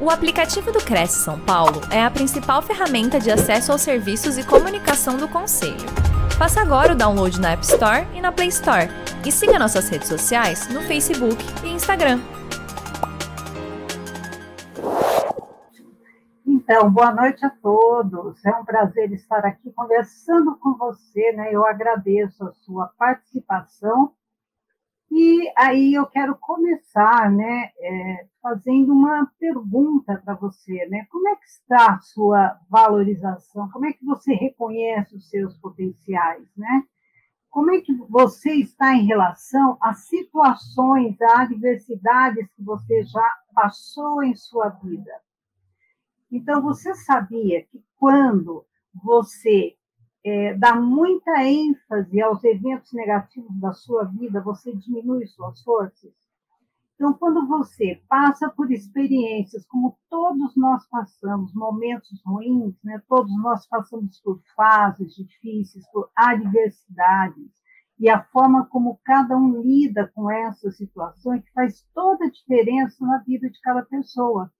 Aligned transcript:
O 0.00 0.10
aplicativo 0.10 0.70
do 0.70 0.78
Cresce 0.78 1.24
São 1.24 1.40
Paulo 1.40 1.80
é 1.90 2.00
a 2.00 2.08
principal 2.08 2.62
ferramenta 2.62 3.18
de 3.18 3.32
acesso 3.32 3.72
aos 3.72 3.82
serviços 3.82 4.38
e 4.38 4.46
comunicação 4.46 5.16
do 5.16 5.26
Conselho. 5.26 5.88
Faça 6.38 6.60
agora 6.60 6.92
o 6.92 6.96
download 6.96 7.40
na 7.40 7.50
App 7.50 7.64
Store 7.64 8.06
e 8.14 8.20
na 8.20 8.30
Play 8.30 8.46
Store. 8.46 8.88
E 9.26 9.32
siga 9.32 9.58
nossas 9.58 9.88
redes 9.88 10.06
sociais 10.06 10.68
no 10.68 10.82
Facebook 10.82 11.36
e 11.64 11.70
Instagram. 11.70 12.20
Então, 16.46 16.88
boa 16.92 17.10
noite 17.10 17.44
a 17.44 17.50
todos. 17.50 18.44
É 18.46 18.50
um 18.50 18.64
prazer 18.64 19.10
estar 19.12 19.44
aqui 19.44 19.72
conversando 19.72 20.56
com 20.58 20.74
você, 20.74 21.32
né? 21.32 21.48
Eu 21.52 21.66
agradeço 21.66 22.44
a 22.44 22.52
sua 22.52 22.86
participação 22.96 24.12
e 25.10 25.50
aí 25.56 25.94
eu 25.94 26.06
quero 26.06 26.36
começar, 26.36 27.30
né, 27.30 27.70
é, 27.78 28.26
fazendo 28.42 28.92
uma 28.92 29.26
pergunta 29.38 30.20
para 30.22 30.34
você, 30.34 30.86
né? 30.86 31.06
Como 31.10 31.28
é 31.28 31.36
que 31.36 31.46
está 31.46 31.94
a 31.94 32.00
sua 32.00 32.58
valorização? 32.68 33.70
Como 33.70 33.86
é 33.86 33.92
que 33.92 34.04
você 34.04 34.34
reconhece 34.34 35.16
os 35.16 35.28
seus 35.30 35.56
potenciais, 35.58 36.46
né? 36.56 36.84
Como 37.50 37.70
é 37.70 37.80
que 37.80 37.94
você 38.08 38.52
está 38.56 38.94
em 38.94 39.06
relação 39.06 39.78
às 39.80 40.06
situações, 40.06 41.20
a 41.22 41.42
adversidades 41.42 42.46
que 42.54 42.62
você 42.62 43.02
já 43.04 43.36
passou 43.54 44.22
em 44.22 44.36
sua 44.36 44.68
vida? 44.68 45.12
Então, 46.30 46.60
você 46.60 46.94
sabia 46.94 47.64
que 47.64 47.82
quando 47.96 48.66
você 49.02 49.77
é, 50.28 50.54
dá 50.54 50.74
muita 50.74 51.42
ênfase 51.42 52.20
aos 52.20 52.44
eventos 52.44 52.92
negativos 52.92 53.58
da 53.58 53.72
sua 53.72 54.04
vida, 54.04 54.42
você 54.42 54.74
diminui 54.74 55.26
suas 55.26 55.62
forças. 55.62 56.12
Então, 56.94 57.14
quando 57.14 57.46
você 57.46 58.02
passa 58.08 58.50
por 58.50 58.70
experiências, 58.72 59.64
como 59.66 59.96
todos 60.10 60.56
nós 60.56 60.84
passamos, 60.88 61.54
momentos 61.54 62.20
ruins, 62.26 62.74
né? 62.82 63.00
todos 63.08 63.30
nós 63.40 63.66
passamos 63.68 64.20
por 64.20 64.40
fases 64.56 65.14
difíceis, 65.14 65.88
por 65.92 66.10
adversidades, 66.16 67.52
e 68.00 68.10
a 68.10 68.22
forma 68.24 68.66
como 68.66 69.00
cada 69.04 69.36
um 69.36 69.62
lida 69.62 70.10
com 70.14 70.30
essa 70.30 70.70
situação 70.72 71.34
é 71.34 71.40
que 71.40 71.52
faz 71.52 71.86
toda 71.94 72.26
a 72.26 72.30
diferença 72.30 73.04
na 73.04 73.18
vida 73.18 73.48
de 73.48 73.60
cada 73.60 73.82
pessoa. 73.82 74.52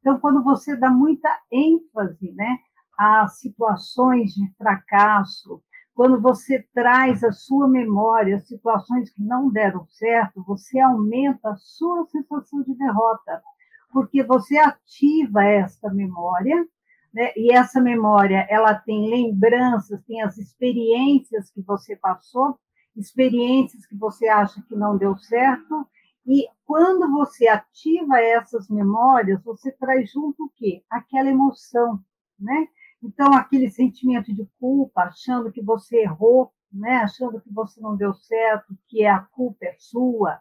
Então, 0.00 0.18
quando 0.18 0.42
você 0.42 0.74
dá 0.76 0.90
muita 0.90 1.28
ênfase 1.50 2.32
né, 2.32 2.58
a 2.98 3.26
situações 3.28 4.32
de 4.32 4.50
fracasso, 4.56 5.62
quando 5.94 6.20
você 6.20 6.66
traz 6.74 7.22
a 7.22 7.32
sua 7.32 7.68
memória 7.68 8.40
situações 8.40 9.10
que 9.10 9.22
não 9.22 9.50
deram 9.50 9.86
certo, 9.88 10.42
você 10.46 10.80
aumenta 10.80 11.50
a 11.50 11.56
sua 11.56 12.06
sensação 12.06 12.62
de 12.62 12.74
derrota, 12.74 13.42
porque 13.92 14.22
você 14.22 14.56
ativa 14.56 15.44
esta 15.44 15.92
memória, 15.92 16.66
né? 17.12 17.30
e 17.36 17.52
essa 17.52 17.80
memória 17.80 18.46
ela 18.48 18.74
tem 18.74 19.10
lembranças, 19.10 20.02
tem 20.06 20.22
as 20.22 20.38
experiências 20.38 21.50
que 21.50 21.60
você 21.60 21.94
passou, 21.96 22.58
experiências 22.96 23.84
que 23.86 23.96
você 23.96 24.28
acha 24.28 24.62
que 24.62 24.74
não 24.74 24.96
deu 24.96 25.16
certo, 25.18 25.86
e 26.26 26.46
quando 26.64 27.10
você 27.10 27.48
ativa 27.48 28.20
essas 28.20 28.68
memórias, 28.68 29.42
você 29.42 29.72
traz 29.72 30.10
junto 30.10 30.44
o 30.44 30.50
quê? 30.56 30.82
Aquela 30.88 31.28
emoção, 31.28 32.00
né? 32.38 32.68
Então, 33.02 33.32
aquele 33.34 33.68
sentimento 33.68 34.32
de 34.32 34.48
culpa, 34.60 35.02
achando 35.02 35.50
que 35.50 35.62
você 35.62 36.02
errou, 36.02 36.52
né? 36.72 36.98
achando 36.98 37.40
que 37.40 37.52
você 37.52 37.80
não 37.80 37.96
deu 37.96 38.14
certo, 38.14 38.76
que 38.88 39.04
a 39.04 39.18
culpa 39.18 39.66
é 39.66 39.74
sua, 39.78 40.38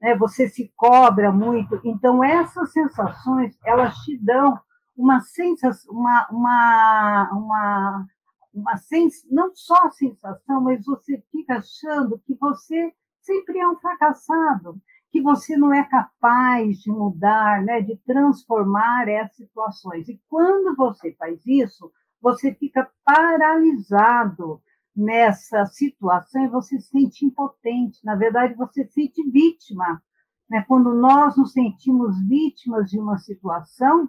né? 0.00 0.16
você 0.16 0.48
se 0.48 0.72
cobra 0.76 1.30
muito. 1.30 1.80
Então, 1.84 2.24
essas 2.24 2.72
sensações, 2.72 3.56
elas 3.64 3.94
te 3.98 4.18
dão 4.18 4.58
uma 4.96 5.20
sensação, 5.20 5.94
uma, 5.94 6.28
uma, 6.30 7.30
uma, 7.32 8.06
uma 8.52 8.76
sens... 8.76 9.24
não 9.30 9.54
só 9.54 9.86
a 9.86 9.90
sensação, 9.90 10.60
mas 10.60 10.84
você 10.84 11.22
fica 11.30 11.58
achando 11.58 12.18
que 12.26 12.34
você 12.34 12.92
sempre 13.20 13.58
é 13.58 13.68
um 13.68 13.76
fracassado, 13.76 14.80
que 15.10 15.22
você 15.22 15.56
não 15.56 15.72
é 15.72 15.84
capaz 15.84 16.78
de 16.78 16.90
mudar, 16.90 17.62
né, 17.62 17.80
de 17.80 17.96
transformar 17.98 19.08
essas 19.08 19.36
situações. 19.36 20.08
E 20.08 20.20
quando 20.28 20.74
você 20.76 21.12
faz 21.14 21.40
isso, 21.46 21.90
você 22.20 22.54
fica 22.54 22.90
paralisado 23.04 24.60
nessa 24.94 25.64
situação 25.66 26.44
e 26.44 26.48
você 26.48 26.78
se 26.78 26.88
sente 26.88 27.24
impotente. 27.24 28.04
Na 28.04 28.14
verdade, 28.14 28.54
você 28.54 28.84
se 28.84 28.92
sente 28.92 29.28
vítima. 29.30 30.02
Né? 30.48 30.64
Quando 30.66 30.94
nós 30.94 31.36
nos 31.36 31.52
sentimos 31.52 32.16
vítimas 32.28 32.90
de 32.90 32.98
uma 32.98 33.18
situação, 33.18 34.08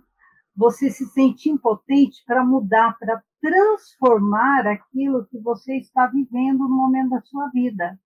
você 0.56 0.90
se 0.90 1.06
sente 1.08 1.50
impotente 1.50 2.24
para 2.26 2.44
mudar, 2.44 2.98
para 3.00 3.24
transformar 3.40 4.68
aquilo 4.68 5.26
que 5.26 5.40
você 5.40 5.78
está 5.78 6.08
vivendo 6.08 6.60
no 6.60 6.76
momento 6.76 7.12
da 7.12 7.22
sua 7.22 7.48
vida. 7.50 8.00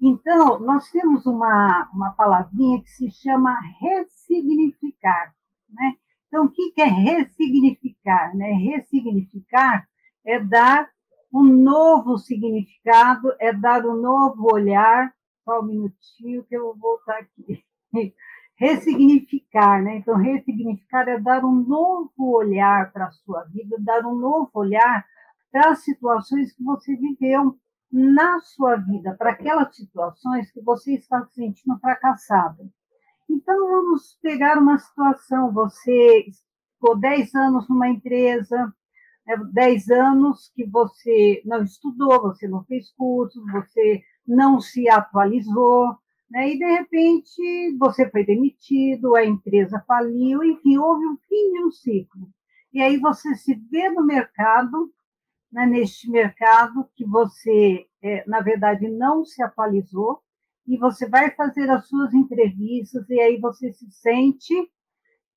Então, 0.00 0.58
nós 0.60 0.90
temos 0.90 1.26
uma, 1.26 1.90
uma 1.92 2.10
palavrinha 2.12 2.82
que 2.82 2.88
se 2.88 3.10
chama 3.10 3.54
ressignificar. 3.80 5.34
Né? 5.68 5.94
Então, 6.30 6.44
o 6.44 6.50
que 6.50 6.72
é 6.80 6.84
ressignificar? 6.84 8.36
Né? 8.36 8.52
Ressignificar 8.52 9.84
é 10.24 10.38
dar 10.38 10.88
um 11.34 11.42
novo 11.42 12.16
significado, 12.18 13.34
é 13.40 13.52
dar 13.52 13.84
um 13.84 14.00
novo 14.00 14.54
olhar. 14.54 15.12
Só 15.44 15.60
um 15.60 15.64
minutinho 15.64 16.44
que 16.44 16.56
eu 16.56 16.66
vou 16.66 16.78
voltar 16.78 17.18
aqui. 17.18 17.64
Ressignificar, 18.56 19.82
né? 19.82 19.96
Então, 19.96 20.16
ressignificar 20.16 21.08
é 21.08 21.18
dar 21.18 21.42
um 21.44 21.64
novo 21.64 22.12
olhar 22.18 22.92
para 22.92 23.06
a 23.06 23.10
sua 23.10 23.42
vida, 23.44 23.74
dar 23.80 24.04
um 24.04 24.14
novo 24.14 24.50
olhar 24.54 25.02
para 25.50 25.70
as 25.70 25.82
situações 25.82 26.52
que 26.52 26.62
você 26.62 26.94
viveu 26.94 27.58
na 27.90 28.38
sua 28.40 28.76
vida, 28.76 29.16
para 29.16 29.30
aquelas 29.30 29.74
situações 29.74 30.52
que 30.52 30.60
você 30.60 30.94
está 30.94 31.24
se 31.24 31.36
sentindo 31.36 31.78
fracassado. 31.80 32.70
Então, 33.30 33.68
vamos 33.68 34.18
pegar 34.20 34.58
uma 34.58 34.78
situação: 34.78 35.52
você 35.52 36.26
ficou 36.74 36.98
10 36.98 37.34
anos 37.34 37.68
numa 37.68 37.88
empresa, 37.88 38.74
10 39.52 39.86
né, 39.86 40.00
anos 40.00 40.50
que 40.54 40.66
você 40.66 41.40
não 41.44 41.62
estudou, 41.62 42.22
você 42.22 42.48
não 42.48 42.64
fez 42.64 42.90
cursos, 42.92 43.40
você 43.52 44.02
não 44.26 44.60
se 44.60 44.88
atualizou, 44.88 45.96
né? 46.28 46.50
e 46.50 46.58
de 46.58 46.64
repente 46.64 47.76
você 47.78 48.10
foi 48.10 48.24
demitido, 48.24 49.14
a 49.14 49.24
empresa 49.24 49.82
faliu, 49.86 50.42
enfim, 50.42 50.78
houve 50.78 51.06
um 51.06 51.16
fim 51.28 51.52
de 51.52 51.64
um 51.64 51.70
ciclo. 51.70 52.28
E 52.72 52.80
aí 52.82 52.98
você 52.98 53.34
se 53.36 53.54
vê 53.70 53.90
no 53.90 54.04
mercado, 54.04 54.92
né, 55.52 55.66
neste 55.66 56.10
mercado 56.10 56.88
que 56.96 57.04
você, 57.04 57.86
é, 58.02 58.24
na 58.28 58.40
verdade, 58.40 58.88
não 58.88 59.24
se 59.24 59.42
atualizou, 59.42 60.20
e 60.66 60.76
você 60.76 61.08
vai 61.08 61.30
fazer 61.32 61.68
as 61.70 61.88
suas 61.88 62.14
entrevistas, 62.14 63.08
e 63.08 63.20
aí 63.20 63.38
você 63.38 63.72
se 63.72 63.90
sente 63.90 64.54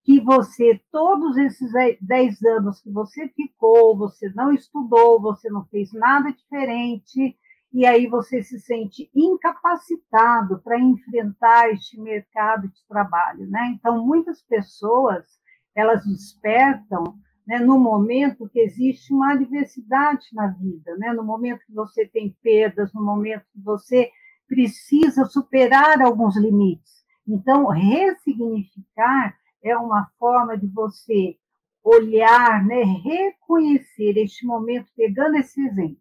que 0.04 0.20
você, 0.20 0.82
todos 0.92 1.38
esses 1.38 1.72
10 2.02 2.44
anos 2.44 2.82
que 2.82 2.92
você 2.92 3.30
ficou, 3.30 3.98
você 3.98 4.30
não 4.36 4.52
estudou, 4.52 5.22
você 5.22 5.50
não 5.50 5.66
fez 5.66 5.94
nada 5.94 6.32
diferente, 6.32 7.38
e 7.74 7.86
aí 7.88 8.06
você 8.06 8.44
se 8.44 8.60
sente 8.60 9.10
incapacitado 9.16 10.62
para 10.62 10.80
enfrentar 10.80 11.72
este 11.72 12.00
mercado 12.00 12.68
de 12.68 12.88
trabalho, 12.88 13.50
né? 13.50 13.74
Então, 13.76 14.06
muitas 14.06 14.44
pessoas, 14.44 15.26
elas 15.74 16.06
despertam 16.06 17.18
né, 17.48 17.60
no 17.60 17.80
momento 17.80 18.48
que 18.50 18.60
existe 18.60 19.12
uma 19.12 19.34
adversidade 19.34 20.28
na 20.34 20.48
vida, 20.48 20.96
né? 20.98 21.14
No 21.14 21.24
momento 21.24 21.66
que 21.66 21.74
você 21.74 22.06
tem 22.06 22.38
perdas, 22.44 22.94
no 22.94 23.04
momento 23.04 23.44
que 23.52 23.62
você 23.62 24.12
precisa 24.54 25.26
superar 25.26 26.00
alguns 26.02 26.38
limites. 26.38 27.04
Então, 27.28 27.68
ressignificar 27.68 29.36
é 29.64 29.76
uma 29.76 30.12
forma 30.20 30.56
de 30.56 30.68
você 30.68 31.36
olhar, 31.84 32.64
né, 32.64 32.84
reconhecer 32.84 34.18
este 34.18 34.46
momento, 34.46 34.88
pegando 34.96 35.36
esse 35.38 35.60
exemplo, 35.66 35.98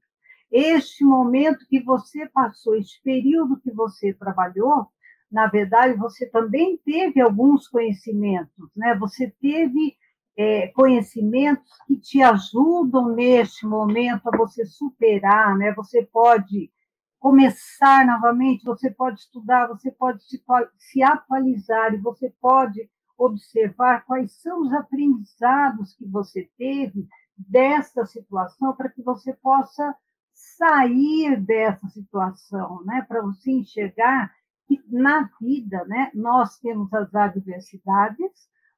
este 0.50 1.02
momento 1.02 1.66
que 1.66 1.80
você 1.82 2.28
passou, 2.28 2.76
este 2.76 3.00
período 3.02 3.58
que 3.60 3.72
você 3.72 4.12
trabalhou, 4.12 4.86
na 5.30 5.46
verdade, 5.46 5.98
você 5.98 6.26
também 6.26 6.76
teve 6.84 7.20
alguns 7.20 7.66
conhecimentos, 7.66 8.68
né? 8.76 8.94
Você 8.96 9.32
teve 9.40 9.96
é, 10.36 10.68
conhecimentos 10.68 11.72
que 11.86 11.96
te 11.96 12.22
ajudam 12.22 13.14
neste 13.14 13.66
momento 13.66 14.28
a 14.28 14.36
você 14.36 14.66
superar, 14.66 15.56
né? 15.56 15.72
Você 15.72 16.04
pode 16.04 16.70
começar 17.22 18.04
novamente, 18.04 18.64
você 18.64 18.90
pode 18.90 19.20
estudar, 19.20 19.68
você 19.68 19.92
pode 19.92 20.24
se, 20.24 20.42
se 20.76 21.02
atualizar 21.04 21.94
e 21.94 21.98
você 21.98 22.34
pode 22.40 22.90
observar 23.16 24.04
quais 24.04 24.32
são 24.42 24.62
os 24.62 24.72
aprendizados 24.72 25.94
que 25.94 26.04
você 26.04 26.50
teve 26.58 27.06
dessa 27.38 28.04
situação 28.06 28.74
para 28.74 28.90
que 28.90 29.00
você 29.02 29.32
possa 29.34 29.94
sair 30.34 31.40
dessa 31.40 31.86
situação, 31.90 32.82
né? 32.84 33.02
Para 33.06 33.22
você 33.22 33.52
enxergar 33.52 34.32
que 34.66 34.82
na 34.88 35.30
vida, 35.40 35.84
né, 35.84 36.10
nós 36.14 36.58
temos 36.58 36.92
as 36.92 37.14
adversidades, 37.14 38.32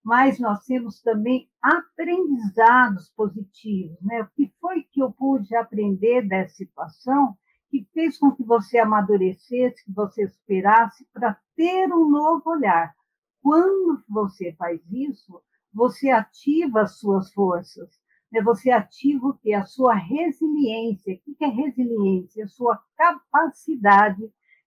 mas 0.05 0.39
nós 0.39 0.67
temos 0.67 1.01
também 1.01 1.49
aprendizados 1.63 3.11
positivos. 3.17 3.97
Né? 4.03 4.21
O 4.21 4.29
que 4.35 4.53
foi 4.61 4.83
que 4.83 5.03
eu 5.03 5.11
pude 5.11 5.57
aprender 5.57 6.29
dessa 6.29 6.57
situação 6.57 7.35
que 7.75 7.89
fez 7.93 8.17
com 8.19 8.31
que 8.31 8.45
você 8.45 8.79
amadurecesse, 8.79 9.85
que 9.85 9.93
você 9.93 10.23
esperasse 10.23 11.05
para 11.13 11.37
ter 11.57 11.93
um 11.93 12.09
novo 12.09 12.49
olhar. 12.51 12.95
Quando 13.43 14.01
você 14.09 14.53
faz 14.53 14.81
isso, 14.93 15.43
você 15.73 16.09
ativa 16.11 16.83
as 16.83 17.01
suas 17.01 17.33
forças, 17.33 17.91
né? 18.31 18.41
você 18.41 18.71
ativa 18.71 19.27
o 19.27 19.35
que? 19.35 19.53
A 19.53 19.65
sua 19.65 19.95
resiliência. 19.95 21.15
O 21.27 21.35
que 21.35 21.45
é 21.45 21.49
resiliência? 21.49 22.45
A 22.45 22.49
sua 22.49 22.81
capacidade 22.97 24.23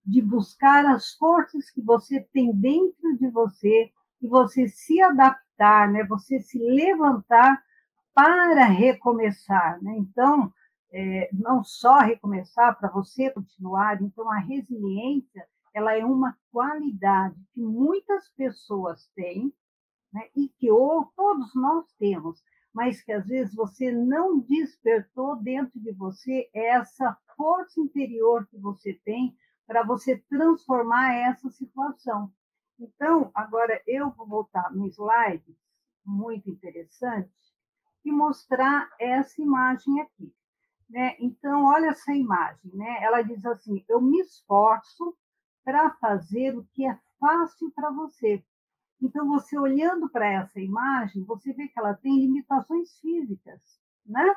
de 0.05 0.21
buscar 0.21 0.85
as 0.85 1.13
forças 1.13 1.69
que 1.69 1.81
você 1.81 2.19
tem 2.33 2.53
dentro 2.53 3.17
de 3.17 3.29
você 3.29 3.89
e 4.21 4.27
você 4.27 4.67
se 4.67 5.01
adaptar, 5.01 5.89
né? 5.89 6.03
você 6.03 6.41
se 6.41 6.59
levantar 6.59 7.63
para 8.13 8.65
recomeçar. 8.65 9.81
Né? 9.81 9.95
Então, 9.97 10.51
é, 10.91 11.29
não 11.33 11.63
só 11.63 11.99
recomeçar, 11.99 12.77
para 12.77 12.89
você 12.89 13.29
continuar. 13.29 14.01
Então, 14.01 14.29
a 14.31 14.39
resiliência 14.39 15.47
ela 15.73 15.93
é 15.93 16.03
uma 16.03 16.35
qualidade 16.51 17.39
que 17.53 17.61
muitas 17.61 18.29
pessoas 18.29 19.07
têm 19.15 19.53
né, 20.11 20.27
e 20.35 20.49
que 20.49 20.71
ou, 20.71 21.05
todos 21.15 21.53
nós 21.53 21.85
temos, 21.99 22.43
mas 22.73 23.01
que 23.03 23.11
às 23.11 23.27
vezes 23.27 23.53
você 23.53 23.91
não 23.91 24.39
despertou 24.39 25.35
dentro 25.35 25.79
de 25.79 25.91
você 25.91 26.49
essa 26.53 27.15
força 27.35 27.79
interior 27.79 28.47
que 28.47 28.57
você 28.57 28.93
tem 29.05 29.37
para 29.67 29.83
você 29.83 30.17
transformar 30.29 31.13
essa 31.13 31.49
situação. 31.51 32.31
Então, 32.79 33.29
agora 33.33 33.81
eu 33.85 34.09
vou 34.11 34.27
voltar 34.27 34.73
no 34.73 34.87
slide 34.87 35.57
muito 36.05 36.49
interessante 36.49 37.29
e 38.05 38.11
mostrar 38.11 38.89
essa 38.99 39.41
imagem 39.41 40.01
aqui. 40.01 40.33
Né? 40.89 41.15
Então, 41.19 41.65
olha 41.65 41.87
essa 41.87 42.13
imagem, 42.13 42.71
né? 42.73 43.03
Ela 43.03 43.21
diz 43.21 43.45
assim: 43.45 43.83
eu 43.89 44.01
me 44.01 44.19
esforço 44.21 45.15
para 45.63 45.91
fazer 45.95 46.57
o 46.57 46.65
que 46.73 46.85
é 46.85 46.97
fácil 47.19 47.71
para 47.71 47.91
você. 47.91 48.43
Então, 49.01 49.27
você 49.27 49.57
olhando 49.57 50.09
para 50.09 50.27
essa 50.27 50.59
imagem, 50.59 51.23
você 51.25 51.53
vê 51.53 51.67
que 51.67 51.79
ela 51.79 51.93
tem 51.93 52.19
limitações 52.19 52.97
físicas, 52.99 53.61
né? 54.05 54.35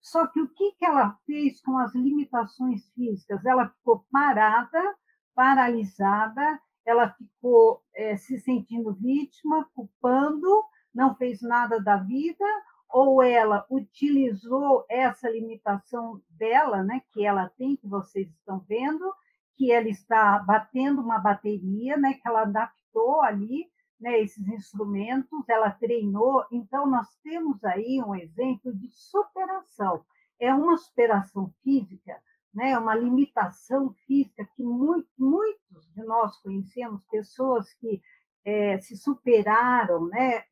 Só 0.00 0.26
que 0.26 0.40
o 0.40 0.48
que, 0.48 0.72
que 0.72 0.84
ela 0.84 1.18
fez 1.26 1.60
com 1.60 1.76
as 1.78 1.94
limitações 1.94 2.88
físicas? 2.94 3.44
Ela 3.44 3.68
ficou 3.68 4.04
parada, 4.10 4.96
paralisada, 5.34 6.60
ela 6.86 7.10
ficou 7.10 7.82
é, 7.94 8.16
se 8.16 8.38
sentindo 8.38 8.94
vítima, 8.94 9.68
culpando, 9.74 10.64
não 10.94 11.14
fez 11.14 11.40
nada 11.42 11.78
da 11.80 11.98
vida, 11.98 12.44
ou 12.92 13.22
ela 13.22 13.64
utilizou 13.70 14.84
essa 14.88 15.28
limitação 15.28 16.20
dela, 16.30 16.82
né, 16.82 17.02
que 17.12 17.24
ela 17.24 17.48
tem, 17.56 17.76
que 17.76 17.86
vocês 17.86 18.28
estão 18.30 18.58
vendo, 18.68 19.12
que 19.56 19.70
ela 19.70 19.88
está 19.88 20.38
batendo 20.38 21.00
uma 21.00 21.18
bateria, 21.18 21.96
né, 21.96 22.14
que 22.14 22.26
ela 22.26 22.42
adaptou 22.42 23.20
ali, 23.20 23.70
né, 24.00 24.18
esses 24.20 24.46
instrumentos, 24.48 25.48
ela 25.48 25.70
treinou. 25.70 26.44
Então, 26.50 26.86
nós 26.86 27.06
temos 27.22 27.62
aí 27.64 28.02
um 28.02 28.14
exemplo 28.14 28.74
de 28.74 28.88
superação. 28.90 30.02
É 30.38 30.52
uma 30.54 30.76
superação 30.78 31.52
física, 31.62 32.16
né, 32.52 32.76
uma 32.78 32.94
limitação 32.94 33.92
física 34.06 34.48
que 34.56 34.62
muito, 34.62 35.08
muitos 35.18 35.86
de 35.94 36.02
nós 36.02 36.36
conhecemos, 36.38 37.04
pessoas 37.04 37.72
que 37.74 38.00
é, 38.44 38.78
se 38.78 38.96
superaram, 38.96 40.06
né, 40.06 40.44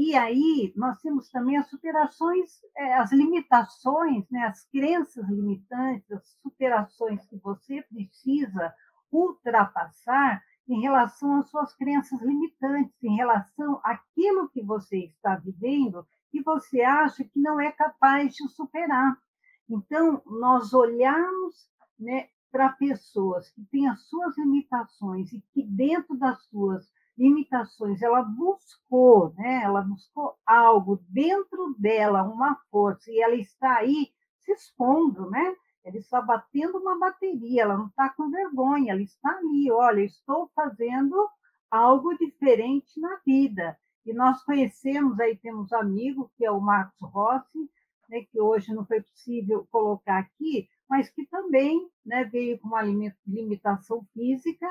e 0.00 0.14
aí 0.14 0.72
nós 0.76 1.00
temos 1.00 1.28
também 1.28 1.56
as 1.56 1.68
superações, 1.68 2.62
é, 2.76 2.94
as 2.94 3.10
limitações, 3.10 4.24
né, 4.30 4.44
as 4.44 4.64
crenças 4.70 5.28
limitantes, 5.28 6.08
as 6.12 6.24
superações 6.40 7.26
que 7.26 7.36
você 7.38 7.82
precisa 7.82 8.72
ultrapassar 9.10 10.40
em 10.68 10.80
relação 10.80 11.40
às 11.40 11.50
suas 11.50 11.74
crenças 11.74 12.22
limitantes, 12.22 12.94
em 13.02 13.16
relação 13.16 13.80
àquilo 13.82 14.48
que 14.50 14.62
você 14.62 14.98
está 14.98 15.34
vivendo 15.34 16.06
e 16.32 16.40
você 16.44 16.82
acha 16.82 17.24
que 17.24 17.40
não 17.40 17.58
é 17.60 17.72
capaz 17.72 18.36
de 18.36 18.48
superar. 18.50 19.18
Então, 19.68 20.22
nós 20.26 20.72
olharmos 20.72 21.68
né, 21.98 22.28
para 22.52 22.68
pessoas 22.68 23.50
que 23.50 23.64
têm 23.64 23.88
as 23.88 24.00
suas 24.02 24.38
limitações 24.38 25.32
e 25.32 25.42
que 25.52 25.64
dentro 25.64 26.16
das 26.16 26.40
suas 26.44 26.88
limitações, 27.18 28.00
ela 28.00 28.22
buscou, 28.22 29.34
né? 29.34 29.62
Ela 29.64 29.82
buscou 29.82 30.36
algo 30.46 31.02
dentro 31.08 31.74
dela, 31.78 32.22
uma 32.22 32.54
força, 32.70 33.10
e 33.10 33.20
ela 33.20 33.34
está 33.34 33.78
aí 33.78 34.12
se 34.38 34.52
expondo, 34.52 35.28
né? 35.28 35.54
Ela 35.84 35.96
está 35.96 36.20
batendo 36.20 36.78
uma 36.78 36.98
bateria, 36.98 37.62
ela 37.62 37.76
não 37.76 37.88
está 37.88 38.08
com 38.10 38.30
vergonha, 38.30 38.92
ela 38.92 39.02
está 39.02 39.30
ali, 39.30 39.70
olha, 39.70 40.02
estou 40.02 40.50
fazendo 40.54 41.28
algo 41.70 42.16
diferente 42.16 43.00
na 43.00 43.16
vida. 43.26 43.76
E 44.06 44.12
nós 44.12 44.42
conhecemos, 44.44 45.18
aí 45.20 45.36
temos 45.36 45.72
um 45.72 45.76
amigo, 45.76 46.30
que 46.36 46.44
é 46.44 46.50
o 46.50 46.60
Marcos 46.60 47.00
Rossi, 47.02 47.70
né, 48.08 48.24
que 48.30 48.40
hoje 48.40 48.72
não 48.72 48.86
foi 48.86 49.02
possível 49.02 49.66
colocar 49.70 50.18
aqui, 50.18 50.68
mas 50.88 51.10
que 51.10 51.26
também 51.26 51.90
né, 52.06 52.24
veio 52.24 52.58
com 52.58 52.68
uma 52.68 52.82
limitação 53.26 54.06
física 54.14 54.66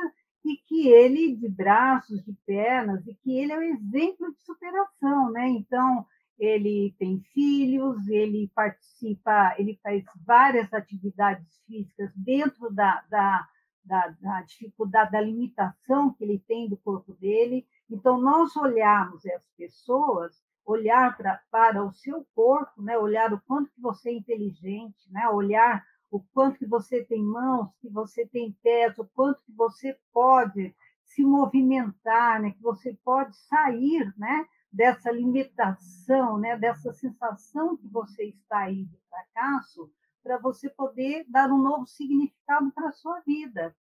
e 0.48 0.58
que 0.66 0.88
ele, 0.88 1.36
de 1.36 1.50
braços, 1.50 2.24
de 2.24 2.34
pernas, 2.46 3.06
e 3.06 3.14
que 3.16 3.38
ele 3.38 3.52
é 3.52 3.58
um 3.58 3.62
exemplo 3.62 4.34
de 4.34 4.42
superação, 4.44 5.32
né? 5.32 5.48
Então, 5.50 6.06
ele 6.40 6.96
tem 7.00 7.20
filhos, 7.34 8.08
ele 8.08 8.52
participa, 8.54 9.56
ele 9.58 9.80
faz 9.82 10.04
várias 10.26 10.72
atividades 10.74 11.46
físicas 11.66 12.12
dentro 12.16 12.72
da, 12.72 13.04
da, 13.10 13.48
da, 13.84 14.08
da 14.22 14.42
dificuldade, 14.44 15.12
da 15.12 15.22
limitação 15.22 16.14
que 16.14 16.24
ele 16.24 16.40
tem 16.48 16.70
do 16.70 16.78
corpo 16.78 17.14
dele. 17.16 17.66
Então, 17.90 18.22
nós 18.22 18.56
olharmos 18.56 19.26
as 19.26 19.44
pessoas, 19.58 20.42
olhar 20.66 21.16
pra, 21.18 21.42
para 21.50 21.84
o 21.84 21.94
seu 21.94 22.26
corpo, 22.36 22.82
né? 22.82 22.98
olhar 22.98 23.34
o 23.34 23.42
quanto 23.42 23.72
que 23.72 23.82
você 23.82 24.10
é 24.10 24.14
inteligente, 24.14 25.12
né? 25.12 25.28
olhar 25.30 25.84
o 26.10 26.20
quanto 26.34 26.60
que 26.60 26.66
você 26.66 27.04
tem 27.04 27.24
mãos, 27.24 27.70
que 27.82 27.90
você 27.90 28.26
tem 28.26 28.52
pés, 28.64 28.98
o 28.98 29.06
quanto 29.06 29.42
que 29.44 29.52
você 29.52 29.98
pode 30.14 30.76
se 31.04 31.24
movimentar, 31.24 32.42
né? 32.42 32.52
que 32.52 32.62
você 32.62 32.98
pode 33.04 33.36
sair 33.36 34.14
né? 34.18 34.48
dessa 34.72 35.12
limitação, 35.12 36.38
né? 36.38 36.58
dessa 36.58 36.94
sensação 36.94 37.76
que 37.78 37.88
você 37.88 38.26
está 38.26 38.60
aí 38.60 38.86
de 38.86 38.98
fracasso, 39.10 39.92
para 40.24 40.38
você 40.38 40.70
poder 40.70 41.26
dar 41.28 41.50
um 41.50 41.58
novo 41.58 41.86
significado 41.86 42.72
para 42.72 42.90
a 42.90 42.94
sua 42.94 43.20
vida. 43.22 43.76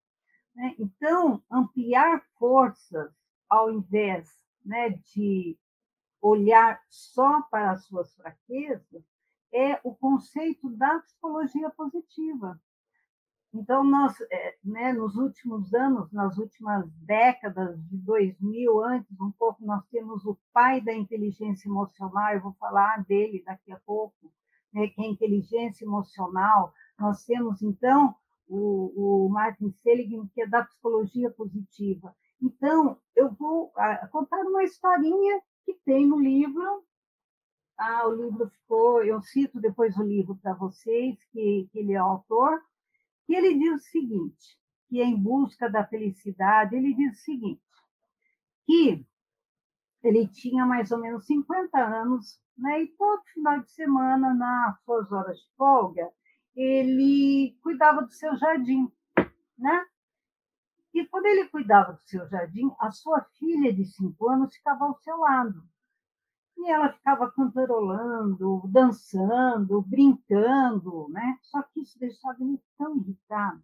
Né? 0.54 0.74
Então, 0.78 1.42
ampliar 1.50 2.22
forças 2.38 3.12
ao 3.48 3.70
invés 3.70 4.28
né, 4.64 4.90
de 5.14 5.58
olhar 6.20 6.80
só 6.88 7.42
para 7.42 7.72
as 7.72 7.84
suas 7.86 8.14
fraquezas, 8.14 9.04
é 9.56 9.80
o 9.82 9.94
conceito 9.94 10.68
da 10.68 10.98
psicologia 10.98 11.70
positiva. 11.70 12.60
Então, 13.54 13.82
nós, 13.82 14.14
é, 14.30 14.56
né, 14.62 14.92
nos 14.92 15.16
últimos 15.16 15.72
anos, 15.72 16.12
nas 16.12 16.36
últimas 16.36 16.86
décadas 17.00 17.82
de 17.88 17.96
2000, 17.96 18.84
antes 18.84 19.18
um 19.18 19.32
pouco, 19.32 19.64
nós 19.64 19.82
temos 19.86 20.26
o 20.26 20.38
pai 20.52 20.82
da 20.82 20.92
inteligência 20.92 21.68
emocional, 21.68 22.34
eu 22.34 22.42
vou 22.42 22.52
falar 22.60 23.02
dele 23.06 23.42
daqui 23.46 23.72
a 23.72 23.80
pouco, 23.86 24.30
né, 24.74 24.88
que 24.88 25.00
é 25.00 25.06
a 25.06 25.08
inteligência 25.08 25.86
emocional. 25.86 26.74
Nós 26.98 27.24
temos, 27.24 27.62
então, 27.62 28.14
o, 28.46 29.24
o 29.24 29.28
Martin 29.30 29.70
Seligman, 29.82 30.28
que 30.34 30.42
é 30.42 30.46
da 30.46 30.62
psicologia 30.64 31.30
positiva. 31.30 32.14
Então, 32.42 32.98
eu 33.14 33.32
vou 33.32 33.72
ah, 33.76 34.06
contar 34.12 34.40
uma 34.42 34.64
historinha 34.64 35.40
que 35.64 35.72
tem 35.84 36.06
no 36.06 36.20
livro, 36.20 36.84
ah, 37.78 38.08
o 38.08 38.14
livro 38.14 38.48
ficou, 38.48 39.02
eu 39.02 39.20
cito 39.22 39.60
depois 39.60 39.96
o 39.96 40.02
livro 40.02 40.36
para 40.36 40.54
vocês, 40.54 41.16
que, 41.32 41.68
que 41.70 41.78
ele 41.78 41.92
é 41.92 41.96
autor, 41.96 42.60
e 43.28 43.34
ele 43.34 43.58
diz 43.58 43.82
o 43.82 43.90
seguinte, 43.90 44.58
que 44.88 45.00
é 45.00 45.04
em 45.04 45.16
busca 45.16 45.68
da 45.68 45.86
felicidade, 45.86 46.76
ele 46.76 46.94
diz 46.94 47.18
o 47.18 47.24
seguinte, 47.24 47.62
que 48.64 49.04
ele 50.02 50.26
tinha 50.28 50.64
mais 50.64 50.90
ou 50.90 50.98
menos 50.98 51.26
50 51.26 51.78
anos, 51.78 52.40
né, 52.56 52.82
e 52.82 52.88
todo 52.88 53.22
final 53.34 53.60
de 53.60 53.70
semana, 53.72 54.32
nas 54.32 54.82
suas 54.84 55.10
horas 55.12 55.36
de 55.36 55.46
folga, 55.56 56.10
ele 56.54 57.58
cuidava 57.62 58.02
do 58.02 58.12
seu 58.12 58.34
jardim, 58.36 58.90
né? 59.58 59.84
E 60.94 61.04
quando 61.06 61.26
ele 61.26 61.46
cuidava 61.48 61.92
do 61.92 62.02
seu 62.04 62.26
jardim, 62.28 62.70
a 62.80 62.90
sua 62.90 63.22
filha 63.38 63.70
de 63.70 63.84
cinco 63.84 64.30
anos 64.30 64.54
ficava 64.56 64.86
ao 64.86 64.98
seu 65.00 65.18
lado. 65.18 65.62
E 66.58 66.70
ela 66.70 66.92
ficava 66.92 67.30
cantarolando, 67.30 68.62
dançando, 68.66 69.82
brincando, 69.82 71.08
né? 71.10 71.38
Só 71.42 71.62
que 71.62 71.80
isso 71.82 71.98
deixava 71.98 72.42
ele 72.42 72.60
tão 72.78 72.96
irritado. 72.96 73.62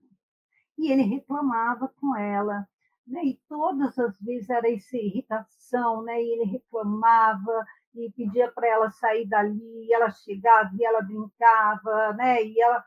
E 0.78 0.90
ele 0.90 1.02
reclamava 1.02 1.88
com 2.00 2.14
ela, 2.16 2.68
né? 3.06 3.24
E 3.24 3.40
todas 3.48 3.98
as 3.98 4.18
vezes 4.20 4.50
era 4.50 4.70
essa 4.70 4.96
irritação, 4.96 6.02
né? 6.02 6.22
E 6.22 6.32
ele 6.32 6.44
reclamava 6.50 7.66
e 7.94 8.10
pedia 8.12 8.50
para 8.50 8.68
ela 8.68 8.90
sair 8.90 9.26
dali, 9.26 9.86
e 9.86 9.92
ela 9.92 10.10
chegava 10.10 10.70
e 10.78 10.84
ela 10.84 11.02
brincava, 11.02 12.12
né? 12.14 12.42
E 12.44 12.60
ela 12.60 12.84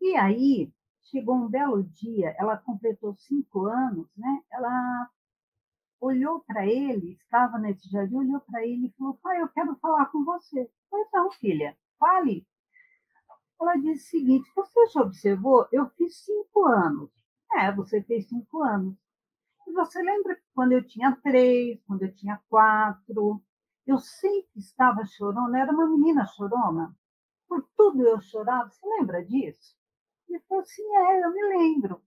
e 0.00 0.16
aí 0.16 0.72
chegou 1.02 1.34
um 1.36 1.48
belo 1.48 1.82
dia, 1.82 2.34
ela 2.38 2.56
completou 2.56 3.14
cinco 3.16 3.66
anos, 3.66 4.06
né? 4.16 4.42
Ela 4.52 5.10
olhou 6.00 6.40
para 6.40 6.66
ele, 6.66 7.12
estava 7.12 7.58
nesse 7.58 7.88
jardim, 7.90 8.16
olhou 8.16 8.40
para 8.40 8.64
ele 8.66 8.86
e 8.86 8.92
falou: 8.92 9.14
Pai, 9.22 9.40
eu 9.40 9.48
quero 9.48 9.76
falar 9.76 10.06
com 10.06 10.24
você. 10.24 10.70
Não, 11.12 11.30
filha, 11.32 11.76
fale. 11.98 12.46
Ela 13.60 13.76
disse 13.76 14.06
o 14.06 14.20
seguinte: 14.20 14.50
Você 14.54 14.86
já 14.86 15.02
observou? 15.02 15.66
Eu 15.72 15.88
fiz 15.90 16.24
cinco 16.24 16.66
anos. 16.66 17.10
É, 17.54 17.72
você 17.72 18.02
fez 18.02 18.28
cinco 18.28 18.62
anos. 18.62 18.96
E 19.66 19.72
você 19.72 20.00
lembra 20.02 20.38
quando 20.54 20.72
eu 20.72 20.86
tinha 20.86 21.16
três, 21.22 21.80
quando 21.86 22.02
eu 22.02 22.14
tinha 22.14 22.40
quatro? 22.48 23.42
Eu 23.86 23.98
sempre 23.98 24.58
estava 24.58 25.04
chorando, 25.04 25.56
era 25.56 25.72
uma 25.72 25.88
menina 25.88 26.26
chorona. 26.26 26.94
Por 27.48 27.66
tudo 27.76 28.06
eu 28.06 28.20
chorava. 28.20 28.70
Você 28.70 28.86
lembra 28.86 29.24
disso? 29.24 29.76
Ele 30.28 30.40
falou 30.40 30.62
assim: 30.62 30.82
É, 30.94 31.24
eu 31.24 31.32
me 31.32 31.42
lembro. 31.56 32.02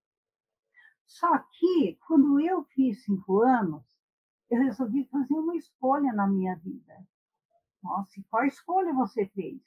Só 1.12 1.40
que, 1.40 2.00
quando 2.08 2.40
eu 2.40 2.64
fiz 2.64 3.04
cinco 3.04 3.42
anos, 3.42 3.84
eu 4.50 4.62
resolvi 4.62 5.06
fazer 5.10 5.34
uma 5.34 5.58
escolha 5.58 6.14
na 6.14 6.26
minha 6.26 6.56
vida. 6.56 7.06
Nossa, 7.84 8.24
qual 8.30 8.46
escolha 8.46 8.94
você 8.94 9.28
fez? 9.28 9.62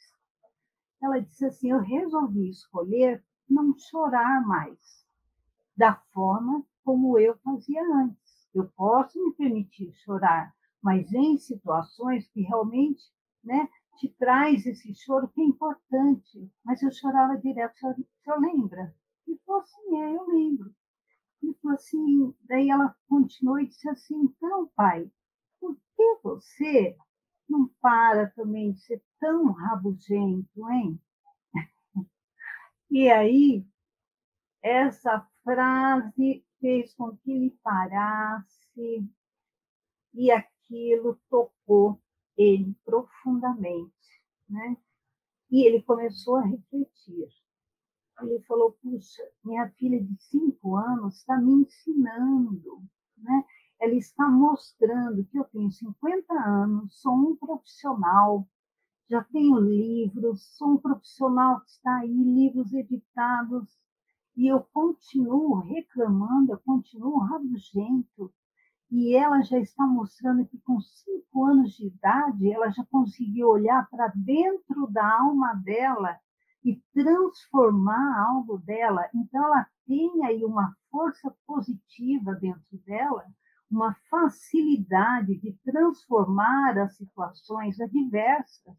Ela 1.02 1.20
disse 1.20 1.44
assim: 1.44 1.70
Eu 1.70 1.80
resolvi 1.80 2.48
escolher 2.48 3.22
não 3.48 3.76
chorar 3.76 4.40
mais, 4.46 5.06
da 5.76 5.94
forma 6.14 6.64
como 6.82 7.18
eu 7.18 7.36
fazia 7.38 7.82
antes. 7.94 8.48
Eu 8.54 8.66
posso 8.70 9.22
me 9.22 9.34
permitir 9.34 9.92
chorar, 9.96 10.54
mas 10.82 11.12
em 11.12 11.36
situações 11.36 12.26
que 12.28 12.40
realmente 12.40 13.02
né, 13.44 13.68
te 13.98 14.08
traz 14.08 14.64
esse 14.64 14.94
choro 14.94 15.28
que 15.28 15.42
é 15.42 15.44
importante. 15.44 16.50
Mas 16.64 16.82
eu 16.82 16.90
chorava 16.90 17.36
direto, 17.36 17.76
senhor 17.76 18.40
lembra? 18.40 18.96
E 19.28 19.36
falou 19.44 19.60
assim, 19.60 20.00
é, 20.00 20.16
eu 20.16 20.26
lembro. 20.26 20.74
E 21.44 21.54
falou 21.60 21.76
assim, 21.76 22.34
daí 22.44 22.70
ela 22.70 22.96
continuou 23.06 23.60
e 23.60 23.66
disse 23.66 23.88
assim, 23.88 24.14
então, 24.22 24.66
pai, 24.74 25.10
por 25.60 25.76
que 25.94 26.18
você 26.22 26.96
não 27.46 27.68
para 27.80 28.30
também 28.30 28.72
de 28.72 28.80
ser 28.80 29.02
tão 29.20 29.52
rabugento, 29.52 30.70
hein? 30.70 31.00
E 32.90 33.10
aí, 33.10 33.66
essa 34.62 35.28
frase 35.42 36.44
fez 36.60 36.94
com 36.94 37.16
que 37.18 37.30
ele 37.30 37.50
parasse 37.62 39.06
e 40.14 40.30
aquilo 40.30 41.20
tocou 41.28 42.00
ele 42.36 42.74
profundamente, 42.84 44.22
né? 44.48 44.76
E 45.50 45.66
ele 45.66 45.82
começou 45.82 46.36
a 46.36 46.46
refletir. 46.46 47.28
Ele 48.20 48.40
falou: 48.42 48.72
puxa, 48.82 49.22
minha 49.44 49.68
filha 49.70 50.02
de 50.02 50.16
cinco 50.22 50.76
anos 50.76 51.16
está 51.16 51.36
me 51.38 51.52
ensinando, 51.62 52.82
né? 53.18 53.44
Ela 53.80 53.94
está 53.94 54.28
mostrando 54.30 55.24
que 55.24 55.38
eu 55.38 55.44
tenho 55.44 55.70
50 55.70 56.32
anos, 56.32 57.00
sou 57.00 57.12
um 57.12 57.36
profissional, 57.36 58.48
já 59.10 59.22
tenho 59.24 59.58
livros, 59.58 60.56
sou 60.56 60.74
um 60.74 60.78
profissional 60.78 61.60
que 61.60 61.70
está 61.70 61.96
aí, 61.96 62.08
livros 62.08 62.72
editados, 62.72 63.68
e 64.36 64.46
eu 64.46 64.60
continuo 64.72 65.60
reclamando, 65.60 66.52
eu 66.52 66.58
continuo 66.58 67.18
rabugento, 67.18 68.32
e 68.90 69.14
ela 69.14 69.42
já 69.42 69.58
está 69.58 69.84
mostrando 69.84 70.46
que 70.46 70.58
com 70.60 70.80
cinco 70.80 71.44
anos 71.44 71.72
de 71.72 71.88
idade 71.88 72.50
ela 72.50 72.70
já 72.70 72.84
conseguiu 72.86 73.48
olhar 73.48 73.88
para 73.90 74.12
dentro 74.14 74.86
da 74.86 75.20
alma 75.20 75.54
dela 75.54 76.18
e 76.64 76.80
transformar 76.94 78.26
algo 78.28 78.58
dela. 78.58 79.08
Então 79.14 79.44
ela 79.44 79.66
tem 79.86 80.24
aí 80.24 80.44
uma 80.44 80.74
força 80.90 81.34
positiva 81.46 82.34
dentro 82.34 82.78
dela, 82.86 83.24
uma 83.70 83.94
facilidade 84.08 85.36
de 85.36 85.52
transformar 85.64 86.78
as 86.78 86.96
situações 86.96 87.78
adversas. 87.80 88.76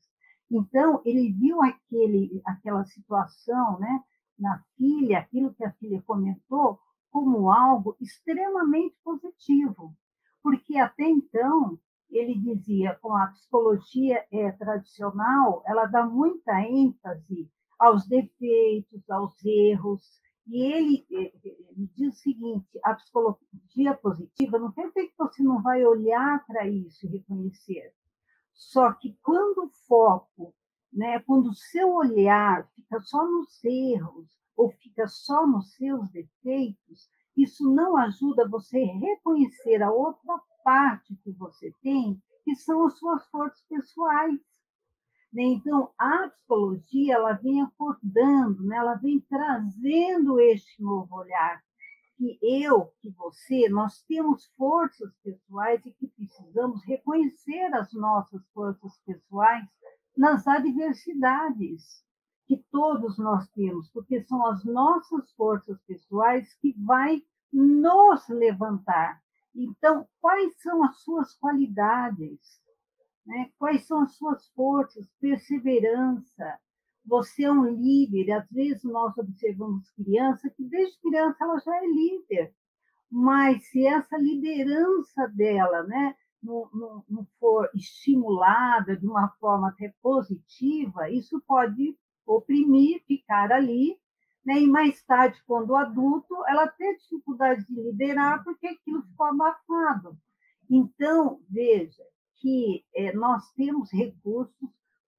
Então 0.49 1.01
ele 1.05 1.31
viu 1.33 1.61
aquele, 1.61 2.41
aquela 2.45 2.85
situação, 2.85 3.79
né, 3.79 4.03
na 4.37 4.63
filha, 4.77 5.19
aquilo 5.19 5.53
que 5.53 5.63
a 5.63 5.71
filha 5.73 6.01
comentou, 6.05 6.79
como 7.11 7.51
algo 7.51 7.95
extremamente 8.01 8.95
positivo, 9.03 9.95
porque 10.43 10.77
até 10.77 11.03
então 11.03 11.79
ele 12.09 12.35
dizia 12.35 12.95
com 13.01 13.15
a 13.15 13.27
psicologia 13.27 14.25
é, 14.31 14.51
tradicional, 14.51 15.63
ela 15.65 15.85
dá 15.85 16.05
muita 16.05 16.61
ênfase 16.61 17.49
aos 17.79 18.07
defeitos, 18.07 19.09
aos 19.09 19.43
erros, 19.43 20.01
e 20.47 20.61
ele, 20.63 21.05
ele 21.09 21.89
diz 21.95 22.15
o 22.15 22.19
seguinte: 22.19 22.79
a 22.83 22.93
psicologia 22.93 23.95
positiva 24.01 24.59
não 24.59 24.71
quer 24.71 24.87
dizer 24.87 25.07
que 25.07 25.17
você 25.17 25.41
não 25.41 25.61
vai 25.61 25.83
olhar 25.85 26.45
para 26.45 26.67
isso 26.67 27.05
e 27.05 27.09
reconhecer. 27.09 27.93
Só 28.53 28.93
que 28.93 29.17
quando 29.21 29.65
o 29.65 29.71
foco, 29.87 30.53
né, 30.93 31.19
quando 31.21 31.47
o 31.49 31.55
seu 31.55 31.93
olhar 31.93 32.69
fica 32.75 32.99
só 33.01 33.25
nos 33.25 33.63
erros, 33.63 34.29
ou 34.55 34.71
fica 34.71 35.07
só 35.07 35.45
nos 35.45 35.73
seus 35.75 36.09
defeitos, 36.11 37.09
isso 37.35 37.69
não 37.73 37.97
ajuda 37.97 38.47
você 38.47 38.77
a 38.77 38.97
reconhecer 38.97 39.83
a 39.83 39.91
outra 39.91 40.39
parte 40.63 41.15
que 41.17 41.31
você 41.33 41.73
tem, 41.81 42.21
que 42.43 42.55
são 42.55 42.85
as 42.85 42.97
suas 42.97 43.27
forças 43.27 43.61
pessoais. 43.67 44.39
Né? 45.35 45.43
Então, 45.43 45.91
a 45.99 46.29
psicologia 46.29 47.15
ela 47.15 47.33
vem 47.33 47.61
acordando, 47.61 48.63
né? 48.63 48.77
ela 48.77 48.95
vem 48.95 49.19
trazendo 49.19 50.39
este 50.39 50.81
novo 50.81 51.13
olhar, 51.13 51.61
que 52.17 52.39
eu, 52.41 52.93
que 53.01 53.09
você, 53.09 53.67
nós 53.67 54.01
temos 54.03 54.45
forças 54.57 55.13
pessoais 55.21 55.85
e 55.85 55.91
que 55.91 56.07
precisamos 56.07 56.81
reconhecer 56.85 57.73
as 57.73 57.91
nossas 57.91 58.41
forças 58.53 58.97
pessoais 59.05 59.67
nas 60.15 60.47
adversidades 60.47 62.05
que 62.47 62.63
todos 62.71 63.17
nós 63.17 63.45
temos, 63.49 63.89
porque 63.89 64.23
são 64.23 64.45
as 64.45 64.63
nossas 64.63 65.29
forças 65.33 65.77
pessoais 65.81 66.53
que 66.61 66.73
vai 66.77 67.21
nos 67.51 68.25
levantar. 68.29 69.21
Então, 69.53 70.07
quais 70.21 70.55
são 70.61 70.81
as 70.85 71.01
suas 71.01 71.35
qualidades? 71.35 72.39
Né? 73.25 73.51
Quais 73.57 73.85
são 73.87 74.01
as 74.01 74.15
suas 74.15 74.47
forças? 74.49 75.09
Perseverança. 75.19 76.59
Você 77.05 77.43
é 77.43 77.51
um 77.51 77.65
líder. 77.65 78.31
Às 78.31 78.49
vezes 78.51 78.83
nós 78.83 79.17
observamos 79.17 79.89
criança 79.91 80.49
que 80.49 80.63
desde 80.63 80.99
criança 81.01 81.43
ela 81.43 81.59
já 81.59 81.75
é 81.75 81.87
líder, 81.87 82.53
mas 83.09 83.67
se 83.69 83.85
essa 83.85 84.17
liderança 84.17 85.27
dela, 85.29 85.83
né, 85.83 86.15
não, 86.41 86.69
não, 86.73 87.03
não 87.09 87.27
for 87.39 87.69
estimulada 87.73 88.95
de 88.97 89.07
uma 89.07 89.29
forma 89.39 89.69
até 89.69 89.93
positiva, 90.01 91.09
isso 91.09 91.41
pode 91.47 91.97
oprimir, 92.25 93.03
ficar 93.05 93.51
ali, 93.51 93.97
né? 94.43 94.59
e 94.59 94.67
mais 94.67 95.01
tarde, 95.03 95.41
quando 95.45 95.75
adulto, 95.75 96.35
ela 96.47 96.67
tem 96.67 96.95
dificuldade 96.97 97.65
de 97.65 97.73
liderar 97.73 98.43
porque 98.43 98.67
aquilo 98.67 99.03
ficou 99.03 99.27
abafado. 99.27 100.17
Então, 100.69 101.39
veja 101.47 102.03
que 102.37 102.83
é, 102.95 103.13
nós 103.13 103.51
temos 103.53 103.91
recursos 103.91 104.69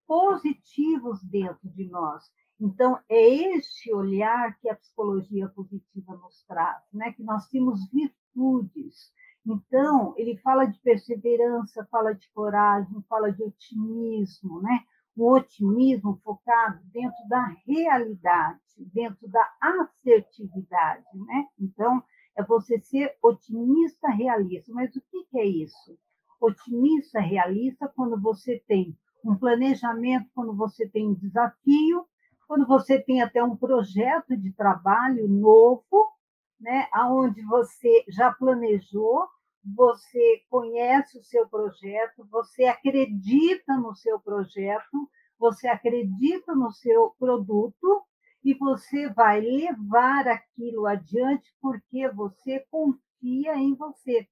positivos 0.07 1.23
dentro 1.25 1.69
de 1.71 1.89
nós. 1.89 2.25
Então, 2.61 2.99
é 3.09 3.29
este 3.57 3.93
olhar 3.93 4.59
que 4.61 4.69
a 4.69 4.77
psicologia 4.77 5.49
positiva 5.49 6.17
nos 6.17 6.43
traz, 6.45 6.83
né? 6.93 7.13
que 7.13 7.23
nós 7.23 7.49
temos 7.49 7.81
virtudes. 7.91 9.13
Então, 9.45 10.15
ele 10.17 10.37
fala 10.39 10.65
de 10.65 10.79
perseverança, 10.81 11.87
fala 11.91 12.15
de 12.15 12.29
coragem, 12.31 13.05
fala 13.09 13.31
de 13.31 13.43
otimismo, 13.43 14.61
né? 14.63 14.85
um 15.17 15.25
otimismo 15.25 16.21
focado 16.23 16.81
dentro 16.93 17.27
da 17.29 17.47
realidade, 17.67 18.61
dentro 18.79 19.27
da 19.29 19.51
assertividade, 19.61 21.07
né? 21.15 21.49
Então, 21.59 22.03
é 22.37 22.43
você 22.43 22.79
ser 22.79 23.17
otimista 23.23 24.09
realista. 24.11 24.71
Mas 24.75 24.95
o 24.95 25.01
que 25.01 25.39
é 25.39 25.47
isso? 25.47 25.99
Otimista 26.41 27.21
realista 27.21 27.89
quando 27.95 28.21
você 28.21 28.63
tem 28.67 28.97
um 29.25 29.37
planejamento, 29.37 30.29
quando 30.35 30.55
você 30.55 30.89
tem 30.89 31.09
um 31.09 31.15
desafio, 31.15 32.07
quando 32.47 32.67
você 32.67 33.01
tem 33.01 33.23
até 33.23 33.43
um 33.43 33.57
projeto 33.57 34.37
de 34.37 34.53
trabalho 34.53 35.29
novo, 35.29 36.13
né, 36.61 36.87
aonde 36.93 37.43
você 37.43 38.05
já 38.09 38.33
planejou, 38.33 39.27
você 39.65 40.43
conhece 40.49 41.19
o 41.19 41.25
seu 41.25 41.49
projeto, 41.49 42.27
você 42.31 42.65
acredita 42.67 43.77
no 43.77 43.95
seu 43.95 44.21
projeto, 44.21 45.11
você 45.39 45.67
acredita 45.67 46.55
no 46.55 46.71
seu 46.71 47.15
produto 47.19 48.03
e 48.45 48.55
você 48.55 49.09
vai 49.11 49.41
levar 49.41 50.29
aquilo 50.29 50.87
adiante 50.87 51.53
porque 51.61 52.09
você 52.11 52.65
confia 52.71 53.07
confia 53.27 53.57
em 53.57 53.75
você. 53.75 54.29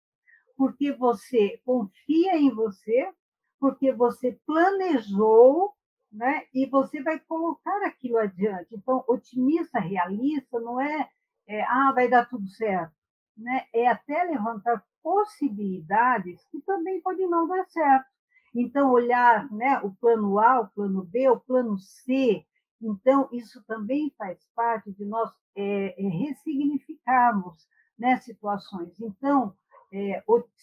Porque 0.56 0.92
você 0.92 1.60
confia 1.64 2.36
em 2.36 2.50
você, 2.50 3.12
porque 3.58 3.92
você 3.92 4.38
planejou, 4.46 5.72
né? 6.12 6.44
E 6.54 6.66
você 6.66 7.02
vai 7.02 7.18
colocar 7.18 7.84
aquilo 7.84 8.18
adiante. 8.18 8.74
Então, 8.74 9.04
otimista, 9.08 9.80
realista, 9.80 10.60
não 10.60 10.80
é, 10.80 11.08
é 11.46 11.62
ah, 11.64 11.92
vai 11.92 12.08
dar 12.08 12.28
tudo 12.28 12.48
certo, 12.48 12.94
né? 13.36 13.66
É 13.72 13.88
até 13.88 14.22
levantar 14.24 14.84
possibilidades 15.02 16.46
que 16.50 16.60
também 16.62 17.00
podem 17.00 17.28
não 17.28 17.46
dar 17.46 17.64
certo. 17.66 18.06
Então, 18.54 18.92
olhar 18.92 19.50
né, 19.52 19.80
o 19.80 19.90
plano 19.96 20.38
A, 20.38 20.60
o 20.60 20.68
plano 20.68 21.02
B, 21.04 21.28
o 21.28 21.40
plano 21.40 21.76
C. 21.76 22.46
Então, 22.80 23.28
isso 23.32 23.62
também 23.66 24.14
faz 24.16 24.38
parte 24.54 24.92
de 24.92 25.04
nós 25.04 25.30
é, 25.56 25.94
é, 25.98 26.08
ressignificarmos 26.08 27.66
né, 27.98 28.16
situações. 28.18 28.98
Então, 29.00 29.54
é, 29.94 30.22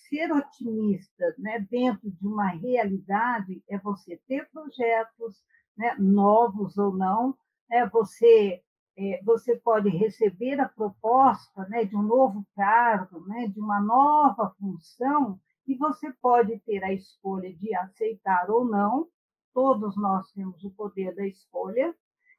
ser 0.09 0.31
otimista 0.31 1.33
né, 1.37 1.65
dentro 1.71 2.11
de 2.11 2.27
uma 2.27 2.49
realidade 2.49 3.63
é 3.69 3.77
você 3.77 4.19
ter 4.27 4.49
projetos, 4.51 5.41
né, 5.77 5.95
novos 5.97 6.77
ou 6.77 6.93
não, 6.93 7.35
é 7.71 7.87
você 7.87 8.61
é, 8.97 9.21
você 9.23 9.55
pode 9.55 9.89
receber 9.89 10.59
a 10.59 10.67
proposta 10.67 11.65
né, 11.69 11.85
de 11.85 11.95
um 11.95 12.01
novo 12.01 12.45
cargo, 12.55 13.25
né, 13.25 13.47
de 13.47 13.59
uma 13.59 13.79
nova 13.79 14.53
função, 14.59 15.39
e 15.65 15.75
você 15.75 16.11
pode 16.21 16.59
ter 16.59 16.83
a 16.83 16.93
escolha 16.93 17.53
de 17.53 17.73
aceitar 17.75 18.49
ou 18.49 18.65
não. 18.65 19.07
Todos 19.53 19.95
nós 19.95 20.29
temos 20.33 20.63
o 20.63 20.71
poder 20.71 21.15
da 21.15 21.25
escolha, 21.25 21.95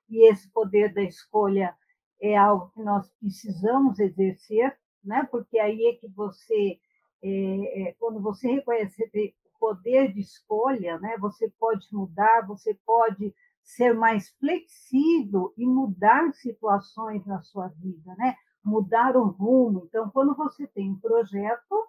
e 0.09 0.29
esse 0.31 0.51
poder 0.51 0.93
da 0.93 1.03
escolha 1.03 1.75
é 2.21 2.37
algo 2.37 2.71
que 2.75 2.83
nós 2.83 3.11
precisamos 3.19 3.99
exercer, 3.99 4.77
né? 5.03 5.27
porque 5.31 5.59
aí 5.59 5.87
é 5.87 5.95
que 5.95 6.09
você, 6.09 6.79
é, 7.23 7.83
é, 7.83 7.93
quando 7.99 8.21
você 8.21 8.51
reconhece 8.51 9.03
o 9.05 9.59
poder 9.59 10.13
de 10.13 10.21
escolha, 10.21 10.99
né? 10.99 11.17
você 11.19 11.51
pode 11.59 11.87
mudar, 11.93 12.47
você 12.47 12.75
pode 12.85 13.35
ser 13.63 13.95
mais 13.95 14.31
flexível 14.41 15.53
e 15.57 15.65
mudar 15.65 16.33
situações 16.35 17.25
na 17.25 17.41
sua 17.41 17.69
vida, 17.69 18.15
né? 18.17 18.35
mudar 18.65 19.17
o 19.17 19.27
rumo. 19.27 19.85
Então, 19.89 20.11
quando 20.11 20.35
você 20.35 20.67
tem 20.67 20.91
um 20.91 20.99
projeto 20.99 21.87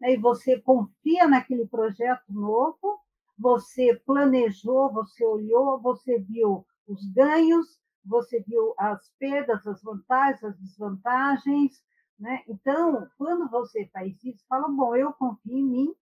né, 0.00 0.12
e 0.12 0.16
você 0.16 0.60
confia 0.60 1.26
naquele 1.28 1.66
projeto 1.66 2.24
novo, 2.28 2.98
você 3.38 3.94
planejou, 4.06 4.92
você 4.92 5.24
olhou, 5.24 5.80
você 5.80 6.18
viu 6.18 6.64
os 6.86 7.04
ganhos, 7.12 7.80
você 8.04 8.40
viu 8.40 8.74
as 8.78 9.10
perdas, 9.18 9.66
as 9.66 9.82
vantagens, 9.82 10.44
as 10.44 10.58
desvantagens. 10.58 11.82
Né? 12.18 12.42
Então, 12.48 13.08
quando 13.18 13.48
você 13.50 13.86
faz 13.92 14.22
isso, 14.24 14.44
fala: 14.48 14.68
bom, 14.68 14.94
eu 14.94 15.12
confio 15.12 15.58
em 15.58 15.64
mim, 15.64 15.94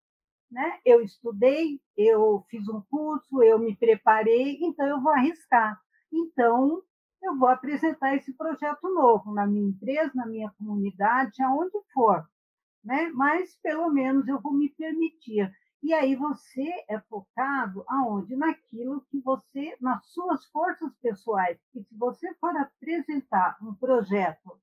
né? 0.51 0.81
Eu 0.85 1.01
estudei, 1.01 1.81
eu 1.97 2.45
fiz 2.51 2.69
um 2.69 2.83
curso, 2.83 3.43
eu 3.43 3.59
me 3.59 3.75
preparei, 3.75 4.59
então 4.63 4.87
eu 4.87 5.01
vou 5.01 5.13
arriscar. 5.13 5.81
Então, 6.13 6.83
eu 7.23 7.37
vou 7.39 7.49
apresentar 7.49 8.15
esse 8.17 8.33
projeto 8.35 8.89
novo 8.93 9.33
na 9.33 9.47
minha 9.47 9.69
empresa, 9.69 10.13
na 10.15 10.27
minha 10.27 10.51
comunidade, 10.59 11.43
aonde 11.43 11.79
for, 11.95 12.29
né? 12.85 13.11
Mas 13.15 13.57
pelo 13.63 13.91
menos 13.91 14.29
eu 14.29 14.41
vou 14.41 14.53
me 14.53 14.69
permitir. 14.69 15.51
E 15.83 15.93
aí 15.93 16.15
você 16.15 16.85
é 16.89 17.01
focado 17.01 17.85
aonde? 17.89 18.37
Naquilo 18.37 19.05
que 19.11 19.19
você, 19.21 19.77
nas 19.81 20.07
suas 20.13 20.45
forças 20.47 20.95
pessoais. 21.01 21.59
E 21.75 21.83
se 21.83 21.97
você 21.97 22.33
for 22.35 22.57
apresentar 22.57 23.57
um 23.61 23.75
projeto 23.75 24.61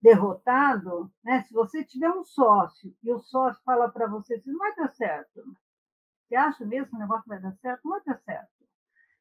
derrotado, 0.00 1.10
né? 1.24 1.42
se 1.42 1.52
você 1.52 1.84
tiver 1.84 2.10
um 2.10 2.24
sócio 2.24 2.94
e 3.02 3.12
o 3.12 3.18
sócio 3.18 3.62
fala 3.64 3.88
para 3.90 4.06
você 4.06 4.34
assim, 4.34 4.50
não 4.50 4.58
vai 4.58 4.74
dar 4.76 4.88
certo, 4.94 5.42
você 6.28 6.36
acha 6.36 6.64
mesmo 6.64 6.88
que 6.90 6.96
o 6.96 6.98
negócio 6.98 7.26
vai 7.26 7.40
dar 7.40 7.54
certo? 7.56 7.80
Não 7.84 7.92
vai 7.92 8.02
dar 8.04 8.18
certo. 8.20 8.58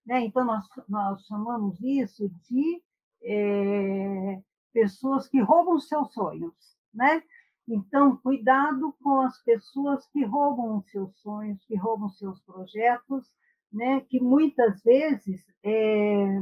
Né? 0.05 0.21
Então, 0.25 0.43
nós, 0.43 0.65
nós 0.87 1.25
chamamos 1.25 1.79
isso 1.81 2.29
de 2.49 2.83
é, 3.23 4.41
pessoas 4.73 5.27
que 5.27 5.39
roubam 5.41 5.79
seus 5.79 6.13
sonhos. 6.13 6.53
Né? 6.93 7.23
Então, 7.67 8.17
cuidado 8.17 8.93
com 9.01 9.21
as 9.21 9.41
pessoas 9.43 10.05
que 10.07 10.23
roubam 10.25 10.77
os 10.77 10.89
seus 10.89 11.17
sonhos, 11.21 11.63
que 11.65 11.75
roubam 11.75 12.09
seus 12.09 12.41
projetos, 12.41 13.29
né? 13.71 14.01
que 14.01 14.19
muitas 14.19 14.81
vezes, 14.83 15.41
é, 15.63 16.41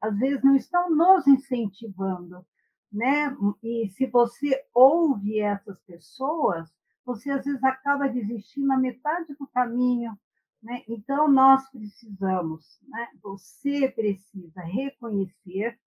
às 0.00 0.16
vezes 0.16 0.42
não 0.44 0.54
estão 0.54 0.90
nos 0.90 1.26
incentivando, 1.26 2.46
né? 2.94 3.36
E 3.62 3.88
se 3.90 4.06
você 4.06 4.64
ouve 4.72 5.40
essas 5.40 5.80
pessoas, 5.80 6.72
você 7.04 7.30
às 7.30 7.44
vezes 7.44 7.62
acaba 7.64 8.08
desistindo 8.08 8.68
na 8.68 8.78
metade 8.78 9.34
do 9.34 9.46
caminho, 9.48 10.16
né? 10.62 10.82
Então 10.88 11.28
nós 11.28 11.68
precisamos, 11.70 12.78
né? 12.88 13.08
Você 13.20 13.88
precisa 13.88 14.60
reconhecer 14.62 15.78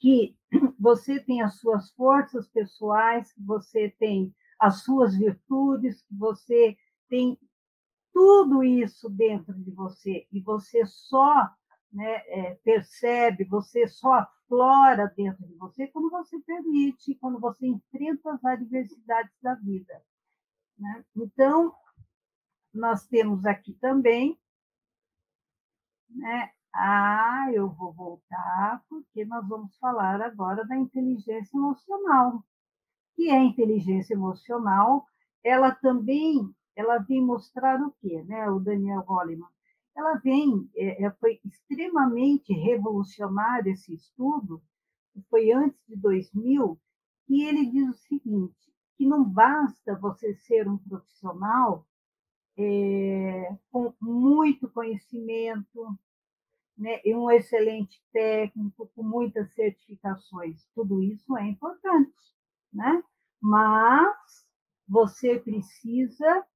que 0.00 0.36
você 0.78 1.20
tem 1.20 1.40
as 1.40 1.54
suas 1.60 1.90
forças 1.92 2.48
pessoais, 2.48 3.32
que 3.32 3.42
você 3.42 3.94
tem 3.98 4.34
as 4.58 4.82
suas 4.82 5.16
virtudes, 5.16 6.02
que 6.02 6.14
você 6.14 6.76
tem 7.08 7.38
tudo 8.12 8.64
isso 8.64 9.08
dentro 9.08 9.54
de 9.54 9.70
você 9.70 10.26
e 10.32 10.40
você 10.40 10.84
só 10.84 11.48
né, 11.92 12.22
é, 12.26 12.54
percebe, 12.64 13.44
você 13.44 13.86
só 13.86 14.26
aflora 14.50 15.12
dentro 15.16 15.46
de 15.46 15.54
você 15.54 15.86
quando 15.86 16.10
você 16.10 16.38
permite, 16.40 17.14
quando 17.14 17.38
você 17.38 17.66
enfrenta 17.66 18.32
as 18.32 18.44
adversidades 18.44 19.32
da 19.40 19.54
vida. 19.54 20.02
Né? 20.76 21.04
Então, 21.16 21.72
nós 22.74 23.06
temos 23.06 23.46
aqui 23.46 23.74
também, 23.74 24.38
né, 26.08 26.50
ah, 26.74 27.46
eu 27.52 27.68
vou 27.68 27.92
voltar, 27.92 28.84
porque 28.88 29.24
nós 29.24 29.46
vamos 29.48 29.76
falar 29.78 30.20
agora 30.20 30.64
da 30.66 30.76
inteligência 30.76 31.56
emocional. 31.56 32.44
Que 33.14 33.28
é 33.30 33.38
a 33.38 33.44
inteligência 33.44 34.14
emocional, 34.14 35.06
ela 35.44 35.72
também, 35.74 36.54
ela 36.74 36.98
vem 36.98 37.22
mostrar 37.22 37.80
o 37.80 37.92
quê, 38.00 38.22
né, 38.24 38.48
o 38.48 38.58
Daniel 38.58 39.02
Goleman? 39.02 39.48
Ela 39.96 40.14
vem, 40.18 40.70
é, 40.76 41.04
é, 41.04 41.10
foi 41.12 41.40
extremamente 41.44 42.52
revolucionário 42.52 43.72
esse 43.72 43.94
estudo, 43.94 44.62
foi 45.28 45.50
antes 45.52 45.80
de 45.86 45.96
2000, 45.96 46.80
e 47.28 47.44
ele 47.44 47.66
diz 47.66 47.88
o 47.88 47.98
seguinte, 48.06 48.72
que 48.96 49.06
não 49.06 49.24
basta 49.24 49.96
você 49.96 50.34
ser 50.34 50.68
um 50.68 50.78
profissional 50.78 51.86
é, 52.56 53.56
com 53.70 53.94
muito 54.00 54.68
conhecimento, 54.70 55.98
né, 56.76 57.00
e 57.04 57.14
um 57.14 57.30
excelente 57.30 58.02
técnico, 58.12 58.90
com 58.94 59.02
muitas 59.02 59.52
certificações. 59.54 60.66
Tudo 60.74 61.02
isso 61.02 61.36
é 61.36 61.46
importante, 61.46 62.14
né? 62.72 63.02
mas 63.40 64.46
você 64.88 65.38
precisa 65.38 66.46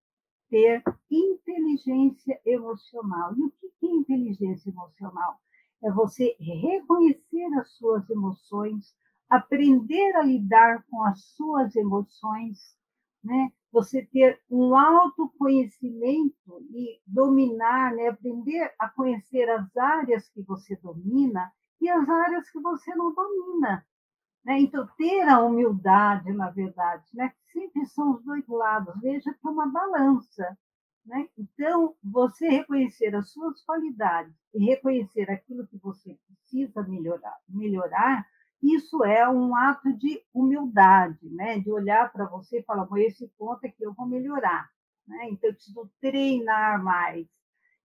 ter 0.55 0.85
inteligência 1.11 2.41
emocional. 2.47 3.35
E 3.37 3.43
o 3.43 3.51
que 3.51 3.87
é 3.87 3.91
inteligência 3.91 4.71
emocional? 4.71 5.41
É 5.83 5.91
você 5.91 6.37
reconhecer 6.39 7.53
as 7.59 7.73
suas 7.73 8.09
emoções, 8.09 8.95
aprender 9.29 10.15
a 10.15 10.23
lidar 10.23 10.85
com 10.89 11.03
as 11.03 11.25
suas 11.35 11.75
emoções, 11.75 12.79
né? 13.25 13.51
Você 13.73 14.07
ter 14.07 14.41
um 14.49 14.77
autoconhecimento 14.77 16.65
e 16.71 17.01
dominar, 17.05 17.93
né? 17.93 18.07
aprender 18.07 18.73
a 18.79 18.89
conhecer 18.89 19.51
as 19.51 19.77
áreas 19.77 20.29
que 20.29 20.41
você 20.43 20.77
domina 20.77 21.53
e 21.81 21.89
as 21.89 22.09
áreas 22.09 22.49
que 22.49 22.61
você 22.61 22.95
não 22.95 23.13
domina. 23.13 23.85
Né? 24.45 24.61
Então, 24.61 24.87
ter 24.99 25.23
a 25.23 25.41
humildade, 25.41 26.33
na 26.33 26.51
verdade, 26.51 27.05
né? 27.15 27.33
sempre 27.53 27.87
são 27.87 28.13
os 28.13 28.25
dois 28.25 28.47
lados, 28.47 28.95
veja 29.01 29.33
que 29.33 29.47
é 29.47 29.51
uma 29.51 29.67
balança. 29.67 30.57
Né? 31.07 31.29
Então, 31.37 31.95
você 32.03 32.49
reconhecer 32.49 33.15
as 33.15 33.31
suas 33.31 33.63
qualidades 33.65 34.35
e 34.55 34.65
reconhecer 34.65 35.31
aquilo 35.31 35.67
que 35.67 35.79
você 35.79 36.19
precisa 36.27 36.83
melhorar, 36.83 37.37
melhorar 37.49 38.27
isso 38.65 39.05
é 39.05 39.29
um 39.29 39.55
ato 39.55 39.93
de 39.93 40.25
humildade, 40.33 41.29
né? 41.29 41.59
de 41.59 41.71
olhar 41.71 42.11
para 42.11 42.25
você 42.25 42.61
e 42.61 42.63
falar, 42.63 42.87
bom, 42.87 42.97
esse 42.97 43.29
ponto 43.37 43.63
é 43.63 43.69
que 43.69 43.85
eu 43.85 43.93
vou 43.93 44.07
melhorar. 44.07 44.71
Né? 45.07 45.29
Então, 45.29 45.51
eu 45.51 45.55
preciso 45.55 45.91
treinar 46.01 46.83
mais. 46.83 47.27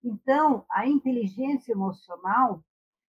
Então, 0.01 0.65
a 0.71 0.87
inteligência 0.87 1.73
emocional, 1.73 2.63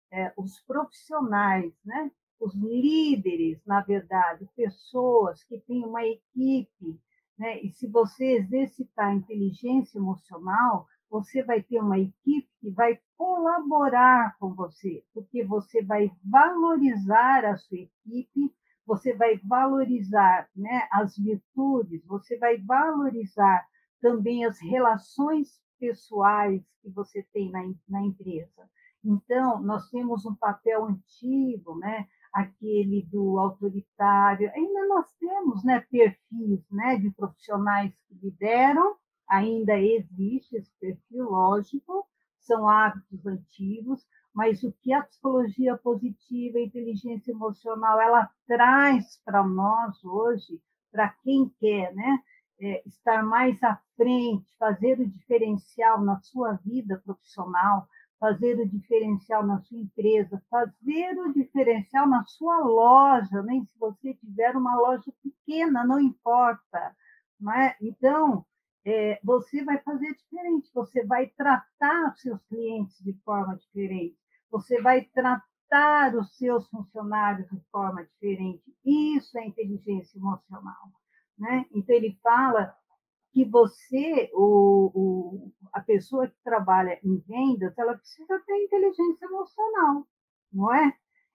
é, 0.10 0.32
os 0.38 0.62
profissionais, 0.62 1.74
né? 1.84 2.10
Os 2.40 2.54
líderes, 2.56 3.60
na 3.66 3.82
verdade, 3.82 4.48
pessoas 4.56 5.44
que 5.44 5.60
têm 5.60 5.84
uma 5.84 6.06
equipe, 6.06 7.00
né? 7.38 7.62
E 7.62 7.72
se 7.72 7.88
você 7.88 8.38
exercitar 8.38 9.08
a 9.08 9.16
inteligência 9.16 9.98
emocional, 9.98 10.88
você 11.10 11.44
vai 11.44 11.62
ter 11.62 11.80
uma 11.80 11.98
equipe 11.98 12.50
que 12.60 12.70
vai 12.72 13.00
colaborar 13.16 14.36
com 14.40 14.54
você, 14.54 15.04
porque 15.14 15.44
você 15.44 15.82
vai 15.82 16.12
valorizar 16.24 17.46
a 17.46 17.56
sua 17.56 17.78
equipe, 17.78 18.54
você 18.86 19.14
vai 19.14 19.38
valorizar 19.44 20.50
né, 20.56 20.88
as 20.92 21.18
virtudes, 21.18 22.06
você 22.06 22.38
vai 22.38 22.58
valorizar 22.58 23.66
também 24.02 24.46
as 24.46 24.60
relações 24.60 25.62
pessoais 25.80 26.62
que 26.82 26.90
você 26.90 27.24
tem 27.34 27.52
na, 27.52 27.62
na 27.88 28.02
empresa. 28.02 28.70
Então, 29.04 29.62
nós 29.62 29.90
temos 29.90 30.26
um 30.26 30.36
papel 30.36 30.86
antigo, 30.86 31.78
né? 31.78 32.08
Aquele 32.34 33.04
do 33.04 33.38
autoritário. 33.40 34.52
Ainda 34.54 34.88
nós 34.88 35.12
temos 35.20 35.64
né, 35.64 35.86
perfis 35.90 36.70
né, 36.72 36.98
de 36.98 37.10
profissionais 37.12 37.94
que 38.08 38.16
lideram, 38.16 38.96
ainda 39.28 39.78
existe 39.80 40.56
esse 40.56 40.72
perfil, 40.80 41.30
lógico, 41.30 42.08
são 42.40 42.68
hábitos 42.70 43.26
antigos, 43.26 44.06
mas 44.34 44.64
o 44.64 44.72
que 44.72 44.94
a 44.94 45.04
psicologia 45.04 45.78
positiva, 45.78 46.58
a 46.58 46.62
inteligência 46.62 47.32
emocional, 47.32 48.00
ela 48.00 48.30
traz 48.48 49.22
para 49.26 49.44
nós 49.44 50.04
hoje, 50.04 50.62
para 50.92 51.10
quem 51.24 51.50
quer 51.60 51.94
né, 51.94 52.20
é, 52.60 52.82
estar 52.88 53.24
mais 53.24 53.62
à 53.64 53.80
frente, 53.96 54.56
fazer 54.58 55.00
o 55.00 55.08
diferencial 55.08 56.02
na 56.02 56.20
sua 56.22 56.54
vida 56.64 57.02
profissional, 57.04 57.88
fazer 58.20 58.60
o 58.60 58.68
diferencial 58.68 59.46
na 59.46 59.60
sua 59.62 59.78
empresa, 59.78 60.42
fazer 60.50 61.18
o 61.20 61.34
diferencial 61.34 62.08
na 62.08 62.24
sua 62.26 62.60
loja, 62.60 63.44
nem 63.44 63.64
se 63.66 63.78
você 63.78 64.14
tiver 64.16 64.56
uma 64.56 64.76
loja 64.76 65.12
pequena, 65.24 65.86
não 65.86 66.00
importa. 66.00 66.96
Não 67.40 67.54
é? 67.54 67.76
Então, 67.82 68.46
é, 68.86 69.20
você 69.24 69.64
vai 69.64 69.78
fazer 69.80 70.16
diferente, 70.16 70.72
você 70.74 71.06
vai 71.06 71.28
tratar 71.28 72.14
os 72.14 72.22
seus 72.22 72.42
clientes 72.46 72.98
de 73.04 73.14
forma 73.24 73.56
diferente, 73.58 74.18
você 74.50 74.82
vai 74.82 75.02
tratar 75.02 76.16
os 76.16 76.36
seus 76.38 76.68
funcionários 76.70 77.48
de 77.50 77.62
forma 77.72 78.04
diferente. 78.06 78.64
Isso 78.84 79.38
é 79.38 79.46
inteligência 79.46 80.18
emocional. 80.18 80.92
Né? 81.38 81.66
Então, 81.72 81.96
ele 81.96 82.18
fala 82.24 82.74
que 83.32 83.46
você, 83.46 84.30
o, 84.34 84.92
o, 84.94 85.52
a 85.74 85.82
pessoa 85.82 86.28
que 86.28 86.38
trabalha 86.44 87.00
em 87.04 87.18
vendas, 87.28 87.78
ela 87.78 87.98
precisa 87.98 88.40
ter 88.46 88.64
inteligência 88.64 89.26
emocional, 89.26 90.08
não 90.52 90.74
é? 90.74 90.94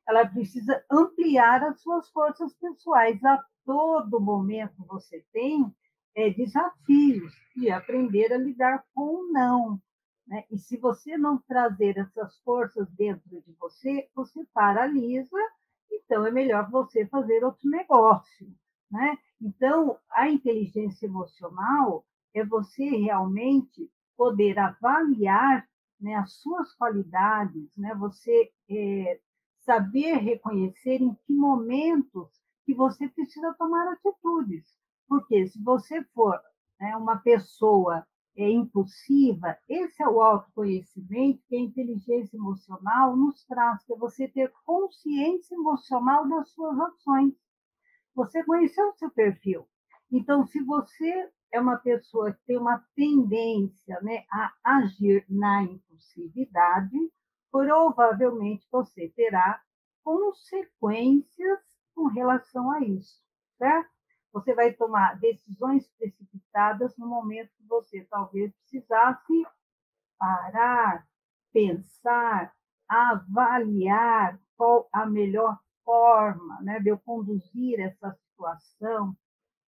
Ela 0.09 0.27
precisa 0.27 0.85
ampliar 0.91 1.63
as 1.63 1.81
suas 1.81 2.11
forças 2.11 2.53
pessoais. 2.55 3.23
A 3.25 3.45
todo 3.65 4.21
momento 4.21 4.85
você 4.87 5.25
tem 5.33 5.73
é, 6.15 6.31
desafios 6.31 7.33
e 7.57 7.71
aprender 7.71 8.33
a 8.33 8.39
lidar 8.39 8.85
com 8.95 9.21
o 9.21 9.33
não. 9.33 9.81
Né? 10.27 10.45
E 10.51 10.59
se 10.59 10.77
você 10.77 11.17
não 11.17 11.39
trazer 11.39 11.99
essas 11.99 12.39
forças 12.41 12.89
dentro 12.93 13.23
de 13.29 13.53
você, 13.59 14.09
você 14.15 14.45
paralisa, 14.53 15.39
então 15.91 16.27
é 16.27 16.31
melhor 16.31 16.71
você 16.71 17.07
fazer 17.07 17.45
outro 17.45 17.69
negócio. 17.69 18.49
Né? 18.91 19.19
Então, 19.43 19.99
a 20.11 20.29
inteligência 20.29 21.07
emocional 21.07 22.07
é 22.33 22.45
você 22.45 22.85
realmente 22.85 23.91
poder 24.17 24.57
avaliar 24.59 25.69
né, 26.01 26.15
as 26.15 26.35
suas 26.35 26.73
qualidades, 26.75 27.69
né? 27.77 27.93
você 27.95 28.53
é, 28.71 29.21
saber 29.61 30.17
reconhecer 30.19 31.03
em 31.03 31.15
que 31.27 31.33
momentos 31.33 32.29
que 32.65 32.73
você 32.73 33.09
precisa 33.09 33.53
tomar 33.55 33.93
atitudes. 33.93 34.65
Porque 35.09 35.47
se 35.49 35.61
você 35.61 36.03
for 36.15 36.41
né, 36.81 36.97
uma 36.97 37.17
pessoa 37.17 38.07
é, 38.37 38.49
impulsiva, 38.49 39.59
esse 39.69 40.03
é 40.03 40.09
o 40.09 40.23
autoconhecimento 40.23 41.43
que 41.49 41.57
a 41.57 41.61
inteligência 41.61 42.37
emocional 42.37 43.17
nos 43.17 43.45
traz, 43.45 43.85
que 43.85 43.93
é 43.93 43.97
você 43.97 44.29
ter 44.29 44.53
consciência 44.65 45.55
emocional 45.55 46.29
das 46.29 46.49
suas 46.51 46.79
ações. 46.79 47.35
Você 48.15 48.45
conheceu 48.45 48.89
o 48.89 48.95
seu 48.95 49.11
perfil. 49.11 49.67
Então, 50.11 50.47
se 50.47 50.63
você 50.63 51.31
é 51.51 51.61
uma 51.61 51.77
pessoa 51.77 52.33
que 52.33 52.45
tem 52.47 52.59
uma 52.59 52.85
tendência 52.95 54.01
né, 54.03 54.25
a 54.31 54.53
agir 54.65 55.25
na 55.29 55.63
impulsividade, 55.63 56.97
provavelmente 57.51 58.67
você 58.71 59.09
terá 59.15 59.63
consequências 60.03 61.61
com 61.95 62.07
relação 62.09 62.71
a 62.71 62.81
isso, 62.81 63.23
certo? 63.59 63.91
Você 64.33 64.55
vai 64.55 64.73
tomar 64.73 65.19
decisões 65.21 65.87
precipitadas 65.99 66.97
no 66.97 67.07
momento 67.07 67.51
que 67.57 67.67
você 67.67 68.07
talvez 68.11 68.51
precisasse 68.57 69.47
parar, 70.19 71.07
pensar, 71.53 72.55
avaliar 72.89 74.41
qual 74.57 74.89
a 74.91 75.05
melhor 75.05 75.59
forma 75.93 76.59
né, 76.63 76.81
de 76.81 76.89
eu 76.89 76.99
conduzir 76.99 77.79
essa 77.79 78.11
situação, 78.13 79.15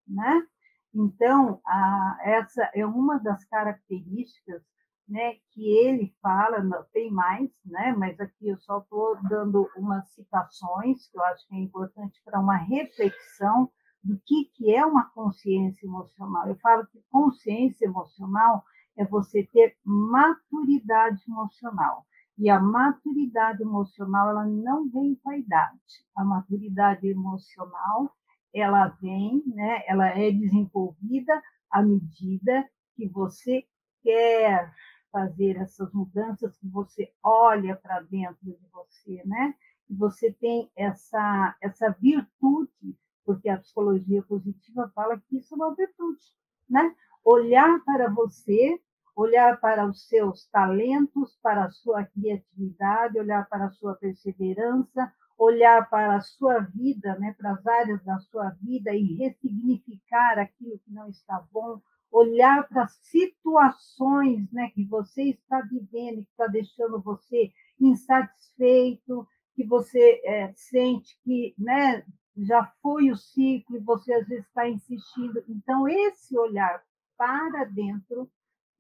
né? 0.07 0.47
Então, 0.95 1.61
a, 1.67 2.19
essa 2.23 2.71
é 2.75 2.87
uma 2.87 3.19
das 3.19 3.45
características 3.47 4.63
né, 5.09 5.35
que 5.51 5.67
ele 5.67 6.15
fala, 6.23 6.63
tem 6.93 7.11
mais, 7.11 7.51
né, 7.65 7.93
mas 7.99 8.21
aqui 8.21 8.49
eu 8.49 8.59
só 8.59 8.79
estou 8.79 9.19
dando 9.29 9.69
umas 9.77 10.09
citações 10.11 11.09
que 11.09 11.19
eu 11.19 11.25
acho 11.25 11.49
que 11.49 11.57
é 11.57 11.59
importante 11.59 12.21
para 12.25 12.39
uma 12.39 12.57
reflexão 12.57 13.69
do 14.05 14.17
que, 14.25 14.45
que 14.55 14.73
é 14.73 14.87
uma 14.87 15.11
consciência 15.11 15.87
emocional. 15.87 16.47
Eu 16.47 16.57
falo 16.61 16.87
que 16.87 17.03
consciência 17.11 17.87
emocional 17.87 18.63
é 18.97 19.05
você 19.05 19.43
ter 19.53 19.77
maturidade 19.85 21.21
emocional. 21.27 22.07
E 22.43 22.51
a 22.51 22.59
maturidade 22.59 23.63
emocional, 23.63 24.31
ela 24.31 24.45
não 24.45 24.91
vem 24.91 25.15
com 25.15 25.31
a 25.31 25.39
idade. 25.39 25.79
A 26.17 26.25
maturidade 26.25 27.07
emocional, 27.07 28.13
ela 28.53 28.89
vem, 29.01 29.45
né, 29.47 29.85
ela 29.87 30.09
é 30.09 30.29
desenvolvida 30.33 31.41
à 31.71 31.81
medida 31.81 32.69
que 32.97 33.07
você 33.07 33.65
quer 34.03 34.75
fazer 35.13 35.57
essas 35.57 35.93
mudanças, 35.93 36.59
que 36.59 36.67
você 36.67 37.13
olha 37.23 37.77
para 37.77 38.01
dentro 38.01 38.39
de 38.43 38.59
você, 38.73 39.23
né? 39.25 39.55
Que 39.87 39.95
você 39.95 40.33
tem 40.33 40.69
essa, 40.75 41.57
essa 41.63 41.91
virtude, 41.91 42.99
porque 43.25 43.49
a 43.49 43.59
psicologia 43.59 44.21
positiva 44.25 44.91
fala 44.97 45.17
que 45.29 45.37
isso 45.37 45.55
é 45.55 45.57
uma 45.57 45.77
virtude, 45.77 46.25
né? 46.69 46.93
Olhar 47.25 47.85
para 47.85 48.11
você 48.11 48.81
olhar 49.15 49.61
para 49.61 49.87
os 49.87 50.07
seus 50.09 50.47
talentos, 50.49 51.39
para 51.43 51.65
a 51.65 51.71
sua 51.71 52.05
criatividade, 52.05 53.19
olhar 53.19 53.49
para 53.49 53.67
a 53.67 53.71
sua 53.71 53.95
perseverança, 53.95 55.13
olhar 55.39 55.89
para 55.89 56.17
a 56.17 56.21
sua 56.21 56.61
vida, 56.61 57.19
né, 57.19 57.35
para 57.39 57.53
as 57.53 57.67
áreas 57.67 58.03
da 58.05 58.19
sua 58.21 58.51
vida 58.63 58.95
e 58.95 59.15
ressignificar 59.15 60.39
aquilo 60.39 60.79
que 60.79 60.93
não 60.93 61.09
está 61.09 61.45
bom, 61.53 61.81
olhar 62.11 62.69
para 62.69 62.85
as 62.85 62.93
situações 63.03 64.51
né, 64.53 64.71
que 64.75 64.85
você 64.85 65.31
está 65.31 65.61
vivendo, 65.63 66.25
que 66.25 66.31
está 66.31 66.47
deixando 66.47 67.01
você 67.01 67.51
insatisfeito, 67.81 69.27
que 69.55 69.65
você 69.65 70.21
é, 70.25 70.53
sente 70.55 71.19
que 71.25 71.55
né, 71.59 72.05
já 72.37 72.65
foi 72.83 73.11
o 73.11 73.17
ciclo 73.17 73.77
e 73.77 73.81
você 73.81 74.13
às 74.15 74.27
vezes 74.27 74.47
está 74.47 74.69
insistindo. 74.69 75.43
Então, 75.49 75.89
esse 75.89 76.37
olhar 76.39 76.83
para 77.17 77.65
dentro 77.65 78.31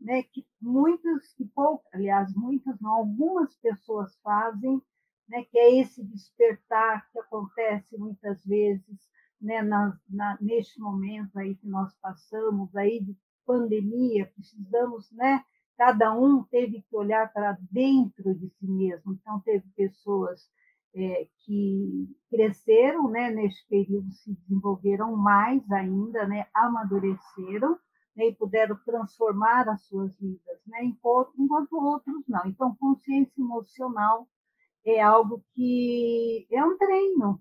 né, 0.03 0.23
que 0.25 0.47
muitas, 0.61 1.33
que 1.35 1.45
poucas, 1.47 1.87
aliás, 1.93 2.35
muitas 2.35 2.79
não, 2.81 2.91
algumas 2.91 3.55
pessoas 3.57 4.17
fazem, 4.23 4.83
né, 5.29 5.45
que 5.45 5.59
é 5.59 5.81
esse 5.81 6.05
despertar 6.05 7.11
que 7.11 7.19
acontece 7.19 7.97
muitas 7.97 8.45
vezes 8.45 9.11
né, 9.41 9.63
na, 9.63 9.99
na, 10.09 10.39
neste 10.41 10.81
momento 10.81 11.37
aí 11.39 11.55
que 11.57 11.67
nós 11.67 11.95
passamos 12.01 12.75
aí 12.77 13.01
de 13.01 13.17
pandemia, 13.45 14.31
precisamos, 14.35 15.11
né, 15.13 15.45
cada 15.77 16.15
um 16.17 16.45
teve 16.45 16.83
que 16.83 16.97
olhar 16.97 17.33
para 17.33 17.59
dentro 17.71 18.35
de 18.35 18.49
si 18.51 18.67
mesmo. 18.67 19.15
Então, 19.15 19.41
teve 19.41 19.67
pessoas 19.75 20.49
é, 20.95 21.27
que 21.39 22.09
cresceram 22.31 23.11
né, 23.11 23.31
neste 23.31 23.67
período, 23.69 24.13
se 24.13 24.33
desenvolveram 24.33 25.17
mais 25.17 25.69
ainda, 25.73 26.27
né, 26.27 26.47
amadureceram, 26.55 27.79
né, 28.17 28.29
e 28.29 28.35
puderam 28.35 28.77
transformar 28.85 29.69
as 29.69 29.83
suas 29.87 30.17
vidas, 30.19 30.61
né, 30.67 30.85
enquanto, 30.85 31.33
enquanto 31.39 31.73
outros 31.75 32.25
não. 32.29 32.47
Então, 32.47 32.77
consciência 32.77 33.41
emocional 33.41 34.29
é 34.85 35.01
algo 35.01 35.45
que 35.55 36.47
é 36.51 36.65
um 36.65 36.77
treino. 36.77 37.41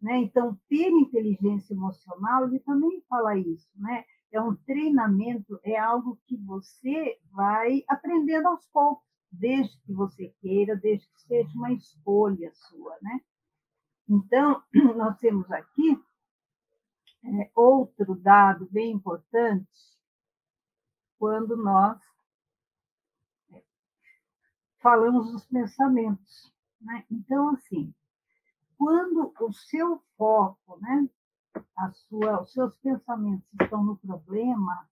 Né? 0.00 0.18
Então, 0.18 0.58
ter 0.68 0.90
inteligência 0.90 1.72
emocional, 1.74 2.46
ele 2.46 2.60
também 2.60 3.02
fala 3.08 3.36
isso, 3.36 3.68
né? 3.76 4.04
É 4.30 4.40
um 4.40 4.54
treinamento, 4.54 5.58
é 5.64 5.78
algo 5.78 6.18
que 6.26 6.36
você 6.36 7.18
vai 7.32 7.82
aprendendo 7.88 8.48
aos 8.48 8.66
poucos, 8.66 9.04
desde 9.32 9.80
que 9.82 9.92
você 9.92 10.34
queira, 10.40 10.76
desde 10.76 11.06
que 11.08 11.22
seja 11.22 11.50
uma 11.54 11.72
escolha 11.72 12.50
sua, 12.54 12.96
né? 13.00 13.20
Então, 14.08 14.62
nós 14.96 15.18
temos 15.18 15.50
aqui 15.50 15.98
é, 17.24 17.50
outro 17.54 18.14
dado 18.16 18.68
bem 18.70 18.92
importante, 18.92 19.68
quando 21.18 21.56
nós 21.56 22.00
falamos 24.78 25.32
dos 25.32 25.44
pensamentos. 25.46 26.52
Né? 26.80 27.04
Então, 27.10 27.50
assim, 27.50 27.92
quando 28.78 29.32
o 29.40 29.52
seu 29.52 30.02
foco, 30.16 30.78
né, 30.80 31.08
a 31.76 31.90
sua, 31.90 32.42
os 32.42 32.52
seus 32.52 32.76
pensamentos 32.78 33.48
estão 33.60 33.82
no 33.82 33.96
problema, 33.96 34.88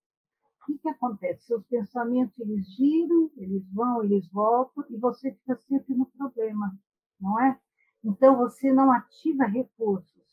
o 0.61 0.67
que, 0.67 0.79
que 0.79 0.89
acontece? 0.89 1.47
Seus 1.47 1.65
pensamentos 1.67 2.39
eles 2.39 2.67
giram, 2.75 3.31
eles 3.37 3.63
vão, 3.71 4.03
eles 4.03 4.27
voltam 4.31 4.85
e 4.89 4.97
você 4.97 5.33
fica 5.33 5.57
sempre 5.57 5.95
no 5.95 6.07
problema, 6.07 6.77
não 7.21 7.39
é? 7.41 7.61
Então 8.03 8.37
você 8.37 8.73
não 8.73 8.91
ativa 8.91 9.45
recursos 9.45 10.25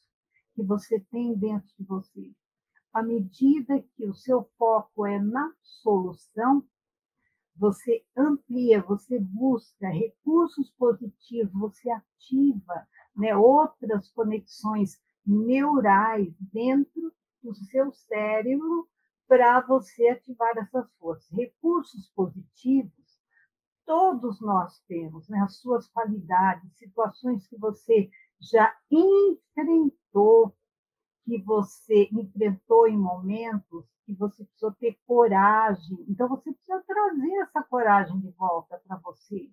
que 0.55 0.63
você 0.63 0.99
tem 0.99 1.37
dentro 1.37 1.67
de 1.77 1.83
você. 1.83 2.31
À 2.93 3.01
medida 3.01 3.81
que 3.95 4.05
o 4.05 4.13
seu 4.13 4.43
foco 4.57 5.05
é 5.05 5.19
na 5.19 5.53
solução, 5.61 6.65
você 7.55 8.03
amplia, 8.17 8.81
você 8.81 9.19
busca 9.19 9.87
recursos 9.89 10.69
positivos, 10.71 11.53
você 11.53 11.89
ativa 11.89 12.87
né, 13.15 13.35
outras 13.35 14.09
conexões 14.11 14.99
neurais 15.25 16.33
dentro 16.39 17.13
do 17.43 17.53
seu 17.53 17.91
cérebro 17.91 18.87
para 19.27 19.61
você 19.61 20.09
ativar 20.09 20.57
essas 20.57 20.91
forças. 20.95 21.29
Recursos 21.31 22.09
positivos, 22.15 22.91
todos 23.85 24.41
nós 24.41 24.79
temos, 24.87 25.27
né? 25.29 25.39
as 25.41 25.57
suas 25.57 25.87
qualidades, 25.87 26.77
situações 26.77 27.47
que 27.47 27.57
você 27.57 28.09
já 28.39 28.75
enfrentou, 28.89 30.55
que 31.25 31.41
você 31.41 32.09
enfrentou 32.11 32.87
em 32.87 32.97
momentos 32.97 33.85
que 34.05 34.13
você 34.13 34.43
precisou 34.43 34.71
ter 34.73 34.97
coragem. 35.05 36.05
Então, 36.07 36.27
você 36.27 36.51
precisa 36.51 36.83
trazer 36.85 37.35
essa 37.41 37.63
coragem 37.63 38.19
de 38.19 38.29
volta 38.31 38.81
para 38.87 38.97
você. 38.97 39.49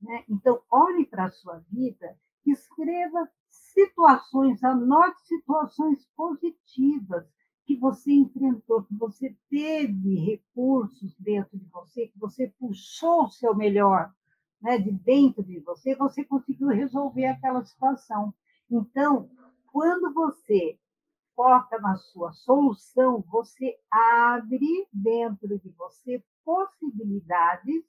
Né? 0.00 0.24
Então, 0.28 0.60
olhe 0.70 1.06
para 1.06 1.26
a 1.26 1.30
sua 1.30 1.58
vida, 1.70 2.16
escreva 2.46 3.28
situações, 3.48 4.62
anote 4.64 5.20
situações 5.26 6.06
positivas 6.16 7.26
que 7.64 7.76
você 7.76 8.12
enfrentou, 8.12 8.82
que 8.82 8.94
você 8.96 9.36
teve 9.48 10.16
recursos 10.18 11.14
dentro 11.18 11.56
de 11.56 11.66
você, 11.66 12.08
que 12.08 12.18
você 12.18 12.52
puxou 12.58 13.26
o 13.26 13.30
seu 13.30 13.54
melhor 13.54 14.12
né, 14.60 14.78
de 14.78 14.90
dentro 14.90 15.42
de 15.42 15.60
você, 15.60 15.94
você 15.94 16.24
conseguiu 16.24 16.68
resolver 16.68 17.26
aquela 17.26 17.64
situação. 17.64 18.34
Então, 18.70 19.28
quando 19.72 20.12
você 20.12 20.78
foca 21.34 21.78
na 21.80 21.96
sua 21.96 22.32
solução, 22.32 23.24
você 23.28 23.76
abre 23.90 24.88
dentro 24.92 25.58
de 25.58 25.70
você 25.70 26.22
possibilidades 26.44 27.84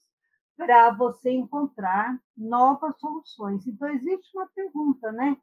para 0.56 0.92
você 0.92 1.32
encontrar 1.32 2.20
novas 2.38 3.00
soluções. 3.00 3.66
Então, 3.68 3.90
existe 3.90 4.36
uma 4.36 4.48
pergunta, 4.48 5.12
né? 5.12 5.38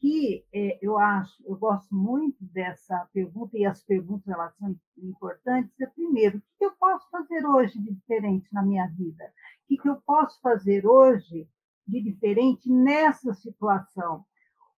que 0.00 0.46
é, 0.52 0.78
eu 0.80 0.98
acho, 0.98 1.34
eu 1.46 1.56
gosto 1.56 1.94
muito 1.94 2.42
dessa 2.46 3.06
pergunta, 3.12 3.56
e 3.58 3.66
as 3.66 3.84
perguntas 3.84 4.26
elas 4.28 4.56
são 4.56 4.74
importantes, 4.96 5.78
é 5.78 5.86
primeiro, 5.86 6.38
o 6.38 6.42
que 6.58 6.64
eu 6.64 6.72
posso 6.72 7.08
fazer 7.10 7.46
hoje 7.46 7.78
de 7.78 7.92
diferente 7.92 8.48
na 8.50 8.62
minha 8.62 8.86
vida? 8.88 9.24
O 9.70 9.76
que 9.76 9.88
eu 9.88 9.96
posso 10.00 10.40
fazer 10.40 10.86
hoje 10.86 11.46
de 11.86 12.02
diferente 12.02 12.70
nessa 12.72 13.34
situação? 13.34 14.24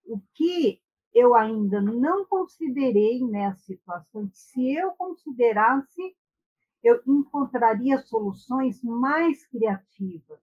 O 0.05 0.21
que 0.35 0.82
eu 1.15 1.35
ainda 1.35 1.81
não 1.81 2.25
considerei 2.25 3.23
nessa 3.25 3.61
situação, 3.65 4.31
se 4.33 4.75
eu 4.75 4.93
considerasse, 4.93 6.17
eu 6.83 7.01
encontraria 7.07 7.99
soluções 7.99 8.83
mais 8.83 9.47
criativas. 9.47 10.41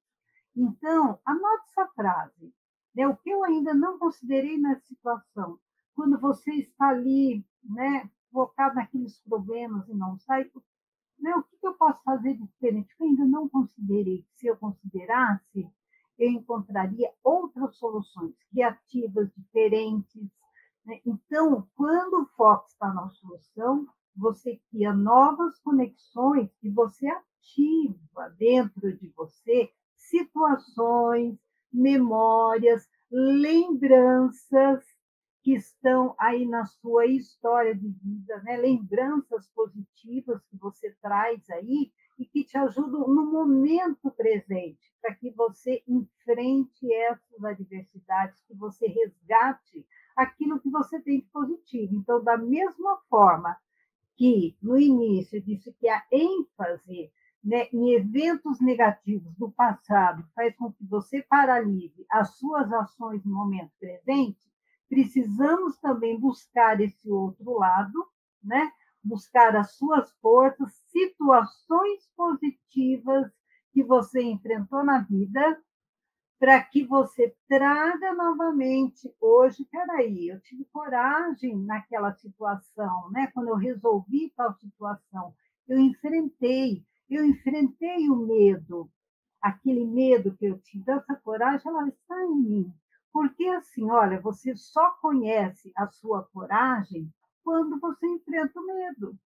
Então, 0.56 1.20
anote 1.26 1.64
essa 1.70 1.88
frase. 1.94 2.54
Né? 2.96 3.08
O 3.08 3.18
que 3.18 3.30
eu 3.30 3.44
ainda 3.44 3.74
não 3.74 3.98
considerei 3.98 4.58
nessa 4.58 4.86
situação, 4.86 5.60
quando 5.94 6.20
você 6.20 6.52
está 6.52 6.90
ali, 6.90 7.46
né, 7.64 8.10
focado 8.32 8.76
naqueles 8.76 9.20
problemas 9.22 9.88
e 9.90 9.94
não 9.94 10.18
sai, 10.20 10.50
né, 11.20 11.36
o 11.36 11.44
que 11.44 11.58
eu 11.62 11.74
posso 11.74 12.02
fazer 12.04 12.36
de 12.36 12.46
diferente? 12.46 12.96
Eu 12.98 13.08
ainda 13.08 13.26
não 13.26 13.50
considerei. 13.50 14.26
Se 14.36 14.48
eu 14.48 14.56
considerasse, 14.56 15.70
eu 16.18 16.30
encontraria 16.30 17.12
outras 17.24 17.76
soluções 17.78 18.34
criativas, 18.50 19.30
diferentes. 19.36 20.30
Né? 20.86 21.00
Então, 21.06 21.68
quando 21.76 22.22
o 22.22 22.26
foco 22.36 22.68
está 22.68 22.94
na 22.94 23.10
solução, 23.10 23.88
você 24.16 24.60
cria 24.70 24.94
novas 24.94 25.58
conexões 25.60 26.50
e 26.62 26.70
você 26.70 27.08
ativa 27.08 28.30
dentro 28.38 28.96
de 28.98 29.08
você 29.10 29.72
situações, 29.96 31.38
memórias, 31.72 32.88
lembranças 33.12 34.84
que 35.42 35.56
estão 35.56 36.16
aí 36.20 36.46
na 36.46 36.66
sua 36.66 37.06
história 37.06 37.74
de 37.74 37.88
vida, 37.88 38.42
né? 38.44 38.58
lembranças 38.58 39.48
positivas 39.56 40.42
que 40.50 40.58
você 40.58 40.96
traz 41.02 41.50
aí 41.50 41.92
e 42.20 42.26
que 42.26 42.44
te 42.44 42.58
ajudam 42.58 43.08
no 43.08 43.32
momento 43.32 44.12
presente, 44.12 44.94
para 45.02 45.16
que 45.16 45.32
você 45.32 45.82
enfrente 45.88 46.94
essas 46.94 47.44
adversidades, 47.44 48.44
que 48.46 48.54
você 48.54 48.88
resgate 48.88 49.88
aquilo 50.16 50.60
que 50.60 50.70
você 50.70 51.00
tem 51.00 51.22
de 51.22 51.28
positivo. 51.28 51.96
Então, 51.96 52.22
da 52.22 52.38
mesma 52.38 52.98
forma 53.10 53.58
que 54.18 54.58
no 54.62 54.78
início 54.78 55.42
disse 55.42 55.74
que 55.80 55.88
a 55.88 56.04
ênfase 56.12 57.10
né, 57.42 57.70
em 57.72 57.94
eventos 57.94 58.60
negativos 58.60 59.34
do 59.38 59.50
passado 59.50 60.28
faz 60.36 60.54
com 60.58 60.74
que 60.74 60.86
você 60.86 61.22
paralise 61.22 62.06
as 62.12 62.38
suas 62.38 62.70
ações 62.74 63.24
no 63.24 63.34
momento 63.34 63.72
presente, 63.80 64.38
precisamos 64.90 65.78
também 65.78 66.20
buscar 66.20 66.82
esse 66.82 67.10
outro 67.10 67.58
lado, 67.58 68.06
né? 68.44 68.70
Buscar 69.04 69.56
as 69.56 69.74
suas 69.74 70.12
forças, 70.22 70.74
situações 70.88 72.10
positivas 72.16 73.32
que 73.72 73.84
você 73.84 74.22
enfrentou 74.22 74.84
na 74.84 75.00
vida, 75.00 75.62
para 76.40 76.64
que 76.64 76.86
você 76.86 77.36
traga 77.50 78.14
novamente 78.14 79.14
hoje, 79.20 79.66
peraí, 79.70 80.30
eu 80.30 80.40
tive 80.40 80.64
coragem 80.72 81.58
naquela 81.58 82.14
situação, 82.14 83.12
né? 83.12 83.28
Quando 83.34 83.50
eu 83.50 83.56
resolvi 83.56 84.32
tal 84.36 84.54
situação, 84.54 85.36
eu 85.68 85.78
enfrentei, 85.78 86.86
eu 87.10 87.26
enfrentei 87.26 88.10
o 88.10 88.16
medo, 88.16 88.90
aquele 89.42 89.86
medo 89.86 90.36
que 90.38 90.46
eu 90.46 90.58
tive, 90.60 90.90
essa 90.92 91.16
coragem, 91.18 91.68
ela 91.70 91.88
está 91.90 92.24
em 92.24 92.36
mim. 92.36 92.74
Porque 93.12 93.46
assim, 93.48 93.90
olha, 93.90 94.22
você 94.22 94.56
só 94.56 94.92
conhece 95.02 95.74
a 95.76 95.88
sua 95.88 96.24
coragem 96.24 97.12
quando 97.44 97.80
você 97.80 98.06
enfrenta 98.08 98.60
o 98.60 98.66
medo. 98.66 99.18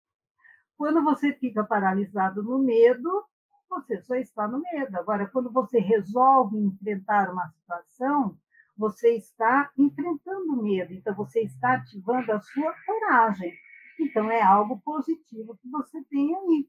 Quando 0.78 1.04
você 1.04 1.34
fica 1.34 1.64
paralisado 1.64 2.44
no 2.44 2.60
medo, 2.60 3.26
você 3.70 4.02
só 4.02 4.16
está 4.16 4.48
no 4.48 4.60
medo. 4.60 4.96
Agora, 4.98 5.28
quando 5.28 5.52
você 5.52 5.80
resolve 5.80 6.58
enfrentar 6.58 7.32
uma 7.32 7.48
situação, 7.50 8.38
você 8.78 9.16
está 9.16 9.72
enfrentando 9.78 10.54
o 10.54 10.64
medo, 10.64 10.94
então 10.94 11.14
você 11.16 11.42
está 11.42 11.76
ativando 11.76 12.32
a 12.32 12.40
sua 12.40 12.74
coragem. 12.86 13.54
Então, 14.00 14.32
é 14.32 14.42
algo 14.42 14.82
positivo 14.82 15.58
que 15.62 15.70
você 15.70 16.04
tem 16.06 16.36
aí 16.36 16.68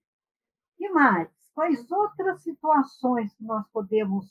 que 0.77 0.89
mais? 0.91 1.29
Quais 1.55 1.91
outras 1.91 2.43
situações 2.43 3.33
que 3.35 3.45
nós 3.45 3.67
podemos, 3.73 4.27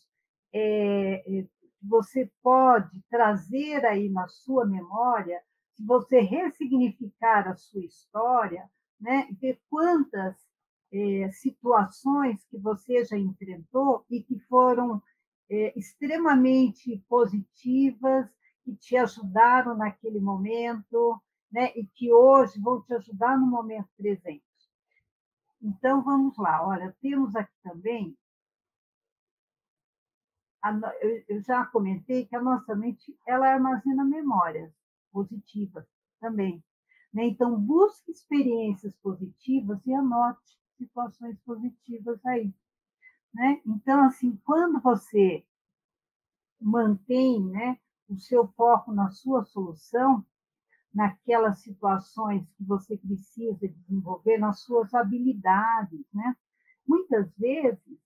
é, 0.53 1.45
você 1.81 2.29
pode 2.41 3.01
trazer 3.09 3.85
aí 3.85 4.09
na 4.09 4.27
sua 4.27 4.65
memória, 4.65 5.41
se 5.75 5.83
você 5.83 6.19
ressignificar 6.19 7.47
a 7.47 7.55
sua 7.55 7.83
história, 7.83 8.69
né, 8.99 9.27
ver 9.39 9.59
quantas 9.69 10.35
é, 10.91 11.29
situações 11.31 12.45
que 12.45 12.57
você 12.57 13.03
já 13.03 13.17
enfrentou 13.17 14.05
e 14.09 14.21
que 14.21 14.39
foram 14.41 15.01
é, 15.49 15.77
extremamente 15.77 17.03
positivas, 17.09 18.29
que 18.63 18.75
te 18.75 18.95
ajudaram 18.95 19.75
naquele 19.75 20.19
momento, 20.19 21.19
né, 21.51 21.71
e 21.75 21.85
que 21.85 22.13
hoje 22.13 22.59
vão 22.61 22.81
te 22.81 22.93
ajudar 22.93 23.37
no 23.37 23.47
momento 23.47 23.89
presente. 23.97 24.43
Então, 25.61 26.03
vamos 26.03 26.37
lá. 26.37 26.65
Olha, 26.65 26.95
temos 27.01 27.35
aqui 27.35 27.53
também. 27.63 28.17
eu 31.27 31.41
já 31.41 31.65
comentei 31.65 32.25
que 32.25 32.35
a 32.35 32.41
nossa 32.41 32.75
mente 32.75 33.17
ela 33.25 33.49
armazena 33.49 34.03
memórias 34.05 34.82
positivas 35.13 35.85
também. 36.19 36.63
Né? 37.13 37.27
Então, 37.27 37.59
busque 37.59 38.11
experiências 38.11 38.95
positivas 38.97 39.79
e 39.85 39.93
anote 39.93 40.41
situações 40.77 41.39
positivas 41.45 42.19
aí. 42.25 42.53
Né? 43.33 43.61
Então, 43.65 44.03
assim, 44.05 44.35
quando 44.43 44.81
você 44.81 45.45
mantém 46.59 47.43
né, 47.45 47.77
o 48.09 48.17
seu 48.17 48.47
foco 48.47 48.91
na 48.91 49.11
sua 49.11 49.45
solução, 49.45 50.25
naquelas 50.93 51.59
situações 51.59 52.47
que 52.55 52.63
você 52.63 52.97
precisa 52.97 53.67
desenvolver, 53.67 54.37
nas 54.37 54.61
suas 54.61 54.93
habilidades, 54.93 56.05
né? 56.13 56.35
Muitas 56.87 57.33
vezes 57.35 57.99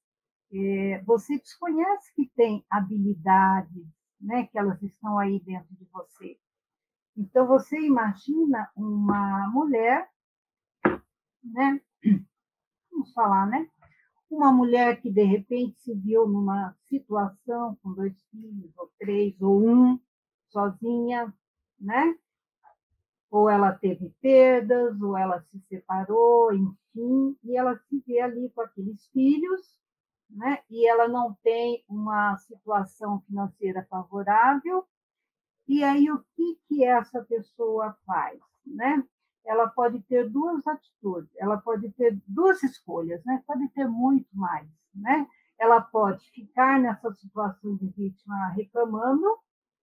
é, 0.51 1.01
você 1.03 1.37
desconhece 1.37 2.13
que 2.15 2.31
tem 2.35 2.65
habilidades 2.69 3.85
né, 4.21 4.47
que 4.47 4.57
elas 4.57 4.81
estão 4.81 5.19
aí 5.19 5.39
dentro 5.41 5.75
de 5.75 5.85
você. 5.85 6.39
Então, 7.17 7.47
você 7.47 7.79
imagina 7.79 8.69
uma 8.75 9.49
mulher, 9.49 10.07
né? 11.43 11.81
Vamos 12.91 13.11
falar, 13.11 13.47
né? 13.47 13.67
Uma 14.29 14.51
mulher 14.51 15.01
que, 15.01 15.09
de 15.09 15.23
repente, 15.23 15.79
se 15.79 15.95
viu 15.95 16.27
numa 16.27 16.75
situação 16.83 17.75
com 17.81 17.93
dois 17.93 18.21
filhos, 18.29 18.71
ou 18.77 18.91
três, 18.99 19.41
ou 19.41 19.67
um, 19.67 19.99
sozinha, 20.49 21.33
né? 21.79 22.15
Ou 23.31 23.49
ela 23.49 23.71
teve 23.71 24.09
perdas, 24.21 25.01
ou 25.01 25.17
ela 25.17 25.41
se 25.41 25.59
separou, 25.61 26.53
enfim, 26.53 27.35
e 27.43 27.57
ela 27.57 27.75
se 27.77 27.99
vê 28.05 28.19
ali 28.21 28.51
com 28.51 28.61
aqueles 28.61 29.07
filhos, 29.07 29.79
né? 30.29 30.59
E 30.69 30.87
ela 30.87 31.07
não 31.07 31.33
tem 31.43 31.83
uma 31.87 32.37
situação 32.37 33.21
financeira 33.21 33.87
favorável, 33.89 34.85
e 35.67 35.83
aí, 35.83 36.09
o 36.11 36.23
que, 36.35 36.59
que 36.67 36.85
essa 36.85 37.21
pessoa 37.23 37.97
faz? 38.05 38.39
Né? 38.65 39.03
Ela 39.45 39.67
pode 39.67 40.01
ter 40.03 40.29
duas 40.29 40.65
atitudes, 40.67 41.29
ela 41.37 41.57
pode 41.57 41.91
ter 41.93 42.19
duas 42.27 42.61
escolhas, 42.63 43.23
né? 43.25 43.43
pode 43.45 43.67
ter 43.69 43.87
muito 43.87 44.29
mais. 44.33 44.69
Né? 44.93 45.27
Ela 45.59 45.81
pode 45.81 46.29
ficar 46.31 46.79
nessa 46.79 47.11
situação 47.13 47.75
de 47.75 47.87
vítima 47.87 48.49
reclamando 48.49 49.25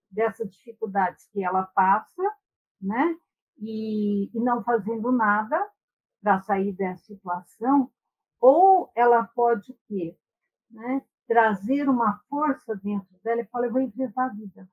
dessas 0.09 0.51
dificuldades 0.51 1.27
que 1.31 1.43
ela 1.43 1.63
passa, 1.63 2.23
né? 2.81 3.17
e, 3.57 4.29
e 4.33 4.39
não 4.39 4.63
fazendo 4.63 5.11
nada 5.11 5.69
para 6.21 6.41
sair 6.41 6.73
dessa 6.73 7.03
situação, 7.05 7.91
ou 8.39 8.91
ela 8.95 9.23
pode 9.23 9.71
o 9.71 9.77
quê? 9.87 10.17
Né? 10.69 11.01
trazer 11.27 11.89
uma 11.89 12.19
força 12.29 12.75
dentro 12.75 13.07
dela 13.23 13.41
e 13.41 13.45
falar, 13.45 13.67
eu 13.67 13.71
vou 13.71 13.81
enfrentar 13.81 14.25
a 14.25 14.29
vida 14.29 14.69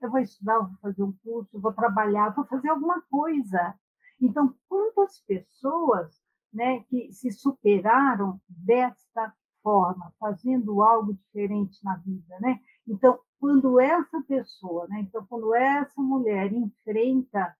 eu 0.00 0.10
vou 0.10 0.20
estudar, 0.20 0.58
vou 0.58 0.76
fazer 0.80 1.02
um 1.02 1.12
curso, 1.24 1.60
vou 1.60 1.72
trabalhar, 1.72 2.34
vou 2.34 2.46
fazer 2.46 2.68
alguma 2.68 3.00
coisa. 3.10 3.74
Então, 4.20 4.54
quantas 4.68 5.20
pessoas 5.20 6.20
né, 6.52 6.80
que 6.88 7.12
se 7.12 7.30
superaram 7.30 8.40
desta 8.48 9.32
forma, 9.62 10.12
fazendo 10.18 10.82
algo 10.82 11.12
diferente 11.12 11.82
na 11.84 11.96
vida, 11.96 12.38
né? 12.40 12.60
Então, 12.86 13.18
quando 13.38 13.80
essa 13.80 14.22
pessoa, 14.22 14.86
né, 14.88 15.00
então 15.00 15.26
quando 15.26 15.54
essa 15.54 16.00
mulher 16.00 16.52
enfrenta 16.52 17.54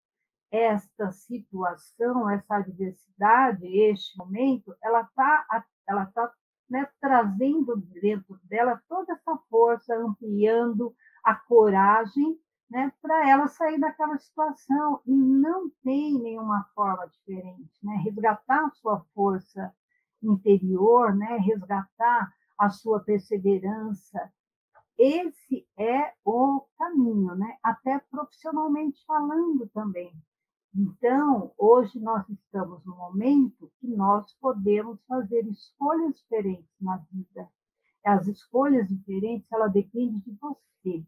esta 0.51 1.11
situação, 1.11 2.31
essa 2.31 2.57
adversidade, 2.57 3.67
este 3.67 4.17
momento, 4.17 4.75
ela 4.83 5.03
está 5.03 5.65
ela 5.89 6.07
tá, 6.07 6.33
né, 6.71 6.89
trazendo 7.01 7.77
dentro 7.77 8.39
dela 8.45 8.81
toda 8.89 9.13
essa 9.13 9.37
força, 9.51 9.95
ampliando 9.97 10.95
a 11.27 11.35
coragem 11.35 12.39
né, 12.71 12.93
para 13.03 13.29
ela 13.29 13.49
sair 13.49 13.81
daquela 13.81 14.17
situação 14.17 15.01
e 15.05 15.13
não 15.13 15.69
tem 15.83 16.17
nenhuma 16.21 16.71
forma 16.73 17.09
diferente, 17.09 17.73
né? 17.83 17.97
Resgatar 17.97 18.65
a 18.65 18.71
sua 18.71 19.01
força 19.13 19.75
interior, 20.23 21.17
né? 21.17 21.37
Resgatar 21.39 22.33
a 22.57 22.71
sua 22.71 23.01
perseverança. 23.01 24.33
Esse 24.97 25.67
é 25.77 26.13
o 26.25 26.65
caminho, 26.79 27.35
né? 27.35 27.59
Até 27.61 27.99
profissionalmente 28.09 29.05
falando 29.05 29.69
também. 29.75 30.13
Então, 30.73 31.53
hoje 31.59 31.99
nós 31.99 32.29
estamos 32.29 32.85
no 32.85 32.95
momento 32.95 33.73
que 33.81 33.89
nós 33.89 34.33
podemos 34.41 35.05
fazer 35.07 35.45
escolhas 35.49 36.17
diferentes 36.21 36.71
na 36.81 36.99
vida. 37.11 37.49
As 38.05 38.29
escolhas 38.29 38.89
diferentes, 38.89 39.51
ela 39.51 39.67
depende 39.67 40.21
de 40.21 40.33
você 40.41 41.05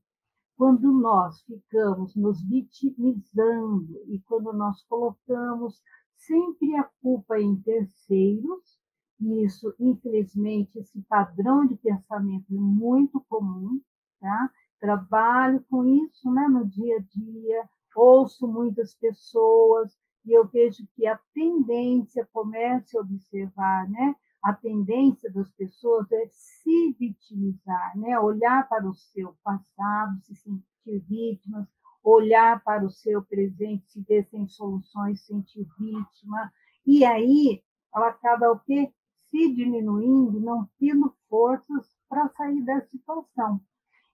quando 0.59 0.91
nós 0.93 1.41
ficamos 1.43 2.17
nos 2.17 2.43
vitimizando 2.43 4.03
e 4.09 4.19
quando 4.27 4.53
nós 4.53 4.83
colocamos 4.89 5.81
sempre 6.17 6.75
a 6.75 6.83
culpa 7.01 7.41
em 7.41 7.55
terceiros, 7.63 8.77
isso, 9.21 9.73
infelizmente, 9.79 10.81
esse 10.81 11.01
padrão 11.03 11.65
de 11.65 11.77
pensamento 11.77 12.53
é 12.53 12.59
muito 12.59 13.25
comum, 13.29 13.81
tá? 14.21 14.51
Trabalho 14.81 15.65
com 15.71 15.85
isso 15.85 16.29
né, 16.29 16.49
no 16.49 16.67
dia 16.67 16.97
a 16.97 17.01
dia, 17.03 17.69
ouço 17.95 18.49
muitas 18.49 18.95
pessoas 18.97 19.97
e 20.27 20.33
eu 20.33 20.45
vejo 20.45 20.85
que 20.97 21.07
a 21.07 21.19
tendência, 21.33 22.29
comece 22.33 22.99
a 22.99 23.01
observar, 23.01 23.89
né? 23.89 24.17
A 24.43 24.53
tendência 24.53 25.31
das 25.33 25.51
pessoas 25.51 26.11
é 26.13 26.29
se 26.31 26.93
vitimizar, 26.99 27.99
né? 27.99 28.19
olhar 28.19 28.69
para 28.69 28.89
o 28.89 28.95
seu 28.95 29.37
passado, 29.43 30.21
se 30.23 30.35
sentir 30.37 30.99
vítimas, 31.09 31.67
olhar 32.03 32.63
para 32.63 32.85
o 32.85 32.91
seu 32.91 33.23
presente, 33.23 33.91
se 33.91 34.01
ver 34.03 34.25
sem 34.27 34.47
soluções, 34.47 35.25
sentir 35.27 35.67
vítima, 35.79 36.53
e 36.87 37.05
aí 37.05 37.63
ela 37.95 38.09
acaba 38.09 38.51
o 38.53 38.61
quê? 38.61 38.93
Se 39.31 39.53
diminuindo, 39.53 40.41
não 40.41 40.69
tendo 40.79 41.15
forças 41.29 41.87
para 42.09 42.29
sair 42.31 42.65
da 42.65 42.81
situação. 42.87 43.61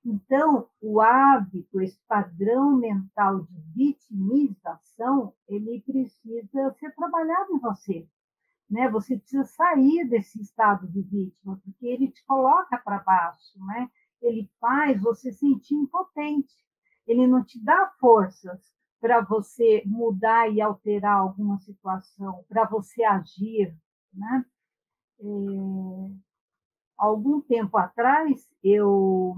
Então, 0.04 0.68
o 0.80 1.00
hábito, 1.00 1.80
esse 1.80 1.98
padrão 2.08 2.76
mental 2.76 3.42
de 3.42 3.60
vitimização, 3.74 5.32
ele 5.48 5.80
precisa 5.82 6.74
ser 6.78 6.94
trabalhado 6.94 7.54
em 7.54 7.58
você 7.58 8.08
né? 8.74 8.88
Você 8.88 9.16
precisa 9.16 9.44
sair 9.44 10.04
desse 10.08 10.42
estado 10.42 10.88
de 10.88 11.00
vítima, 11.00 11.60
porque 11.64 11.87
ele 11.87 12.10
te 12.10 12.24
coloca 12.24 12.76
para 12.78 12.98
baixo, 12.98 13.56
né? 13.66 13.88
Ele 14.20 14.50
faz 14.60 15.00
você 15.00 15.30
sentir 15.30 15.76
impotente. 15.76 16.52
Ele 17.06 17.24
não 17.24 17.44
te 17.44 17.62
dá 17.62 17.92
forças 18.00 18.60
para 19.00 19.20
você 19.20 19.84
mudar 19.87 20.52
e 20.52 20.60
alterar 20.60 21.18
alguma 21.18 21.56
situação, 21.60 22.44
para 22.48 22.64
você 22.64 23.04
agir, 23.04 23.72
né? 24.12 24.44
É... 25.20 25.24
Algum 26.96 27.40
tempo 27.40 27.76
atrás, 27.76 28.48
eu, 28.62 29.37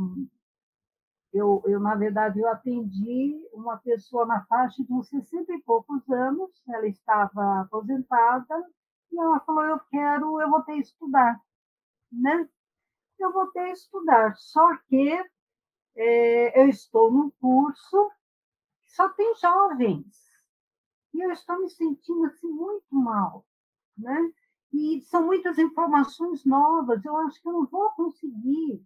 eu, 1.33 1.62
eu, 1.66 1.79
na 1.79 1.94
verdade, 1.94 2.38
eu 2.38 2.49
atendi 2.49 3.38
uma 3.53 3.77
pessoa 3.79 4.25
na 4.25 4.46
faixa 4.46 4.83
de 4.83 4.92
uns 4.92 5.09
60 5.09 5.53
e 5.53 5.62
poucos 5.62 6.09
anos, 6.09 6.51
ela 6.68 6.87
estava 6.87 7.61
aposentada, 7.62 8.64
e 9.11 9.19
ela 9.19 9.40
falou, 9.40 9.64
eu 9.64 9.81
quero, 9.90 10.40
eu 10.40 10.51
vou 10.51 10.62
ter 10.62 10.75
que 10.75 10.81
estudar, 10.81 11.40
né? 12.12 12.49
Eu 13.19 13.33
vou 13.33 13.47
ter 13.53 13.66
que 13.66 13.73
estudar, 13.73 14.37
só 14.37 14.77
que 14.88 15.25
é, 15.97 16.61
eu 16.62 16.69
estou 16.69 17.11
num 17.11 17.31
curso 17.31 18.11
que 18.83 18.90
só 18.92 19.09
tem 19.11 19.35
jovens, 19.37 20.27
e 21.14 21.21
eu 21.25 21.31
estou 21.33 21.61
me 21.61 21.71
sentindo 21.71 22.27
assim 22.27 22.49
muito 22.49 22.95
mal, 22.95 23.47
né? 23.97 24.33
E 24.73 25.01
são 25.03 25.25
muitas 25.25 25.59
informações 25.59 26.45
novas, 26.45 27.05
eu 27.05 27.16
acho 27.19 27.40
que 27.40 27.49
eu 27.49 27.53
não 27.53 27.66
vou 27.66 27.90
conseguir, 27.92 28.85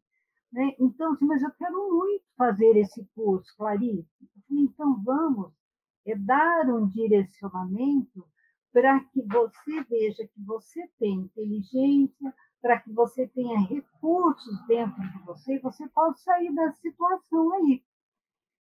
né? 0.52 0.74
Então, 0.78 1.12
assim, 1.12 1.24
mas 1.24 1.42
eu 1.42 1.50
quero 1.52 1.90
muito 1.90 2.24
fazer 2.36 2.76
esse 2.76 3.04
curso, 3.14 3.52
Clarice. 3.56 4.06
Então, 4.48 5.02
vamos 5.02 5.52
é 6.06 6.16
dar 6.16 6.66
um 6.66 6.88
direcionamento 6.88 8.26
para 8.72 9.00
que 9.00 9.22
você 9.22 9.82
veja 9.84 10.26
que 10.26 10.42
você 10.44 10.88
tem 10.98 11.14
inteligência, 11.14 12.34
para 12.60 12.78
que 12.78 12.92
você 12.92 13.26
tenha 13.28 13.58
recursos 13.60 14.66
dentro 14.66 15.00
de 15.00 15.18
você, 15.24 15.58
você 15.58 15.88
pode 15.88 16.20
sair 16.20 16.54
da 16.54 16.72
situação 16.72 17.52
aí. 17.54 17.82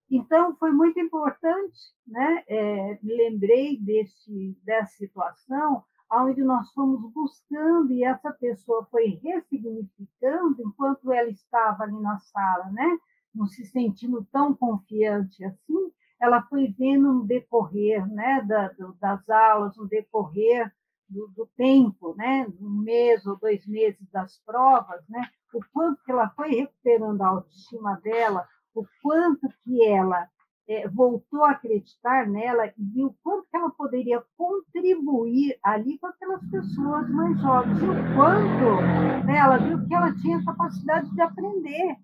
Então, 0.09 0.55
foi 0.55 0.71
muito 0.71 0.99
importante, 0.99 1.77
né? 2.07 2.43
É, 2.47 2.99
me 3.03 3.15
lembrei 3.15 3.77
desse, 3.77 4.57
dessa 4.63 4.97
situação, 4.97 5.83
onde 6.11 6.43
nós 6.43 6.71
fomos 6.73 7.11
buscando 7.13 7.91
e 7.93 8.03
essa 8.03 8.31
pessoa 8.31 8.87
foi 8.89 9.19
ressignificando 9.23 10.61
enquanto 10.65 11.11
ela 11.11 11.29
estava 11.29 11.83
ali 11.83 11.99
na 11.99 12.17
sala, 12.17 12.71
né? 12.71 12.97
Não 13.35 13.45
se 13.45 13.63
sentindo 13.65 14.27
tão 14.31 14.55
confiante 14.55 15.43
assim, 15.45 15.91
ela 16.19 16.41
foi 16.43 16.67
vendo 16.77 17.13
no 17.13 17.25
decorrer 17.25 18.05
né, 18.11 18.41
da, 18.47 18.71
das 18.99 19.29
aulas, 19.29 19.77
no 19.77 19.87
decorrer 19.87 20.71
do, 21.07 21.27
do, 21.29 21.47
tempo, 21.55 22.13
né, 22.15 22.45
um 22.59 22.81
mês 22.83 23.25
ou 23.25 23.37
dois 23.37 23.65
meses 23.65 24.05
das 24.11 24.37
provas, 24.45 25.01
né, 25.09 25.27
o 25.53 25.59
quanto 25.73 26.03
que 26.03 26.11
ela 26.11 26.29
foi 26.31 26.49
recuperando 26.49 27.21
a 27.21 27.27
autoestima 27.27 27.99
dela, 28.03 28.47
o 28.75 28.85
quanto 29.01 29.47
que 29.63 29.83
ela 29.83 30.27
é, 30.67 30.87
voltou 30.87 31.43
a 31.43 31.51
acreditar 31.51 32.27
nela 32.27 32.67
e 32.67 32.73
viu 32.77 33.07
o 33.07 33.15
quanto 33.23 33.47
que 33.49 33.57
ela 33.57 33.71
poderia 33.71 34.23
contribuir 34.37 35.57
ali 35.63 35.97
com 35.97 36.05
aquelas 36.05 36.47
pessoas 36.51 37.09
mais 37.09 37.41
jovens, 37.41 37.81
o 37.81 38.15
quanto 38.15 39.25
né, 39.25 39.37
ela 39.37 39.57
viu 39.57 39.83
que 39.87 39.95
ela 39.95 40.13
tinha 40.15 40.45
capacidade 40.45 41.09
de 41.11 41.21
aprender. 41.21 41.97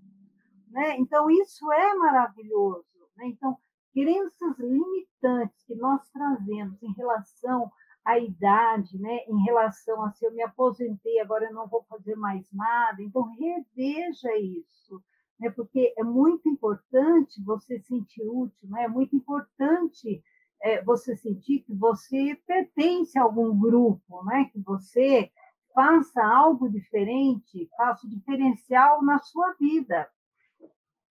Né? 0.72 0.98
Então, 0.98 1.30
isso 1.30 1.72
é 1.72 1.94
maravilhoso. 1.94 2.86
Né? 3.18 3.28
Então, 3.28 3.56
crenças 3.96 4.60
limitantes 4.60 5.64
que 5.66 5.74
nós 5.76 6.06
trazemos 6.10 6.84
em 6.84 6.92
relação 6.92 7.72
à 8.04 8.20
idade, 8.20 9.00
né, 9.00 9.20
em 9.26 9.42
relação 9.46 10.04
a 10.04 10.12
se 10.12 10.26
eu 10.26 10.34
me 10.34 10.44
aposentei, 10.44 11.18
agora 11.22 11.46
eu 11.46 11.54
não 11.54 11.66
vou 11.66 11.82
fazer 11.84 12.16
mais 12.16 12.46
nada. 12.52 13.02
Então, 13.02 13.24
reveja 13.40 14.38
isso. 14.38 15.02
né? 15.40 15.50
porque 15.50 15.94
é 15.98 16.04
muito 16.04 16.50
importante 16.50 17.42
você 17.42 17.80
sentir 17.80 18.22
útil, 18.28 18.70
né? 18.70 18.84
é 18.84 18.88
muito 18.90 19.16
importante 19.16 20.22
é, 20.62 20.84
você 20.84 21.16
sentir 21.16 21.62
que 21.62 21.74
você 21.74 22.36
pertence 22.46 23.18
a 23.18 23.24
algum 23.24 23.58
grupo, 23.58 24.24
né? 24.26 24.50
que 24.52 24.60
você 24.60 25.32
faça 25.74 26.22
algo 26.22 26.70
diferente, 26.70 27.70
faça 27.78 28.08
diferencial 28.10 29.02
na 29.04 29.20
sua 29.20 29.54
vida. 29.54 30.10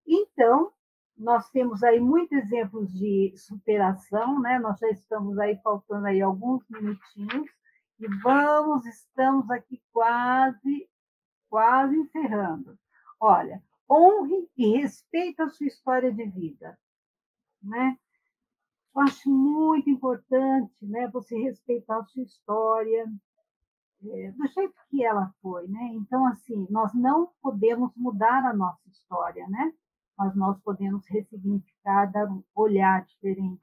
Então, 0.06 0.70
nós 1.16 1.48
temos 1.50 1.82
aí 1.82 2.00
muitos 2.00 2.36
exemplos 2.38 2.92
de 2.92 3.32
superação, 3.36 4.40
né? 4.40 4.58
Nós 4.58 4.78
já 4.78 4.88
estamos 4.90 5.38
aí 5.38 5.56
faltando 5.62 6.06
aí 6.06 6.20
alguns 6.20 6.64
minutinhos 6.68 7.48
e 8.00 8.08
vamos, 8.22 8.84
estamos 8.86 9.48
aqui 9.50 9.80
quase, 9.92 10.88
quase 11.48 11.96
encerrando. 11.96 12.76
Olha, 13.20 13.62
honre 13.88 14.48
e 14.56 14.76
respeite 14.78 15.40
a 15.40 15.48
sua 15.48 15.66
história 15.66 16.12
de 16.12 16.26
vida, 16.26 16.78
né? 17.62 17.96
Eu 18.94 19.02
acho 19.02 19.30
muito 19.30 19.88
importante, 19.88 20.74
né? 20.82 21.08
Você 21.08 21.36
respeitar 21.38 21.98
a 21.98 22.04
sua 22.04 22.22
história, 22.22 23.06
é, 24.02 24.32
do 24.32 24.46
jeito 24.48 24.74
que 24.90 25.04
ela 25.04 25.32
foi, 25.40 25.66
né? 25.68 25.90
Então, 25.94 26.26
assim, 26.26 26.66
nós 26.68 26.92
não 26.92 27.32
podemos 27.40 27.92
mudar 27.96 28.44
a 28.44 28.52
nossa 28.52 28.88
história, 28.88 29.46
né? 29.48 29.72
Mas 30.16 30.34
nós 30.34 30.60
podemos 30.60 31.06
ressignificar, 31.08 32.06
dar 32.06 32.30
um 32.30 32.42
olhar 32.54 33.04
diferente. 33.04 33.60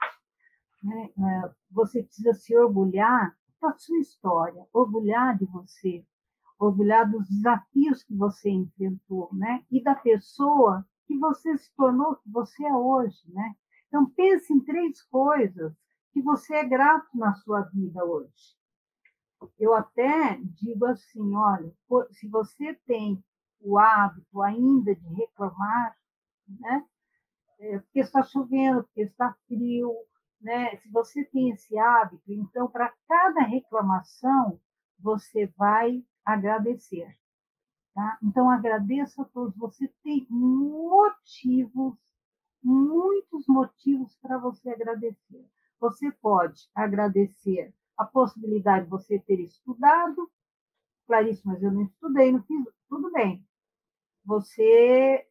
Né? 0.83 1.09
É, 1.17 1.51
você 1.69 2.03
precisa 2.03 2.33
se 2.33 2.57
orgulhar 2.57 3.35
da 3.61 3.73
sua 3.77 3.99
história, 3.99 4.65
orgulhar 4.73 5.37
de 5.37 5.45
você, 5.45 6.03
orgulhar 6.59 7.09
dos 7.09 7.27
desafios 7.29 8.03
que 8.03 8.15
você 8.15 8.49
enfrentou, 8.49 9.29
né? 9.33 9.63
E 9.71 9.83
da 9.83 9.95
pessoa 9.95 10.85
que 11.05 11.17
você 11.17 11.57
se 11.57 11.73
tornou, 11.75 12.15
que 12.15 12.29
você 12.29 12.65
é 12.65 12.73
hoje, 12.73 13.21
né? 13.27 13.55
Então 13.87 14.09
pense 14.09 14.51
em 14.51 14.59
três 14.59 15.01
coisas 15.03 15.73
que 16.11 16.21
você 16.21 16.55
é 16.55 16.63
grato 16.63 17.07
na 17.15 17.33
sua 17.35 17.61
vida 17.61 18.03
hoje. 18.03 18.55
Eu 19.59 19.73
até 19.73 20.39
digo 20.55 20.85
assim, 20.85 21.35
olha, 21.35 21.73
se 22.11 22.27
você 22.27 22.73
tem 22.85 23.23
o 23.59 23.77
hábito 23.77 24.41
ainda 24.41 24.95
de 24.95 25.07
reclamar, 25.13 25.95
né? 26.59 26.85
É, 27.59 27.79
porque 27.79 27.99
está 27.99 28.23
chovendo, 28.23 28.83
porque 28.83 29.01
está 29.01 29.35
frio, 29.47 29.93
né? 30.39 30.75
Se 30.77 30.89
você 30.89 31.23
tem 31.25 31.51
esse 31.51 31.77
hábito, 31.77 32.31
então 32.33 32.67
para 32.67 32.93
cada 33.07 33.41
reclamação 33.41 34.59
você 34.99 35.47
vai 35.57 36.03
agradecer, 36.25 37.15
tá? 37.93 38.17
Então 38.23 38.49
agradeça 38.49 39.21
a 39.21 39.25
todos. 39.25 39.55
Você 39.57 39.87
tem 40.03 40.25
motivos, 40.29 41.95
muitos 42.63 43.45
motivos 43.47 44.17
para 44.21 44.37
você 44.37 44.69
agradecer. 44.69 45.45
Você 45.79 46.11
pode 46.11 46.69
agradecer 46.75 47.73
a 47.97 48.05
possibilidade 48.05 48.85
de 48.85 48.91
você 48.91 49.19
ter 49.19 49.39
estudado. 49.39 50.31
Clarice, 51.07 51.45
mas 51.45 51.61
eu 51.61 51.71
não 51.71 51.83
estudei, 51.83 52.31
não 52.31 52.43
fiz. 52.43 52.65
Tudo 52.87 53.11
bem. 53.11 53.45
Você 54.25 55.27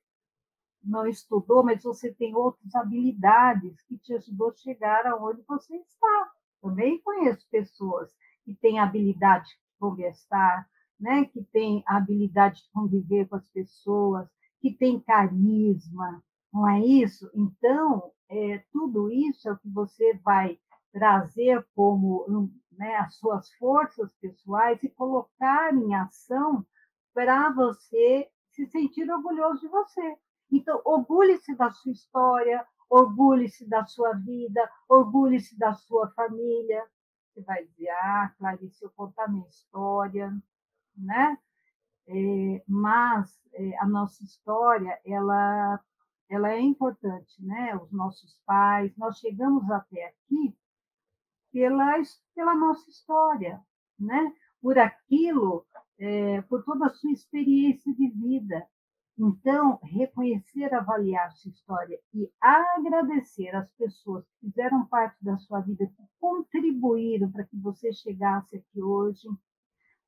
não 0.82 1.06
estudou, 1.06 1.62
mas 1.62 1.82
você 1.82 2.12
tem 2.12 2.34
outras 2.34 2.74
habilidades 2.74 3.80
que 3.82 3.98
te 3.98 4.14
ajudou 4.14 4.50
a 4.50 4.56
chegar 4.56 5.06
aonde 5.06 5.42
você 5.42 5.76
está. 5.76 6.30
Também 6.62 7.00
conheço 7.00 7.46
pessoas 7.50 8.10
que 8.44 8.54
têm 8.54 8.78
habilidade 8.78 9.48
de 9.48 9.78
conversar, 9.78 10.68
né? 10.98 11.24
que 11.26 11.42
têm 11.44 11.82
habilidade 11.86 12.62
de 12.62 12.70
conviver 12.72 13.28
com 13.28 13.36
as 13.36 13.48
pessoas, 13.48 14.28
que 14.60 14.72
têm 14.72 15.00
carisma, 15.00 16.22
não 16.52 16.68
é 16.68 16.80
isso? 16.80 17.30
Então, 17.34 18.12
é, 18.28 18.62
tudo 18.72 19.10
isso 19.10 19.48
é 19.48 19.52
o 19.52 19.58
que 19.58 19.68
você 19.68 20.14
vai 20.18 20.58
trazer 20.92 21.66
como 21.74 22.50
né, 22.72 22.96
as 22.96 23.14
suas 23.16 23.50
forças 23.54 24.12
pessoais 24.20 24.82
e 24.82 24.88
colocar 24.88 25.74
em 25.74 25.94
ação 25.94 26.66
para 27.14 27.50
você 27.50 28.28
se 28.50 28.66
sentir 28.66 29.10
orgulhoso 29.10 29.60
de 29.60 29.68
você. 29.68 30.16
Então, 30.50 30.80
orgulhe-se 30.84 31.54
da 31.54 31.70
sua 31.70 31.92
história, 31.92 32.66
orgulhe-se 32.88 33.68
da 33.68 33.84
sua 33.86 34.12
vida, 34.14 34.68
orgulhe-se 34.88 35.56
da 35.56 35.72
sua 35.74 36.10
família. 36.10 36.84
Você 37.32 37.42
vai 37.42 37.64
dizer, 37.64 37.90
ah, 37.90 38.34
Clarice, 38.36 38.82
eu 38.82 38.90
contar 38.90 39.28
minha 39.28 39.48
história, 39.48 40.32
né? 40.96 41.38
É, 42.08 42.62
mas 42.66 43.40
é, 43.52 43.78
a 43.78 43.86
nossa 43.86 44.24
história, 44.24 45.00
ela, 45.06 45.80
ela 46.28 46.50
é 46.50 46.60
importante, 46.60 47.40
né? 47.44 47.76
Os 47.76 47.92
nossos 47.92 48.36
pais, 48.44 48.96
nós 48.96 49.18
chegamos 49.18 49.70
até 49.70 50.06
aqui 50.06 50.56
pela, 51.52 51.94
pela 52.34 52.54
nossa 52.54 52.90
história, 52.90 53.60
né? 53.98 54.34
Por 54.60 54.76
aquilo, 54.78 55.64
é, 55.98 56.42
por 56.42 56.64
toda 56.64 56.86
a 56.86 56.90
sua 56.90 57.12
experiência 57.12 57.94
de 57.94 58.08
vida. 58.08 58.66
Então, 59.22 59.78
reconhecer, 59.82 60.72
avaliar 60.72 61.30
sua 61.32 61.50
história 61.50 62.00
e 62.14 62.32
agradecer 62.40 63.54
as 63.54 63.70
pessoas 63.72 64.24
que 64.24 64.46
fizeram 64.48 64.86
parte 64.86 65.22
da 65.22 65.36
sua 65.36 65.60
vida, 65.60 65.86
que 65.86 66.02
contribuíram 66.18 67.30
para 67.30 67.44
que 67.44 67.54
você 67.58 67.92
chegasse 67.92 68.56
aqui 68.56 68.82
hoje. 68.82 69.28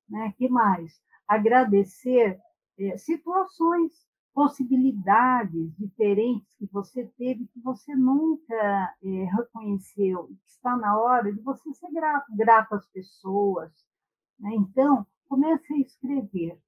Né? 0.09 0.33
que 0.39 0.49
mais? 0.49 0.99
Agradecer 1.29 2.41
é, 2.79 2.97
situações, 2.97 3.93
possibilidades 4.33 5.77
diferentes 5.77 6.49
que 6.57 6.65
você 6.73 7.05
teve, 7.19 7.47
que 7.49 7.61
você 7.61 7.95
nunca 7.95 8.97
é, 9.05 9.25
reconheceu. 9.25 10.31
Está 10.47 10.75
na 10.75 10.99
hora 10.99 11.31
de 11.31 11.41
você 11.43 11.71
ser 11.75 11.93
grato, 11.93 12.35
grato 12.35 12.75
às 12.77 12.87
pessoas. 12.87 13.71
Né? 14.41 14.55
Então, 14.55 15.07
comece 15.29 15.71
a 15.75 15.79
escrever 15.81 16.59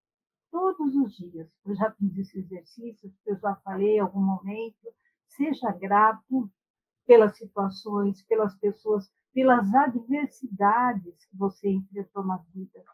todos 0.54 0.94
os 0.94 1.16
dias. 1.16 1.48
Eu 1.66 1.74
já 1.74 1.90
fiz 1.90 2.16
esse 2.16 2.38
exercício, 2.38 3.12
eu 3.26 3.36
já 3.36 3.56
falei 3.56 3.96
em 3.96 3.98
algum 3.98 4.22
momento. 4.22 4.86
Seja 5.26 5.72
grato 5.72 6.48
pelas 7.04 7.36
situações, 7.36 8.22
pelas 8.22 8.54
pessoas, 8.58 9.12
pelas 9.32 9.74
adversidades 9.74 11.26
que 11.26 11.36
você 11.36 11.68
enfrentou 11.70 12.24
na 12.24 12.36
vida. 12.54 12.84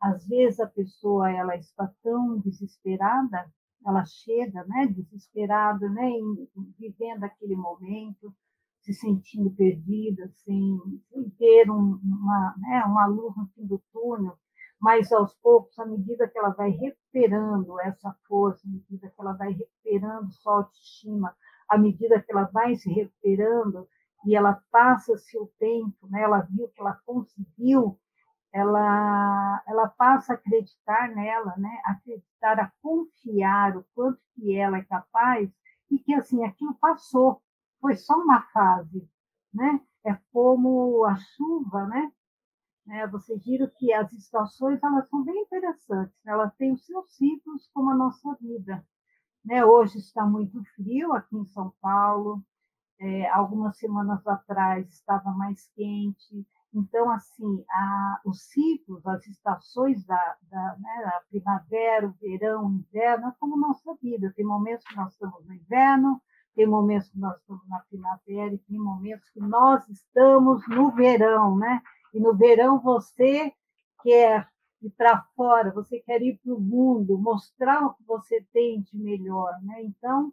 Às 0.00 0.24
vezes 0.24 0.60
a 0.60 0.68
pessoa 0.68 1.28
ela 1.28 1.56
está 1.56 1.92
tão 2.00 2.38
desesperada, 2.38 3.52
ela 3.84 4.04
chega, 4.04 4.64
né, 4.66 4.86
desesperada, 4.86 5.88
né, 5.88 6.12
vivendo 6.78 7.24
aquele 7.24 7.56
momento, 7.56 8.32
se 8.82 8.94
sentindo 8.94 9.50
perdida, 9.50 10.30
sem, 10.36 10.78
sem 11.10 11.28
ter 11.30 11.68
um, 11.68 11.98
uma, 12.04 12.54
né, 12.56 12.84
uma 12.86 13.06
luz 13.06 13.34
no 13.36 13.48
fim 13.48 13.66
do 13.66 13.82
túnel, 13.92 14.38
mas 14.80 15.12
aos 15.12 15.34
poucos, 15.34 15.78
à 15.78 15.84
medida 15.84 16.26
que 16.26 16.38
ela 16.38 16.50
vai 16.50 16.70
recuperando 16.70 17.78
essa 17.80 18.16
força, 18.26 18.66
à 18.66 18.70
medida 18.70 19.08
que 19.08 19.20
ela 19.20 19.34
vai 19.34 19.52
recuperando 19.52 20.32
sua 20.32 20.54
autoestima, 20.54 21.36
à 21.68 21.76
medida 21.76 22.20
que 22.20 22.32
ela 22.32 22.44
vai 22.44 22.74
se 22.76 22.90
recuperando 22.90 23.86
e 24.24 24.34
ela 24.34 24.62
passa-se 24.70 25.38
o 25.38 25.46
tempo, 25.58 26.08
né? 26.08 26.22
ela 26.22 26.40
viu 26.40 26.68
que 26.68 26.80
ela 26.80 26.98
conseguiu, 27.04 27.98
ela, 28.52 29.62
ela 29.66 29.88
passa 29.88 30.32
a 30.32 30.36
acreditar 30.36 31.08
nela, 31.14 31.54
né? 31.56 31.80
acreditar, 31.84 32.58
a 32.58 32.72
confiar 32.82 33.76
o 33.76 33.84
quanto 33.94 34.20
que 34.34 34.56
ela 34.56 34.78
é 34.78 34.82
capaz 34.82 35.50
e 35.90 35.98
que 35.98 36.14
assim 36.14 36.44
aquilo 36.44 36.74
passou, 36.74 37.42
foi 37.80 37.96
só 37.96 38.14
uma 38.14 38.42
fase, 38.52 39.08
né? 39.52 39.80
É 40.04 40.16
como 40.32 41.04
a 41.04 41.16
chuva, 41.16 41.86
né? 41.86 42.12
Né? 42.90 43.06
Vocês 43.06 43.44
viram 43.44 43.70
que 43.78 43.92
as 43.92 44.12
estações 44.12 44.82
elas 44.82 45.08
são 45.08 45.22
bem 45.22 45.42
interessantes, 45.42 46.12
né? 46.24 46.32
elas 46.32 46.52
têm 46.56 46.72
os 46.72 46.84
seus 46.84 47.08
ciclos 47.14 47.70
como 47.72 47.90
a 47.90 47.94
nossa 47.94 48.36
vida. 48.40 48.84
Né? 49.44 49.64
Hoje 49.64 49.98
está 49.98 50.26
muito 50.26 50.60
frio 50.74 51.12
aqui 51.12 51.36
em 51.36 51.46
São 51.46 51.72
Paulo, 51.80 52.42
é, 52.98 53.30
algumas 53.30 53.78
semanas 53.78 54.26
atrás 54.26 54.92
estava 54.92 55.30
mais 55.30 55.70
quente. 55.76 56.44
Então, 56.74 57.08
assim, 57.10 57.64
a, 57.70 58.20
os 58.24 58.42
ciclos, 58.48 59.06
as 59.06 59.24
estações 59.28 60.04
da, 60.04 60.36
da 60.50 60.76
né, 60.80 61.04
a 61.14 61.22
primavera, 61.30 62.08
o 62.08 62.14
verão, 62.20 62.66
o 62.66 62.72
inverno, 62.72 63.28
é 63.28 63.34
como 63.38 63.56
nossa 63.56 63.94
vida. 64.02 64.32
Tem 64.34 64.44
momentos 64.44 64.84
que 64.84 64.96
nós 64.96 65.12
estamos 65.12 65.46
no 65.46 65.54
inverno, 65.54 66.20
tem 66.56 66.66
momentos 66.66 67.08
que 67.08 67.20
nós 67.20 67.38
estamos 67.38 67.68
na 67.68 67.78
primavera 67.88 68.52
e 68.52 68.58
tem 68.58 68.78
momentos 68.78 69.30
que 69.30 69.40
nós 69.40 69.88
estamos 69.88 70.66
no 70.66 70.90
verão, 70.90 71.56
né? 71.56 71.80
E 72.12 72.20
no 72.20 72.34
verão 72.36 72.80
você 72.80 73.52
quer 74.02 74.48
ir 74.82 74.90
para 74.90 75.22
fora, 75.36 75.70
você 75.72 76.00
quer 76.00 76.22
ir 76.22 76.38
para 76.42 76.54
o 76.54 76.60
mundo, 76.60 77.18
mostrar 77.18 77.84
o 77.86 77.94
que 77.94 78.04
você 78.04 78.44
tem 78.52 78.80
de 78.80 78.96
melhor. 78.96 79.52
Né? 79.62 79.82
Então, 79.82 80.32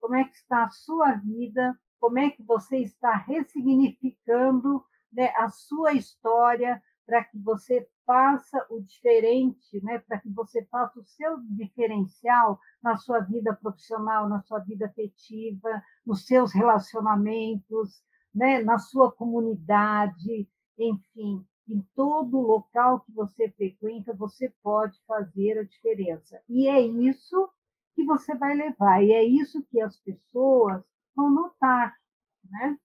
como 0.00 0.14
é 0.14 0.24
que 0.24 0.34
está 0.34 0.64
a 0.64 0.70
sua 0.70 1.12
vida? 1.12 1.78
Como 1.98 2.18
é 2.18 2.30
que 2.30 2.42
você 2.42 2.78
está 2.78 3.16
ressignificando 3.16 4.84
né, 5.12 5.32
a 5.36 5.48
sua 5.48 5.94
história 5.94 6.82
para 7.06 7.24
que 7.24 7.38
você 7.38 7.88
faça 8.04 8.66
o 8.68 8.80
diferente, 8.80 9.82
né? 9.82 9.98
para 9.98 10.18
que 10.18 10.28
você 10.28 10.64
faça 10.66 10.98
o 10.98 11.04
seu 11.04 11.40
diferencial 11.50 12.60
na 12.82 12.96
sua 12.96 13.20
vida 13.20 13.54
profissional, 13.54 14.28
na 14.28 14.40
sua 14.42 14.58
vida 14.58 14.86
afetiva, 14.86 15.82
nos 16.04 16.26
seus 16.26 16.52
relacionamentos, 16.52 18.02
né? 18.34 18.62
na 18.62 18.78
sua 18.78 19.10
comunidade, 19.10 20.48
enfim, 20.78 21.44
em 21.68 21.80
todo 21.94 22.38
local 22.38 23.00
que 23.00 23.12
você 23.12 23.50
frequenta, 23.50 24.14
você 24.14 24.52
pode 24.62 24.98
fazer 25.06 25.58
a 25.58 25.64
diferença. 25.64 26.40
E 26.48 26.68
é 26.68 26.80
isso 26.80 27.50
que 27.94 28.04
você 28.04 28.34
vai 28.36 28.54
levar, 28.54 29.02
e 29.02 29.12
é 29.12 29.24
isso 29.24 29.64
que 29.70 29.80
as 29.80 29.98
pessoas 29.98 30.84
vão 31.14 31.30
notar. 31.30 31.96
Né? 32.44 32.78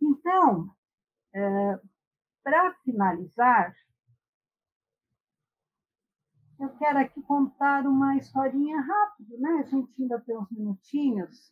Então, 0.00 0.70
é, 1.34 1.80
para 2.44 2.74
finalizar, 2.84 3.74
eu 6.60 6.70
quero 6.76 6.98
aqui 6.98 7.20
contar 7.22 7.86
uma 7.86 8.16
historinha 8.16 8.80
rápida, 8.80 9.36
né? 9.38 9.50
A 9.60 9.62
gente 9.64 10.00
ainda 10.00 10.20
tem 10.20 10.38
uns 10.38 10.50
minutinhos. 10.52 11.50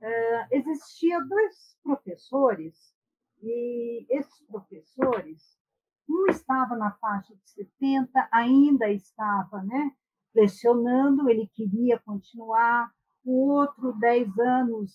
Uh, 0.00 0.46
existia 0.50 1.20
dois 1.20 1.78
professores 1.82 2.93
e 3.42 4.06
esses 4.10 4.46
professores, 4.46 5.58
um 6.08 6.26
estava 6.26 6.76
na 6.76 6.92
faixa 6.92 7.34
de 7.34 7.50
70, 7.50 8.28
ainda 8.32 8.88
estava, 8.90 9.62
né, 9.62 9.92
lecionando, 10.34 11.28
ele 11.28 11.46
queria 11.54 11.98
continuar, 12.00 12.92
o 13.24 13.48
outro 13.50 13.92
10 13.98 14.38
anos, 14.38 14.92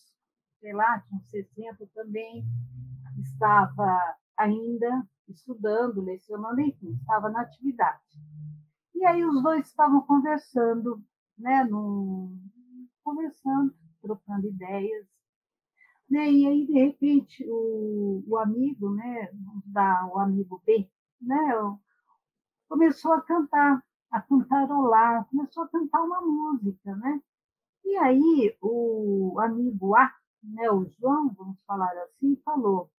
sei 0.60 0.74
lá, 0.74 1.00
tinha 1.08 1.22
60 1.22 1.88
também, 1.96 2.46
estava 3.18 4.16
ainda 4.38 5.08
estudando, 5.28 6.02
lecionando, 6.02 6.62
enfim, 6.62 6.92
estava 6.94 7.30
na 7.30 7.42
atividade. 7.42 8.20
E 8.96 9.06
aí 9.06 9.24
os 9.24 9.42
dois 9.42 9.68
estavam 9.68 10.02
conversando, 10.02 11.02
né, 11.38 11.64
num, 11.64 12.38
conversando, 13.04 13.74
trocando 14.02 14.48
ideias. 14.48 15.08
Né, 16.10 16.32
e 16.32 16.48
aí, 16.48 16.66
de 16.66 16.74
repente, 16.74 17.46
o, 17.48 18.24
o 18.28 18.38
amigo, 18.38 18.90
né, 18.96 19.30
da, 19.66 20.08
o 20.08 20.20
amigo 20.20 20.62
B, 20.66 20.90
né, 21.22 21.38
começou 22.68 23.14
a 23.14 23.22
cantar, 23.22 23.84
a 24.12 24.22
cantarolar, 24.22 25.28
começou 25.30 25.64
a 25.64 25.68
cantar 25.68 26.04
uma 26.04 26.22
música, 26.22 26.96
né? 26.96 27.22
E 27.86 27.98
aí 27.98 28.58
o 28.62 29.40
amigo 29.40 29.96
A, 29.96 30.14
né, 30.44 30.70
o 30.72 30.86
João, 31.00 31.34
vamos 31.34 31.58
falar 31.66 31.92
assim, 32.04 32.36
falou: 32.46 32.90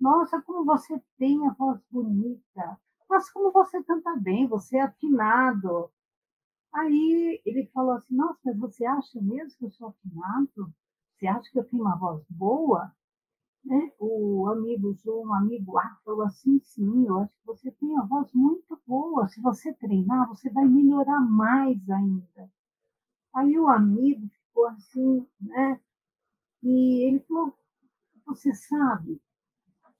Nossa, 0.00 0.40
como 0.42 0.64
você 0.64 1.00
tem 1.18 1.46
a 1.46 1.52
voz 1.52 1.80
bonita, 1.90 2.78
mas 3.08 3.30
como 3.30 3.52
você 3.52 3.82
canta 3.84 4.16
bem, 4.16 4.46
você 4.46 4.78
é 4.78 4.82
afinado. 4.82 5.90
Aí 6.72 7.40
ele 7.44 7.66
falou 7.72 7.92
assim, 7.92 8.14
nossa, 8.14 8.38
mas 8.44 8.58
você 8.58 8.84
acha 8.84 9.20
mesmo 9.20 9.58
que 9.58 9.64
eu 9.64 9.70
sou 9.72 9.88
afinado? 9.88 10.72
Você 11.18 11.26
acha 11.26 11.50
que 11.50 11.58
eu 11.58 11.64
tenho 11.64 11.82
uma 11.82 11.96
voz 11.96 12.24
boa? 12.30 12.92
Né? 13.64 13.90
O 13.98 14.48
amigo 14.48 14.94
João, 14.94 15.26
um 15.26 15.34
amigo 15.34 15.76
A, 15.76 15.98
falou 16.04 16.22
assim, 16.22 16.60
sim, 16.60 17.06
eu 17.06 17.18
acho 17.18 17.32
que 17.32 17.46
você 17.46 17.72
tem 17.72 17.88
uma 17.90 18.06
voz 18.06 18.32
muito 18.32 18.80
boa. 18.86 19.26
Se 19.26 19.40
você 19.40 19.74
treinar, 19.74 20.28
você 20.28 20.48
vai 20.48 20.64
melhorar 20.64 21.20
mais 21.20 21.78
ainda. 21.90 22.50
Aí 23.34 23.58
o 23.58 23.68
amigo 23.68 24.28
ficou 24.28 24.66
assim, 24.68 25.26
né? 25.40 25.80
E 26.62 27.08
ele 27.08 27.20
falou, 27.20 27.52
você 28.24 28.54
sabe 28.54 29.20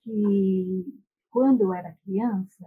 que 0.01 1.01
quando 1.29 1.61
eu 1.61 1.73
era 1.73 1.97
criança, 2.03 2.65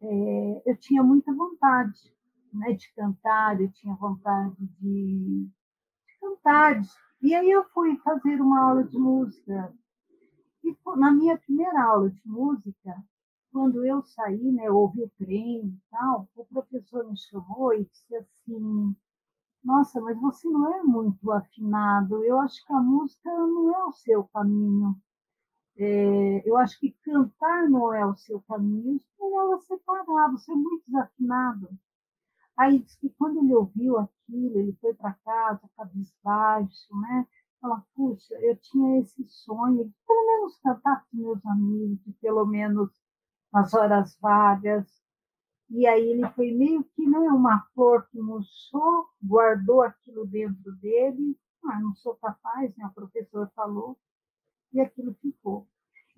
é, 0.00 0.62
eu 0.66 0.76
tinha 0.76 1.02
muita 1.02 1.32
vontade 1.32 2.12
né, 2.52 2.72
de 2.72 2.92
cantar, 2.94 3.60
eu 3.60 3.70
tinha 3.72 3.94
vontade 3.94 4.56
de, 4.80 5.48
de 5.48 6.18
cantar. 6.20 6.82
E 7.22 7.36
aí 7.36 7.48
eu 7.48 7.62
fui 7.70 7.96
fazer 7.98 8.40
uma 8.40 8.60
aula 8.60 8.82
de 8.82 8.98
música. 8.98 9.72
E 10.64 10.76
na 10.96 11.12
minha 11.12 11.38
primeira 11.38 11.84
aula 11.84 12.10
de 12.10 12.20
música, 12.26 13.00
quando 13.52 13.84
eu 13.84 14.02
saí, 14.02 14.50
né, 14.50 14.66
eu 14.66 14.76
ouvi 14.76 15.04
o 15.04 15.10
trem 15.16 15.66
e 15.66 15.80
tal, 15.88 16.28
o 16.34 16.44
professor 16.46 17.08
me 17.08 17.16
chamou 17.16 17.74
e 17.74 17.84
disse 17.84 18.16
assim, 18.16 18.96
nossa, 19.62 20.00
mas 20.00 20.20
você 20.20 20.48
não 20.48 20.74
é 20.74 20.82
muito 20.82 21.30
afinado, 21.30 22.24
eu 22.24 22.40
acho 22.40 22.64
que 22.66 22.72
a 22.72 22.80
música 22.80 23.30
não 23.30 23.72
é 23.72 23.84
o 23.84 23.92
seu 23.92 24.24
caminho. 24.24 24.96
É, 25.76 26.48
eu 26.48 26.56
acho 26.56 26.78
que 26.80 26.90
cantar 27.04 27.70
não 27.70 27.94
é 27.94 28.04
o 28.04 28.16
seu 28.16 28.42
caminho, 28.42 29.00
é 29.20 29.24
melhor 29.24 29.58
você 29.58 29.78
parar, 29.78 30.28
você 30.32 30.50
é 30.50 30.56
muito 30.56 30.82
desafinado. 30.88 31.68
Aí 32.56 32.78
diz 32.78 32.96
que 32.96 33.08
quando 33.10 33.38
ele 33.38 33.54
ouviu 33.54 33.98
aquilo, 33.98 34.58
ele 34.58 34.76
foi 34.80 34.94
para 34.94 35.14
casa, 35.24 35.68
cabisbaixo, 35.76 37.00
né? 37.00 37.26
Fala, 37.60 37.84
puxa, 37.94 38.34
eu 38.40 38.56
tinha 38.56 39.00
esse 39.00 39.24
sonho 39.28 39.84
de 39.84 39.94
pelo 40.06 40.26
menos 40.26 40.58
cantar 40.58 41.06
com 41.10 41.16
meus 41.16 41.44
amigos, 41.46 42.14
pelo 42.20 42.44
menos 42.44 42.90
nas 43.52 43.72
horas 43.72 44.18
vagas. 44.20 44.86
E 45.70 45.86
aí 45.86 46.10
ele 46.10 46.28
foi 46.30 46.52
meio 46.52 46.84
que 46.84 47.06
né, 47.06 47.18
uma 47.30 47.64
flor 47.72 48.06
que 48.10 48.20
murchou, 48.20 49.08
guardou 49.22 49.82
aquilo 49.82 50.26
dentro 50.26 50.72
dele. 50.76 51.38
Ah, 51.64 51.80
não 51.80 51.94
sou 51.94 52.16
capaz, 52.16 52.76
né? 52.76 52.86
o 52.86 52.92
professor 52.92 53.50
falou 53.54 53.96
e 54.72 54.80
aquilo 54.80 55.14
ficou. 55.14 55.66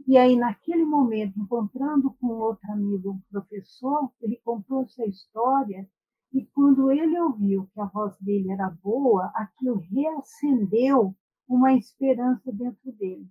E 0.07 0.19
aí, 0.19 0.37
naquele 0.37 0.85
momento, 0.85 1.39
encontrando 1.39 2.13
com 2.15 2.27
outro 2.27 2.71
amigo, 2.73 3.13
um 3.13 3.21
professor, 3.31 4.11
ele 4.21 4.41
contou 4.45 4.83
essa 4.83 5.05
história 5.07 5.89
e 6.35 6.45
quando 6.47 6.91
ele 6.91 7.17
ouviu 7.21 7.69
que 7.73 7.81
a 7.81 7.85
voz 7.85 8.19
dele 8.19 8.51
era 8.51 8.69
boa, 8.69 9.31
aquilo 9.37 9.77
reacendeu 9.77 11.15
uma 11.49 11.73
esperança 11.75 12.51
dentro 12.51 12.91
dele. 12.91 13.31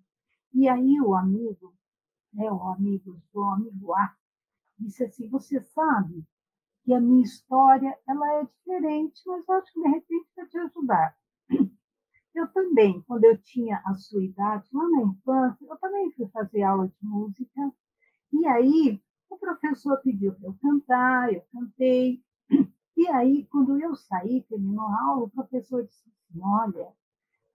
E 0.54 0.70
aí 0.70 1.02
o 1.02 1.14
amigo, 1.14 1.76
né, 2.34 2.50
o 2.50 2.62
amigo, 2.62 3.22
o 3.34 3.42
amigo 3.42 3.94
A, 3.94 4.16
disse 4.80 5.04
assim, 5.04 5.28
você 5.28 5.62
sabe 5.62 6.26
que 6.86 6.94
a 6.94 7.02
minha 7.02 7.24
história 7.24 7.94
ela 8.08 8.40
é 8.40 8.46
diferente, 8.46 9.22
mas 9.26 9.50
acho 9.50 9.74
que 9.74 9.82
de 9.82 9.90
repente 9.90 10.30
vai 10.38 10.48
te 10.48 10.58
ajudar. 10.60 11.18
Eu 12.34 12.48
também, 12.52 13.00
quando 13.04 13.26
eu 13.26 13.38
tinha 13.38 13.80
a 13.86 13.94
sua 13.94 14.24
idade, 14.24 14.68
lá 14.74 14.90
na 14.90 15.04
infância, 15.04 15.68
eu 15.70 15.78
também 15.78 16.12
fui 16.14 16.28
fazer 16.30 16.64
aula 16.64 16.88
de 16.88 16.96
música. 17.04 17.72
E 18.32 18.48
aí, 18.48 19.00
o 19.30 19.38
professor 19.38 20.02
pediu 20.02 20.34
para 20.34 20.48
eu 20.50 20.58
cantar, 20.60 21.32
eu 21.32 21.44
cantei. 21.54 22.24
E 22.96 23.08
aí, 23.08 23.46
quando 23.48 23.80
eu 23.80 23.96
saí, 23.96 24.44
terminou 24.44 24.88
a 24.88 25.02
aula, 25.08 25.26
o 25.26 25.30
professor 25.30 25.84
disse 25.86 26.08
assim, 26.08 26.42
olha, 26.42 26.92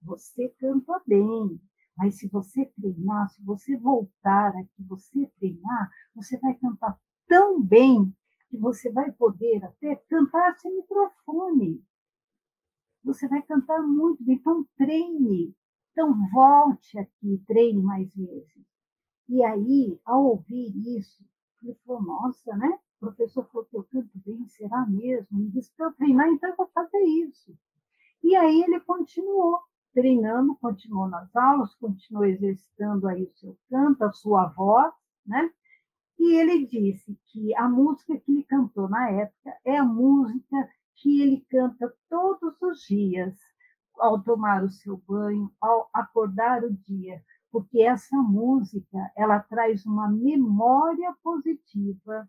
você 0.02 0.48
canta 0.60 1.00
bem, 1.06 1.60
mas 1.96 2.16
se 2.18 2.28
você 2.28 2.66
treinar, 2.66 3.28
se 3.30 3.42
você 3.42 3.76
voltar 3.76 4.56
aqui, 4.56 4.82
você 4.84 5.26
treinar, 5.38 5.90
você 6.14 6.38
vai 6.38 6.54
cantar 6.54 6.98
tão 7.26 7.62
bem 7.62 8.14
que 8.48 8.56
você 8.56 8.90
vai 8.90 9.12
poder 9.12 9.64
até 9.64 9.96
cantar 10.08 10.58
sem 10.58 10.74
microfone 10.76 11.82
você 13.08 13.26
vai 13.26 13.42
cantar 13.42 13.80
muito 13.82 14.22
bem. 14.22 14.36
Então, 14.36 14.66
treine. 14.76 15.54
Então, 15.92 16.14
volte 16.30 16.98
aqui, 16.98 17.42
treine 17.46 17.82
mais 17.82 18.12
vezes. 18.14 18.66
E 19.28 19.42
aí, 19.42 19.98
ao 20.04 20.24
ouvir 20.24 20.72
isso, 20.96 21.24
ele 21.62 21.74
falou, 21.84 22.02
nossa, 22.02 22.54
né? 22.56 22.78
O 23.00 23.06
professor 23.06 23.46
falou 23.46 23.66
que 23.66 23.76
eu 23.76 23.84
canto 23.84 24.10
bem, 24.26 24.46
será 24.48 24.84
mesmo? 24.86 25.38
Ele 25.38 25.50
disse, 25.50 25.72
para 25.76 25.86
eu 25.86 25.92
treinar, 25.92 26.28
então 26.28 26.50
eu 26.50 26.56
vou 26.56 26.68
fazer 26.74 27.02
isso. 27.04 27.56
E 28.22 28.34
aí 28.34 28.62
ele 28.62 28.80
continuou 28.80 29.60
treinando, 29.94 30.56
continuou 30.56 31.08
nas 31.08 31.34
aulas, 31.34 31.74
continuou 31.76 32.24
exercitando 32.24 33.06
aí 33.06 33.22
o 33.22 33.32
seu 33.34 33.56
canto, 33.70 34.02
a 34.02 34.12
sua 34.12 34.46
voz, 34.46 34.92
né? 35.24 35.50
E 36.18 36.34
ele 36.34 36.66
disse 36.66 37.16
que 37.26 37.54
a 37.54 37.68
música 37.68 38.18
que 38.18 38.32
ele 38.32 38.44
cantou 38.44 38.88
na 38.88 39.08
época 39.10 39.56
é 39.64 39.76
a 39.76 39.84
música 39.84 40.68
que 40.96 41.22
ele 41.22 41.46
canta 41.48 41.94
todos 42.10 42.60
os 42.60 42.80
dias, 42.80 43.38
ao 43.96 44.22
tomar 44.22 44.64
o 44.64 44.70
seu 44.70 44.96
banho, 44.96 45.52
ao 45.60 45.88
acordar 45.92 46.64
o 46.64 46.72
dia, 46.72 47.22
porque 47.50 47.82
essa 47.82 48.16
música 48.16 48.98
ela 49.16 49.40
traz 49.40 49.84
uma 49.86 50.08
memória 50.08 51.14
positiva 51.22 52.28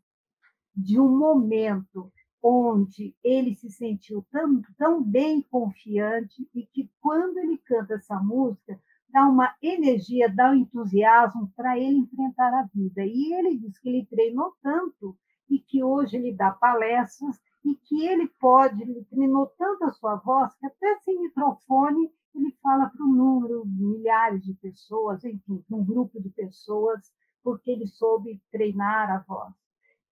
de 0.75 0.99
um 0.99 1.17
momento 1.17 2.11
onde 2.41 3.13
ele 3.23 3.55
se 3.55 3.69
sentiu 3.69 4.25
tão, 4.31 4.61
tão 4.77 5.03
bem 5.03 5.41
confiante 5.41 6.47
e 6.55 6.65
que 6.65 6.89
quando 7.01 7.37
ele 7.37 7.57
canta 7.59 7.95
essa 7.95 8.19
música 8.19 8.79
dá 9.11 9.27
uma 9.27 9.53
energia, 9.61 10.33
dá 10.33 10.51
um 10.51 10.55
entusiasmo 10.55 11.51
para 11.55 11.77
ele 11.77 11.97
enfrentar 11.97 12.53
a 12.53 12.67
vida. 12.73 13.03
E 13.03 13.33
ele 13.33 13.57
diz 13.57 13.77
que 13.79 13.89
ele 13.89 14.05
treinou 14.05 14.53
tanto 14.61 15.17
e 15.49 15.59
que 15.59 15.83
hoje 15.83 16.15
ele 16.17 16.33
dá 16.33 16.51
palestras 16.51 17.39
e 17.65 17.75
que 17.75 18.05
ele 18.05 18.27
pode, 18.39 18.81
ele 18.81 19.03
treinou 19.05 19.47
tanto 19.57 19.83
a 19.85 19.91
sua 19.91 20.15
voz 20.17 20.53
que 20.55 20.65
até 20.65 20.99
sem 20.99 21.19
microfone 21.19 22.11
ele 22.35 22.55
fala 22.61 22.89
para 22.89 23.03
um 23.03 23.11
número, 23.11 23.65
milhares 23.65 24.43
de 24.43 24.53
pessoas, 24.53 25.23
enfim, 25.23 25.63
para 25.67 25.77
um 25.77 25.83
grupo 25.83 26.21
de 26.21 26.29
pessoas, 26.29 27.11
porque 27.43 27.71
ele 27.71 27.87
soube 27.87 28.39
treinar 28.51 29.09
a 29.09 29.19
voz. 29.19 29.53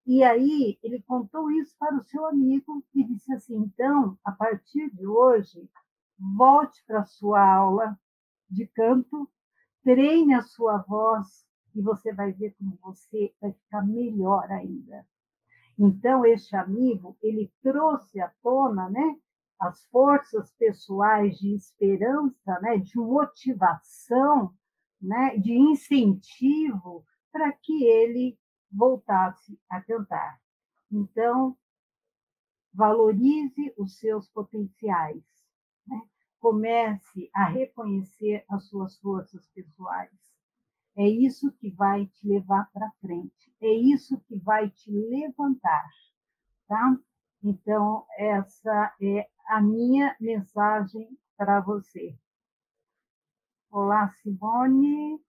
E 0.08 0.24
aí 0.24 0.80
ele 0.82 1.01
contou 1.01 1.51
isso 1.51 1.76
para 1.78 1.97
o 1.97 2.03
seu 2.03 2.26
amigo 2.26 2.82
e 2.95 3.03
disse 3.03 3.34
assim: 3.34 3.58
então, 3.58 4.18
a 4.24 4.32
partir 4.32 4.89
de 4.95 5.05
hoje, 5.05 5.70
volte 6.18 6.82
para 6.88 7.01
a 7.01 7.05
sua 7.05 7.45
aula 7.45 7.99
de 8.49 8.66
canto, 8.68 9.30
treine 9.84 10.34
a 10.34 10.41
sua 10.41 10.78
voz 10.78 11.45
e 11.76 11.82
você 11.82 12.14
vai 12.14 12.32
ver 12.32 12.55
como 12.58 12.80
você 12.82 13.34
vai 13.41 13.51
ficar 13.51 13.86
melhor 13.86 14.49
ainda. 14.49 15.05
Então, 15.78 16.26
este 16.26 16.55
amigo, 16.55 17.18
ele 17.22 17.51
trouxe 17.62 18.22
à 18.22 18.32
tona, 18.41 18.89
né, 18.89 19.20
as 19.60 19.86
forças 19.88 20.53
pessoais 20.53 21.38
de 21.38 21.53
esperança, 21.53 22.60
né, 22.62 22.78
de 22.78 22.97
motivação, 22.97 24.53
né, 25.01 25.38
de 25.38 25.53
incentivo 25.53 27.05
para 27.30 27.51
que 27.51 27.84
ele 27.84 28.39
voltasse 28.78 29.59
a 29.69 29.82
cantar. 29.82 30.39
Então, 30.91 31.57
valorize 32.71 33.73
os 33.78 33.97
seus 33.97 34.30
potenciais, 34.30 35.23
né? 35.88 35.99
comece 36.39 37.30
a 37.34 37.45
reconhecer 37.45 38.45
as 38.47 38.67
suas 38.67 38.97
forças 38.99 39.47
pessoais. 39.47 40.11
É 40.95 41.07
isso 41.07 41.51
que 41.53 41.71
vai 41.71 42.05
te 42.05 42.28
levar 42.28 42.69
para 42.71 42.91
frente, 43.01 43.53
é 43.59 43.71
isso 43.71 44.19
que 44.21 44.38
vai 44.38 44.69
te 44.69 44.91
levantar, 44.91 45.89
tá? 46.67 46.97
Então, 47.43 48.05
essa 48.17 48.95
é 49.01 49.28
a 49.47 49.61
minha 49.61 50.15
mensagem 50.19 51.17
para 51.36 51.59
você. 51.61 52.17
Olá, 53.69 54.09
Simone. 54.21 55.26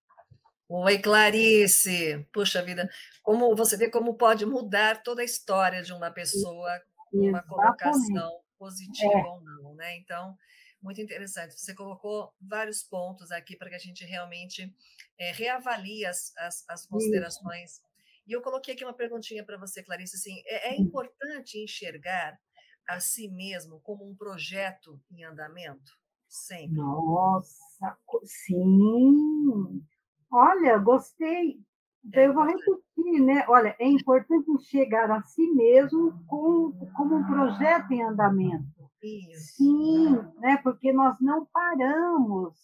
Oi, 0.71 0.99
Clarice. 0.99 2.27
Puxa 2.31 2.63
vida, 2.63 2.91
como 3.23 3.57
você 3.57 3.75
vê 3.75 3.91
como 3.91 4.15
pode 4.15 4.45
mudar 4.45 5.03
toda 5.03 5.23
a 5.23 5.25
história 5.25 5.83
de 5.83 5.95
uma 5.95 6.11
pessoa 6.11 6.71
com 7.11 7.31
uma 7.31 7.43
colocação 7.43 8.41
positiva 8.59 9.15
é. 9.15 9.25
ou 9.25 9.41
não, 9.41 9.75
né? 9.75 9.97
Então, 9.97 10.37
muito 10.83 11.01
interessante. 11.01 11.59
Você 11.59 11.75
colocou 11.75 12.35
vários 12.39 12.83
pontos 12.83 13.31
aqui 13.31 13.57
para 13.57 13.71
que 13.71 13.77
a 13.77 13.79
gente 13.79 14.05
realmente 14.05 14.71
é, 15.19 15.33
reavalie 15.33 16.05
as, 16.05 16.37
as, 16.37 16.69
as 16.69 16.87
considerações. 16.87 17.73
Isso. 17.73 17.83
E 18.27 18.33
eu 18.33 18.43
coloquei 18.43 18.75
aqui 18.75 18.85
uma 18.85 18.93
perguntinha 18.93 19.43
para 19.43 19.57
você, 19.57 19.83
Clarice. 19.83 20.17
Assim, 20.17 20.43
é, 20.45 20.75
é 20.75 20.77
importante 20.77 21.59
enxergar 21.59 22.39
a 22.87 23.01
si 23.01 23.27
mesmo 23.29 23.81
como 23.81 24.07
um 24.07 24.15
projeto 24.15 25.01
em 25.11 25.25
andamento? 25.25 25.99
Sempre. 26.29 26.77
Nossa, 26.77 27.97
sim. 28.25 29.83
Olha, 30.31 30.79
gostei. 30.79 31.59
Então, 32.05 32.23
eu 32.23 32.33
vou 32.33 32.45
repetir, 32.45 33.21
né? 33.21 33.45
Olha, 33.49 33.75
é 33.79 33.87
importante 33.87 34.47
chegar 34.65 35.11
a 35.11 35.23
si 35.23 35.47
mesmo 35.53 36.13
com, 36.27 36.73
como 36.97 37.17
um 37.17 37.25
projeto 37.25 37.91
em 37.93 38.03
andamento. 38.03 38.65
Isso. 39.03 39.57
Sim, 39.57 40.11
né? 40.41 40.59
Porque 40.63 40.93
nós 40.93 41.17
não 41.21 41.47
paramos, 41.47 42.55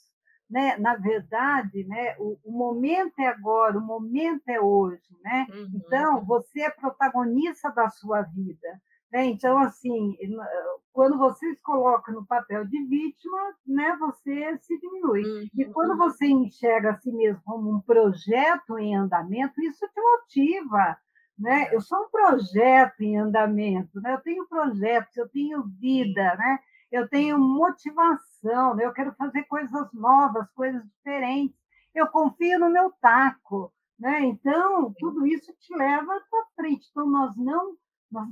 né? 0.48 0.76
Na 0.78 0.96
verdade, 0.96 1.84
né? 1.84 2.16
O, 2.18 2.38
o 2.44 2.52
momento 2.52 3.18
é 3.18 3.28
agora, 3.28 3.78
o 3.78 3.84
momento 3.84 4.48
é 4.48 4.60
hoje, 4.60 5.08
né? 5.22 5.46
Uhum. 5.50 5.70
Então, 5.74 6.24
você 6.24 6.62
é 6.62 6.70
protagonista 6.70 7.70
da 7.70 7.88
sua 7.88 8.22
vida. 8.22 8.80
Né? 9.14 9.26
Então, 9.26 9.56
assim, 9.58 10.16
quando 10.92 11.16
você 11.16 11.54
se 11.54 11.62
coloca 11.62 12.10
no 12.10 12.26
papel 12.26 12.64
de 12.66 12.84
vítima, 12.86 13.54
né, 13.64 13.96
você 13.96 14.58
se 14.58 14.76
diminui. 14.80 15.22
Uhum. 15.24 15.48
E 15.56 15.64
quando 15.66 15.96
você 15.96 16.26
enxerga 16.26 16.90
a 16.90 16.98
si 16.98 17.12
mesmo 17.12 17.40
como 17.44 17.76
um 17.76 17.80
projeto 17.80 18.76
em 18.76 18.96
andamento, 18.96 19.62
isso 19.62 19.86
te 19.86 20.00
motiva. 20.00 20.98
Né? 21.38 21.72
Eu 21.72 21.80
sou 21.80 21.98
um 22.02 22.10
projeto 22.10 23.02
em 23.02 23.16
andamento, 23.16 24.00
né? 24.00 24.14
eu 24.14 24.20
tenho 24.20 24.48
projetos, 24.48 25.16
eu 25.16 25.28
tenho 25.28 25.62
vida, 25.80 26.34
né? 26.34 26.58
eu 26.90 27.08
tenho 27.08 27.38
motivação, 27.38 28.74
né? 28.74 28.84
eu 28.84 28.92
quero 28.92 29.14
fazer 29.14 29.44
coisas 29.44 29.92
novas, 29.92 30.50
coisas 30.50 30.82
diferentes. 30.84 31.56
Eu 31.94 32.08
confio 32.08 32.58
no 32.58 32.68
meu 32.68 32.92
taco. 33.00 33.72
Né? 33.96 34.24
Então, 34.24 34.92
tudo 34.98 35.24
isso 35.24 35.52
te 35.60 35.72
leva 35.76 36.20
para 36.28 36.46
frente. 36.56 36.88
Então, 36.90 37.08
nós 37.08 37.36
não 37.36 37.76
nós, 38.10 38.28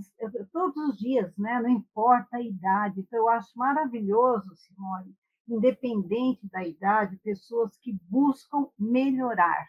todos 0.52 0.76
os 0.88 0.98
dias, 0.98 1.36
né? 1.36 1.60
não 1.60 1.70
importa 1.70 2.36
a 2.36 2.42
idade. 2.42 3.00
Então, 3.00 3.18
eu 3.18 3.28
acho 3.28 3.50
maravilhoso, 3.56 4.54
Simone, 4.56 5.14
independente 5.48 6.48
da 6.50 6.64
idade, 6.64 7.16
pessoas 7.18 7.76
que 7.78 7.92
buscam 8.08 8.68
melhorar, 8.78 9.66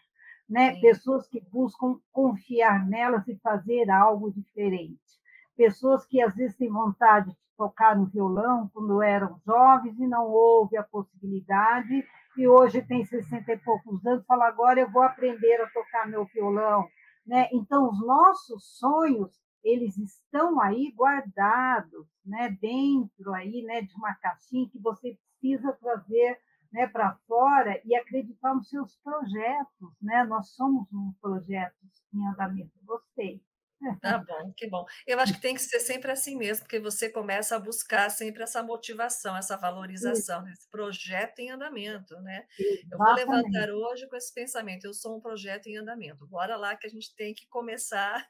né? 0.47 0.79
pessoas 0.79 1.27
que 1.27 1.41
buscam 1.51 1.99
confiar 2.11 2.87
nelas 2.87 3.27
e 3.27 3.35
fazer 3.37 3.89
algo 3.89 4.31
diferente. 4.31 5.01
Pessoas 5.55 6.05
que 6.05 6.21
às 6.21 6.35
vezes 6.35 6.57
têm 6.57 6.69
vontade 6.69 7.29
de 7.29 7.37
tocar 7.57 7.95
no 7.95 8.07
violão 8.07 8.69
quando 8.73 9.01
eram 9.01 9.39
jovens 9.45 9.99
e 9.99 10.07
não 10.07 10.27
houve 10.27 10.77
a 10.77 10.83
possibilidade, 10.83 12.03
e 12.35 12.47
hoje 12.47 12.81
tem 12.81 13.05
60 13.05 13.51
e 13.51 13.57
poucos 13.59 14.03
anos, 14.05 14.25
fala 14.25 14.47
agora 14.47 14.79
eu 14.79 14.91
vou 14.91 15.03
aprender 15.03 15.61
a 15.61 15.69
tocar 15.69 16.07
meu 16.07 16.25
violão. 16.25 16.87
Né? 17.25 17.47
Então, 17.53 17.89
os 17.89 17.99
nossos 18.05 18.77
sonhos 18.77 19.31
eles 19.63 19.97
estão 19.97 20.59
aí 20.59 20.91
guardados, 20.95 22.07
né, 22.25 22.49
dentro 22.61 23.33
aí, 23.33 23.63
né, 23.63 23.81
de 23.81 23.95
uma 23.95 24.13
caixinha 24.15 24.69
que 24.69 24.79
você 24.79 25.17
precisa 25.39 25.73
trazer, 25.73 26.39
né, 26.71 26.87
para 26.87 27.15
fora 27.27 27.79
e 27.85 27.95
acreditar 27.95 28.53
nos 28.55 28.67
seus 28.67 28.95
projetos, 28.97 29.93
né? 30.01 30.23
Nós 30.23 30.49
somos 30.49 30.91
um 30.91 31.13
projeto 31.21 31.75
em 32.13 32.27
andamento. 32.27 32.71
Gostei. 32.83 33.41
Tá 34.01 34.17
bom, 34.17 34.53
que 34.55 34.67
bom. 34.67 34.85
Eu 35.05 35.19
acho 35.19 35.33
que 35.33 35.41
tem 35.41 35.53
que 35.53 35.61
ser 35.61 35.79
sempre 35.79 36.11
assim 36.11 36.37
mesmo, 36.37 36.63
porque 36.63 36.79
você 36.79 37.09
começa 37.09 37.55
a 37.55 37.59
buscar 37.59 38.09
sempre 38.09 38.43
essa 38.43 38.63
motivação, 38.63 39.35
essa 39.35 39.57
valorização, 39.57 40.43
Isso. 40.43 40.53
esse 40.53 40.69
projeto 40.69 41.39
em 41.39 41.51
andamento, 41.51 42.15
né? 42.21 42.45
Exatamente. 42.59 42.87
Eu 42.91 42.97
vou 42.97 43.13
levantar 43.13 43.69
hoje 43.69 44.07
com 44.07 44.15
esse 44.15 44.33
pensamento, 44.33 44.85
eu 44.85 44.93
sou 44.93 45.17
um 45.17 45.21
projeto 45.21 45.67
em 45.67 45.77
andamento. 45.77 46.27
Bora 46.27 46.55
lá 46.55 46.75
que 46.75 46.87
a 46.87 46.89
gente 46.89 47.15
tem 47.15 47.33
que 47.33 47.47
começar. 47.47 48.27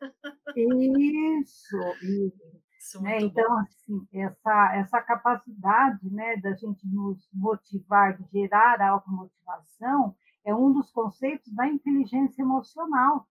Isso, 0.56 1.78
isso. 2.02 2.64
Né? 3.02 3.22
Então, 3.22 3.60
assim, 3.60 4.06
essa, 4.14 4.76
essa 4.76 5.02
capacidade 5.02 6.06
né, 6.12 6.36
da 6.36 6.54
gente 6.54 6.86
nos 6.86 7.30
motivar, 7.34 8.18
de 8.18 8.26
gerar 8.30 8.82
automotivação, 8.82 10.14
é 10.46 10.54
um 10.54 10.74
dos 10.74 10.92
conceitos 10.92 11.50
da 11.54 11.66
inteligência 11.66 12.42
emocional 12.42 13.26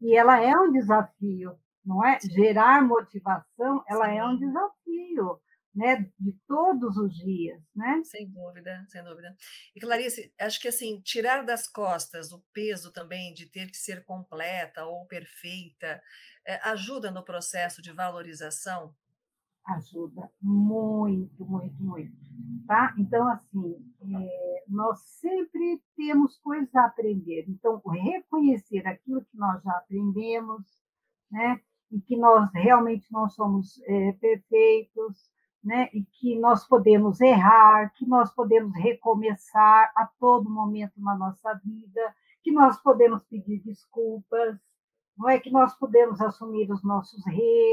e 0.00 0.16
ela 0.16 0.40
é 0.40 0.56
um 0.56 0.72
desafio, 0.72 1.58
não 1.84 2.04
é? 2.04 2.18
Gerar 2.20 2.82
motivação, 2.82 3.82
ela 3.88 4.06
Sim. 4.06 4.18
é 4.18 4.24
um 4.24 4.36
desafio, 4.36 5.40
né? 5.74 6.10
De 6.18 6.32
todos 6.46 6.96
os 6.96 7.14
dias, 7.14 7.60
né? 7.74 8.02
Sem 8.04 8.30
dúvida, 8.30 8.84
sem 8.88 9.02
dúvida. 9.02 9.34
E 9.74 9.80
Clarice, 9.80 10.32
acho 10.40 10.60
que 10.60 10.68
assim, 10.68 11.00
tirar 11.00 11.42
das 11.44 11.68
costas 11.68 12.32
o 12.32 12.42
peso 12.52 12.92
também 12.92 13.32
de 13.34 13.46
ter 13.46 13.70
que 13.70 13.76
ser 13.76 14.04
completa 14.04 14.84
ou 14.84 15.06
perfeita, 15.06 16.00
é, 16.46 16.56
ajuda 16.68 17.10
no 17.10 17.24
processo 17.24 17.82
de 17.82 17.92
valorização? 17.92 18.94
Ajuda 19.68 20.30
muito, 20.40 21.44
muito, 21.44 21.82
muito. 21.82 22.16
Tá? 22.66 22.94
Então, 22.96 23.28
assim, 23.28 23.76
é, 24.00 24.64
nós 24.66 25.00
sempre 25.00 25.82
temos 25.94 26.38
coisas 26.38 26.74
a 26.74 26.86
aprender. 26.86 27.44
Então, 27.48 27.80
reconhecer 27.86 28.86
aquilo 28.86 29.22
que 29.24 29.36
nós 29.36 29.62
já 29.62 29.72
aprendemos, 29.72 30.64
né? 31.30 31.60
E 31.90 32.00
que 32.00 32.16
nós 32.16 32.50
realmente 32.52 33.12
não 33.12 33.28
somos 33.28 33.78
é, 33.86 34.12
perfeitos, 34.12 35.30
né? 35.62 35.90
E 35.92 36.02
que 36.02 36.38
nós 36.38 36.66
podemos 36.66 37.20
errar, 37.20 37.92
que 37.94 38.06
nós 38.06 38.34
podemos 38.34 38.74
recomeçar 38.74 39.92
a 39.94 40.06
todo 40.18 40.48
momento 40.48 40.98
na 40.98 41.14
nossa 41.14 41.52
vida, 41.62 42.14
que 42.42 42.50
nós 42.50 42.80
podemos 42.82 43.22
pedir 43.24 43.62
desculpas, 43.62 44.58
não 45.18 45.28
é 45.28 45.38
que 45.38 45.50
nós 45.50 45.76
podemos 45.76 46.20
assumir 46.20 46.70
os 46.70 46.82
nossos 46.84 47.22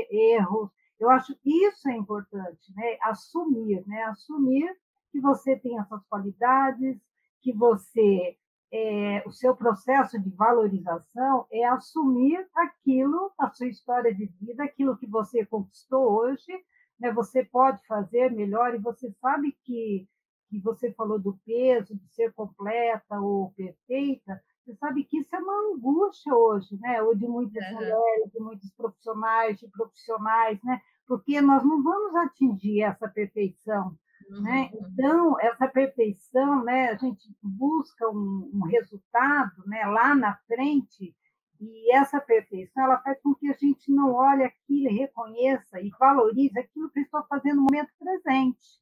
erros. 0.09 0.71
Eu 0.99 1.09
acho 1.09 1.35
que 1.35 1.49
isso 1.65 1.89
é 1.89 1.95
importante, 1.95 2.73
né? 2.75 2.97
Assumir, 3.01 3.83
né? 3.87 4.03
Assumir 4.03 4.75
que 5.11 5.19
você 5.19 5.55
tem 5.57 5.79
essas 5.79 6.03
qualidades, 6.07 6.97
que 7.41 7.53
você 7.53 8.37
é, 8.71 9.23
o 9.25 9.31
seu 9.31 9.55
processo 9.55 10.19
de 10.19 10.29
valorização 10.31 11.45
é 11.51 11.63
assumir 11.65 12.45
aquilo, 12.55 13.31
a 13.39 13.49
sua 13.49 13.67
história 13.67 14.13
de 14.13 14.25
vida, 14.41 14.63
aquilo 14.63 14.97
que 14.97 15.07
você 15.07 15.45
conquistou 15.45 16.11
hoje, 16.11 16.51
né? 16.99 17.11
Você 17.13 17.43
pode 17.45 17.85
fazer 17.87 18.31
melhor 18.31 18.73
e 18.75 18.79
você 18.79 19.11
sabe 19.21 19.55
que 19.63 20.07
que 20.47 20.59
você 20.59 20.91
falou 20.91 21.19
do 21.19 21.37
peso, 21.45 21.95
de 21.95 22.07
ser 22.13 22.31
completa 22.33 23.19
ou 23.19 23.51
perfeita, 23.51 24.41
você 24.65 24.75
sabe 24.77 25.03
que 25.03 25.19
isso 25.19 25.35
é 25.35 25.39
uma 25.39 25.75
angústia 25.75 26.33
hoje, 26.33 26.75
né? 26.79 27.01
Ou 27.03 27.15
de 27.15 27.27
muitas 27.27 27.63
uhum. 27.67 27.75
mulheres, 27.75 28.31
de 28.33 28.39
muitos 28.39 28.71
profissionais, 28.71 29.59
de 29.59 29.67
profissionais, 29.67 30.59
né? 30.63 30.81
Porque 31.07 31.39
nós 31.39 31.63
não 31.63 31.83
vamos 31.83 32.15
atingir 32.15 32.81
essa 32.81 33.07
perfeição. 33.07 33.95
Né? 34.41 34.71
Uhum. 34.73 34.87
Então, 34.91 35.39
essa 35.39 35.67
perfeição, 35.67 36.63
né, 36.63 36.89
a 36.89 36.95
gente 36.95 37.29
busca 37.43 38.09
um, 38.09 38.49
um, 38.51 38.63
resultado 38.65 39.63
né, 39.67 39.85
lá 39.85 40.15
na 40.15 40.35
frente 40.47 41.15
e, 41.61 41.95
essa 41.95 42.19
perfeição 42.19 42.85
ela 42.85 42.97
faz 43.03 43.21
com 43.21 43.35
que 43.35 43.47
a 43.47 43.53
gente 43.53 43.91
não 43.91 44.13
olhe 44.13 44.43
aquilo, 44.43 44.97
reconheça 44.97 45.79
e 45.79 45.91
valorize 45.99 46.57
aquilo 46.57 46.89
que 46.89 47.01
estou 47.01 47.23
fazendo 47.27 47.57
no 47.57 47.63
momento 47.63 47.91
presente. 47.99 48.79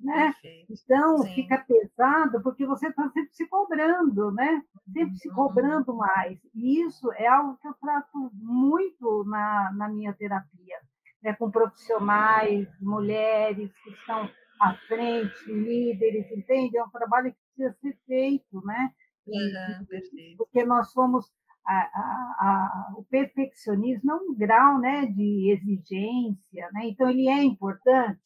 Né? 0.00 0.34
Então, 0.68 1.18
Sim. 1.18 1.34
fica 1.34 1.58
pesado 1.58 2.42
porque 2.42 2.66
você 2.66 2.88
está 2.88 3.08
sempre 3.10 3.32
se 3.32 3.46
cobrando, 3.48 4.32
né? 4.32 4.62
sempre 4.92 5.16
se 5.16 5.28
uhum. 5.28 5.34
cobrando 5.34 5.94
mais. 5.96 6.38
E 6.54 6.82
isso 6.82 7.10
é 7.12 7.26
algo 7.26 7.56
que 7.58 7.68
eu 7.68 7.74
trato 7.74 8.30
muito 8.34 9.24
na, 9.24 9.72
na 9.72 9.88
minha 9.88 10.12
terapia, 10.12 10.78
né? 11.22 11.32
com 11.34 11.50
profissionais, 11.50 12.68
mulheres 12.80 13.72
que 13.82 13.90
estão 13.90 14.28
à 14.60 14.74
frente, 14.88 15.50
líderes, 15.50 16.30
entende? 16.32 16.76
É 16.76 16.84
um 16.84 16.90
trabalho 16.90 17.32
que 17.32 17.38
precisa 17.56 17.78
ser 17.80 17.98
feito, 18.06 18.64
né? 18.64 18.90
Uhum, 19.26 20.36
porque 20.36 20.66
nós 20.66 20.92
somos 20.92 21.32
a, 21.66 21.72
a, 21.72 22.36
a, 22.38 22.94
o 22.98 23.04
perfeccionismo 23.04 24.12
é 24.12 24.14
um 24.14 24.34
grau 24.34 24.78
né, 24.78 25.06
de 25.06 25.50
exigência, 25.50 26.68
né? 26.72 26.82
então 26.84 27.08
ele 27.08 27.28
é 27.28 27.42
importante, 27.42 28.20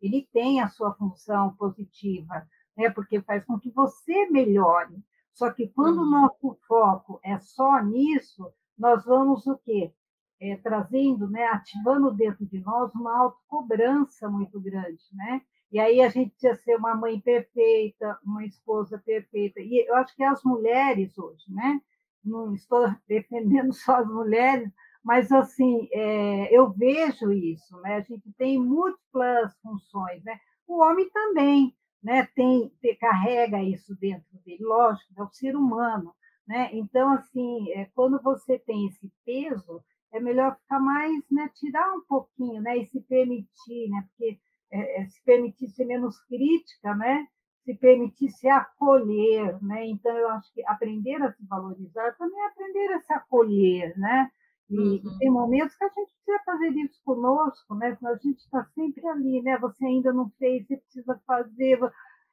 ele 0.00 0.28
tem 0.32 0.60
a 0.60 0.68
sua 0.68 0.94
função 0.94 1.54
positiva, 1.54 2.46
né? 2.76 2.90
porque 2.90 3.20
faz 3.20 3.44
com 3.44 3.58
que 3.58 3.70
você 3.70 4.28
melhore. 4.30 5.02
Só 5.32 5.52
que 5.52 5.68
quando 5.68 6.02
o 6.02 6.10
nosso 6.10 6.58
foco 6.66 7.20
é 7.22 7.38
só 7.38 7.82
nisso, 7.82 8.52
nós 8.76 9.04
vamos 9.04 9.46
o 9.46 9.56
quê? 9.58 9.92
É, 10.40 10.56
trazendo, 10.56 11.28
né, 11.28 11.46
ativando 11.46 12.12
dentro 12.12 12.46
de 12.46 12.60
nós 12.60 12.94
uma 12.94 13.16
autocobrança 13.18 14.28
muito 14.28 14.60
grande, 14.60 15.02
né? 15.12 15.42
E 15.70 15.78
aí 15.78 16.00
a 16.00 16.08
gente 16.08 16.30
precisa 16.30 16.54
ser 16.62 16.76
uma 16.76 16.94
mãe 16.94 17.20
perfeita, 17.20 18.18
uma 18.24 18.44
esposa 18.44 18.98
perfeita. 18.98 19.60
E 19.60 19.86
eu 19.86 19.96
acho 19.96 20.14
que 20.14 20.22
as 20.22 20.42
mulheres 20.42 21.18
hoje, 21.18 21.44
né? 21.48 21.80
Não 22.24 22.54
estou 22.54 22.86
defendendo 23.06 23.72
só 23.72 23.96
as 23.96 24.08
mulheres, 24.08 24.70
mas 25.08 25.32
assim 25.32 25.88
é, 25.90 26.54
eu 26.54 26.70
vejo 26.70 27.32
isso, 27.32 27.74
né? 27.80 27.94
A 27.94 28.00
gente 28.02 28.30
tem 28.36 28.62
múltiplas 28.62 29.56
funções, 29.62 30.22
né? 30.22 30.38
O 30.66 30.82
homem 30.82 31.08
também, 31.08 31.74
né? 32.02 32.28
Tem, 32.34 32.70
tem 32.82 32.94
carrega 32.98 33.62
isso 33.62 33.96
dentro 33.98 34.28
dele, 34.44 34.62
lógico, 34.62 35.10
é 35.16 35.22
o 35.22 35.32
ser 35.32 35.56
humano, 35.56 36.14
né? 36.46 36.68
Então 36.74 37.10
assim, 37.14 37.72
é, 37.72 37.86
quando 37.94 38.20
você 38.22 38.58
tem 38.58 38.86
esse 38.86 39.10
peso, 39.24 39.82
é 40.12 40.20
melhor 40.20 40.58
ficar 40.58 40.78
mais, 40.78 41.24
né? 41.30 41.50
Tirar 41.54 41.90
um 41.94 42.02
pouquinho, 42.06 42.60
né? 42.60 42.76
E 42.76 42.84
se 42.84 43.00
permitir, 43.00 43.88
né? 43.88 44.06
Porque 44.10 44.38
é, 44.70 45.00
é, 45.00 45.06
se 45.06 45.24
permitir 45.24 45.68
ser 45.68 45.86
menos 45.86 46.20
crítica, 46.26 46.94
né? 46.94 47.26
se 47.64 47.74
permitir 47.74 48.30
se 48.30 48.48
acolher, 48.48 49.62
né? 49.62 49.86
Então 49.86 50.14
eu 50.16 50.28
acho 50.30 50.52
que 50.52 50.62
aprender 50.66 51.22
a 51.22 51.32
se 51.32 51.46
valorizar 51.46 52.12
também 52.16 52.40
é 52.40 52.46
aprender 52.46 52.92
a 52.92 53.00
se 53.00 53.12
acolher, 53.12 53.98
né? 53.98 54.30
E, 54.70 54.78
uhum. 54.78 54.94
e 54.96 55.18
tem 55.18 55.30
momentos 55.30 55.74
que 55.76 55.84
a 55.84 55.88
gente 55.88 56.12
precisa 56.12 56.44
fazer 56.44 56.68
isso 56.70 57.00
conosco, 57.04 57.74
né? 57.74 57.96
A 58.04 58.16
gente 58.16 58.38
está 58.38 58.64
sempre 58.74 59.06
ali, 59.08 59.42
né? 59.42 59.58
Você 59.58 59.84
ainda 59.84 60.12
não 60.12 60.30
fez, 60.38 60.66
você 60.66 60.76
precisa 60.76 61.20
fazer, 61.26 61.78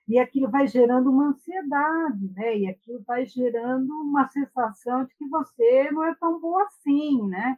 e 0.08 0.20
aquilo 0.20 0.50
vai 0.50 0.68
gerando 0.68 1.10
uma 1.10 1.30
ansiedade, 1.30 2.32
né? 2.36 2.58
E 2.58 2.68
aquilo 2.68 3.02
vai 3.04 3.26
gerando 3.26 3.92
uma 4.02 4.28
sensação 4.28 5.06
de 5.06 5.16
que 5.16 5.28
você 5.28 5.92
não 5.92 6.04
é 6.04 6.14
tão 6.16 6.40
boa 6.40 6.64
assim, 6.64 7.28
né? 7.28 7.58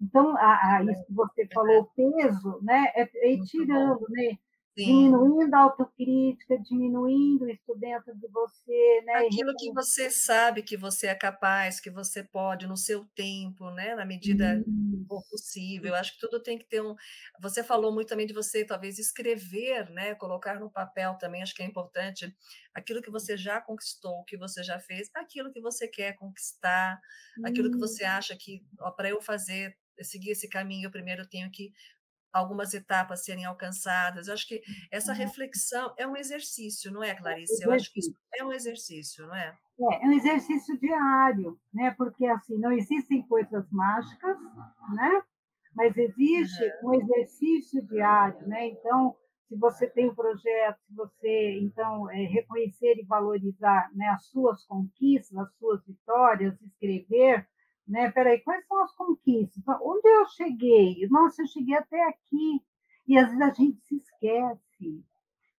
Então, 0.00 0.36
a, 0.36 0.76
a 0.76 0.84
isso 0.84 1.06
que 1.06 1.14
você 1.14 1.48
falou, 1.52 1.90
peso, 1.96 2.60
né, 2.62 2.92
é, 2.94 3.08
é 3.14 3.32
ir 3.32 3.42
tirando, 3.44 4.04
né? 4.10 4.38
Sim. 4.76 4.84
diminuindo 4.84 5.54
a 5.54 5.60
autocrítica, 5.60 6.58
diminuindo 6.58 7.48
isso 7.48 7.74
dentro 7.76 8.14
de 8.14 8.28
você, 8.28 9.00
né? 9.06 9.14
Aquilo 9.14 9.54
que 9.56 9.72
você 9.72 10.10
sabe 10.10 10.62
que 10.62 10.76
você 10.76 11.06
é 11.06 11.14
capaz, 11.14 11.80
que 11.80 11.90
você 11.90 12.22
pode 12.22 12.66
no 12.66 12.76
seu 12.76 13.06
tempo, 13.14 13.70
né? 13.70 13.94
Na 13.94 14.04
medida 14.04 14.62
hum. 14.68 15.06
possível. 15.08 15.94
Acho 15.94 16.12
que 16.12 16.20
tudo 16.20 16.42
tem 16.42 16.58
que 16.58 16.66
ter 16.68 16.82
um. 16.82 16.94
Você 17.40 17.64
falou 17.64 17.90
muito 17.90 18.08
também 18.08 18.26
de 18.26 18.34
você 18.34 18.66
talvez 18.66 18.98
escrever, 18.98 19.88
né? 19.90 20.14
Colocar 20.14 20.60
no 20.60 20.70
papel 20.70 21.14
também. 21.14 21.42
Acho 21.42 21.54
que 21.54 21.62
é 21.62 21.66
importante 21.66 22.30
aquilo 22.74 23.00
que 23.00 23.10
você 23.10 23.34
já 23.34 23.62
conquistou, 23.62 24.24
que 24.24 24.36
você 24.36 24.62
já 24.62 24.78
fez, 24.78 25.08
aquilo 25.14 25.50
que 25.50 25.60
você 25.62 25.88
quer 25.88 26.14
conquistar, 26.16 27.00
hum. 27.38 27.46
aquilo 27.46 27.70
que 27.70 27.78
você 27.78 28.04
acha 28.04 28.36
que 28.36 28.62
para 28.94 29.08
eu 29.08 29.22
fazer 29.22 29.74
seguir 30.02 30.32
esse 30.32 30.48
caminho, 30.48 30.86
eu 30.86 30.90
primeiro 30.90 31.26
tenho 31.26 31.50
que 31.50 31.72
algumas 32.38 32.74
etapas 32.74 33.24
serem 33.24 33.44
alcançadas. 33.44 34.28
Eu 34.28 34.34
acho 34.34 34.46
que 34.46 34.62
essa 34.90 35.12
uhum. 35.12 35.18
reflexão 35.18 35.94
é 35.96 36.06
um 36.06 36.16
exercício, 36.16 36.92
não 36.92 37.02
é, 37.02 37.14
Clarice? 37.14 37.64
Eu 37.64 37.72
acho 37.72 37.92
que 37.92 38.00
isso 38.00 38.14
é 38.34 38.44
um 38.44 38.52
exercício, 38.52 39.26
não 39.26 39.34
é? 39.34 39.56
É, 39.92 40.04
é 40.04 40.08
um 40.08 40.12
exercício 40.12 40.78
diário, 40.78 41.58
né? 41.72 41.94
Porque 41.96 42.26
assim 42.26 42.58
não 42.58 42.72
existem 42.72 43.22
coisas 43.26 43.70
mágicas, 43.70 44.36
né? 44.94 45.22
Mas 45.74 45.96
existe 45.96 46.64
uhum. 46.82 46.90
um 46.90 46.94
exercício 46.94 47.82
diário, 47.86 48.46
né? 48.46 48.68
Então, 48.68 49.14
se 49.48 49.56
você 49.56 49.86
tem 49.86 50.08
um 50.08 50.14
projeto, 50.14 50.78
se 50.86 50.94
você 50.94 51.58
então 51.60 52.10
é, 52.10 52.24
reconhecer 52.26 52.94
e 52.98 53.04
valorizar 53.04 53.90
né, 53.94 54.08
as 54.08 54.26
suas 54.26 54.64
conquistas, 54.64 55.36
as 55.36 55.52
suas 55.58 55.84
vitórias, 55.86 56.60
escrever, 56.62 57.46
né? 57.86 58.10
Peraí, 58.10 58.40
quais 58.40 58.66
são 58.66 58.82
as 58.82 58.92
conquistas? 58.94 59.62
Onde 59.82 60.08
eu 60.08 60.26
cheguei? 60.28 61.06
Nossa, 61.08 61.42
eu 61.42 61.46
cheguei 61.46 61.76
até 61.76 62.02
aqui. 62.08 62.62
E 63.06 63.16
às 63.16 63.28
vezes 63.28 63.42
a 63.42 63.50
gente 63.52 63.80
se 63.82 63.96
esquece. 63.96 65.04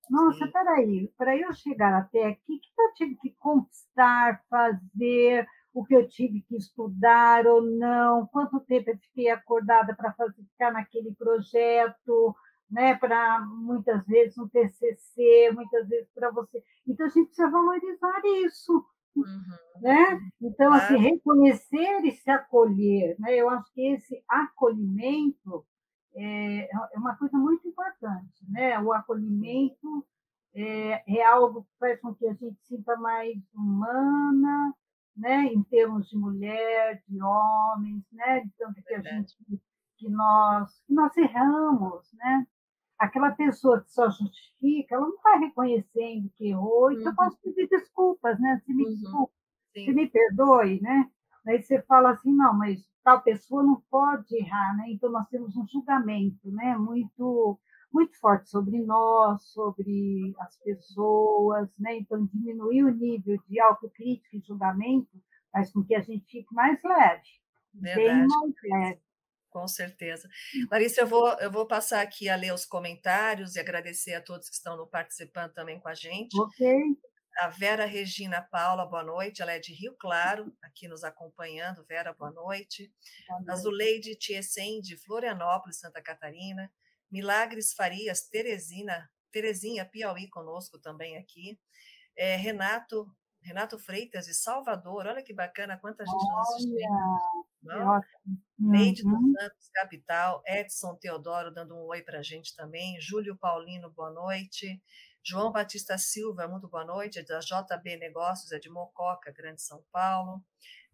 Nossa, 0.09 0.45
Sim. 0.45 0.51
peraí, 0.51 1.13
para 1.17 1.37
eu 1.37 1.53
chegar 1.53 1.93
até 1.93 2.25
aqui, 2.27 2.55
o 2.55 2.59
que 2.59 2.81
eu 2.81 2.93
tive 2.93 3.15
que 3.15 3.31
conquistar, 3.39 4.41
fazer, 4.49 5.47
o 5.73 5.85
que 5.85 5.95
eu 5.95 6.07
tive 6.07 6.41
que 6.41 6.55
estudar 6.55 7.45
ou 7.45 7.61
não, 7.61 8.25
quanto 8.27 8.59
tempo 8.61 8.89
eu 8.89 8.97
fiquei 8.97 9.29
acordada 9.29 9.95
para 9.95 10.13
ficar 10.33 10.71
naquele 10.71 11.13
projeto, 11.13 12.35
né? 12.69 12.95
Para 12.95 13.39
muitas 13.41 14.05
vezes 14.05 14.37
um 14.37 14.47
TCC, 14.47 15.51
muitas 15.53 15.87
vezes 15.87 16.09
para 16.13 16.31
você. 16.31 16.63
Então 16.87 17.05
a 17.05 17.09
gente 17.09 17.27
precisa 17.27 17.49
valorizar 17.49 18.21
isso. 18.45 18.85
Uhum. 19.21 19.81
Né? 19.81 20.19
Então, 20.41 20.73
assim, 20.73 20.97
reconhecer 20.97 22.03
e 22.03 22.11
se 22.11 22.29
acolher, 22.29 23.15
né? 23.19 23.35
eu 23.35 23.49
acho 23.49 23.71
que 23.73 23.93
esse 23.93 24.23
acolhimento 24.27 25.65
é, 26.15 26.69
é 26.71 26.97
uma 26.97 27.15
coisa 27.15 27.37
muito 27.37 27.67
importante. 27.67 28.45
Né? 28.49 28.79
O 28.79 28.91
acolhimento 28.91 30.05
é, 30.55 31.17
é 31.17 31.25
algo 31.25 31.63
que 31.63 31.77
faz 31.79 31.99
com 32.01 32.15
que 32.15 32.27
a 32.27 32.33
gente 32.33 32.57
sinta 32.63 32.95
mais 32.97 33.37
humana, 33.53 34.73
né? 35.15 35.45
em 35.45 35.63
termos 35.63 36.09
de 36.09 36.17
mulher, 36.17 37.01
de 37.07 37.21
homens, 37.21 38.03
né? 38.11 38.43
então 38.45 38.73
que 38.73 38.93
a 38.93 39.01
gente 39.01 39.35
que 39.97 40.09
nós 40.09 40.79
que 40.85 40.93
nós 40.93 41.15
erramos, 41.17 42.07
né? 42.13 42.47
Aquela 42.97 43.31
pessoa 43.31 43.81
que 43.81 43.91
só 43.91 44.09
justifica, 44.09 44.95
ela 44.95 45.07
não 45.07 45.15
está 45.15 45.37
reconhecendo 45.37 46.31
que 46.35 46.49
errou, 46.49 46.91
então 46.91 47.05
uhum. 47.05 47.09
eu 47.09 47.15
posso 47.15 47.37
pedir 47.41 47.67
desculpas, 47.69 48.39
né? 48.39 48.61
Se 48.65 48.73
me 48.73 48.83
uhum. 48.85 48.89
desculpe, 48.89 49.33
se 49.73 49.93
me 49.93 50.09
perdoe, 50.09 50.81
né? 50.81 51.09
Aí 51.47 51.61
você 51.61 51.81
fala 51.83 52.11
assim, 52.11 52.33
não, 52.33 52.53
mas 52.53 52.81
tal 53.03 53.21
pessoa 53.21 53.63
não 53.63 53.81
pode 53.89 54.35
errar, 54.35 54.75
né? 54.77 54.85
Então 54.89 55.09
nós 55.09 55.27
temos 55.29 55.55
um 55.55 55.65
julgamento, 55.67 56.51
né? 56.51 56.77
Muito 56.77 57.59
muito 57.93 58.19
forte 58.19 58.49
sobre 58.49 58.83
nós, 58.83 59.43
sobre 59.45 60.35
as 60.39 60.57
pessoas, 60.59 61.69
né? 61.79 61.97
Então 61.97 62.25
diminuir 62.25 62.83
o 62.83 62.93
nível 62.93 63.39
de 63.47 63.59
autocrítica 63.59 64.35
e 64.35 64.41
julgamento 64.41 65.09
faz 65.51 65.71
com 65.71 65.83
que 65.83 65.95
a 65.95 66.01
gente 66.01 66.25
fique 66.29 66.53
mais 66.53 66.79
leve, 66.83 67.23
Verdade. 67.73 67.95
bem 67.95 68.27
mais 68.27 68.53
leve 68.63 69.06
com 69.57 69.67
certeza. 69.67 70.29
Larissa, 70.71 71.01
eu 71.01 71.07
vou, 71.07 71.27
eu 71.39 71.51
vou 71.51 71.65
passar 71.65 72.01
aqui 72.01 72.29
a 72.29 72.35
ler 72.35 72.53
os 72.53 72.63
comentários 72.63 73.55
e 73.55 73.59
agradecer 73.59 74.13
a 74.13 74.21
todos 74.21 74.47
que 74.47 74.55
estão 74.55 74.87
participando 74.87 75.51
também 75.51 75.79
com 75.79 75.89
a 75.89 75.95
gente. 75.95 76.39
Ok. 76.39 76.67
A 77.39 77.47
Vera 77.47 77.85
Regina 77.85 78.39
Paula, 78.39 78.85
boa 78.85 79.03
noite. 79.03 79.41
Ela 79.41 79.53
é 79.53 79.59
de 79.59 79.73
Rio 79.73 79.95
Claro, 79.99 80.55
aqui 80.61 80.87
nos 80.87 81.03
acompanhando. 81.03 81.83
Vera, 81.87 82.13
boa 82.13 82.29
noite. 82.29 82.93
Boa 83.27 83.39
noite. 83.39 83.51
A 83.51 83.55
Zuleide 83.55 84.15
Tiesen, 84.15 84.79
de 84.79 84.95
Florianópolis, 84.95 85.79
Santa 85.79 86.03
Catarina. 86.03 86.71
Milagres 87.09 87.73
Farias, 87.73 88.27
Teresina, 88.29 89.09
Terezinha 89.31 89.85
Piauí 89.85 90.29
conosco 90.29 90.77
também 90.77 91.17
aqui. 91.17 91.59
É, 92.15 92.35
Renato 92.35 93.07
Renato 93.41 93.79
Freitas, 93.79 94.25
de 94.25 94.33
Salvador. 94.33 95.07
Olha 95.07 95.23
que 95.23 95.33
bacana, 95.33 95.77
quanta 95.77 96.05
gente 96.05 96.15
Olha, 96.15 96.37
nos 96.37 96.49
assistindo. 96.49 97.47
Neide 98.57 99.03
uhum. 99.03 99.31
dos 99.31 99.41
Santos, 99.41 99.69
capital. 99.73 100.41
Edson 100.45 100.95
Teodoro 100.95 101.53
dando 101.53 101.75
um 101.75 101.85
oi 101.87 102.01
para 102.01 102.19
a 102.19 102.23
gente 102.23 102.55
também. 102.55 102.99
Júlio 102.99 103.37
Paulino, 103.37 103.91
boa 103.91 104.11
noite. 104.11 104.81
João 105.23 105.51
Batista 105.51 105.97
Silva, 105.97 106.47
muito 106.47 106.67
boa 106.67 106.85
noite. 106.85 107.19
É 107.19 107.23
da 107.23 107.39
JB 107.39 107.97
Negócios, 107.97 108.51
é 108.51 108.59
de 108.59 108.69
Mococa, 108.69 109.31
Grande 109.31 109.61
São 109.61 109.83
Paulo. 109.91 110.41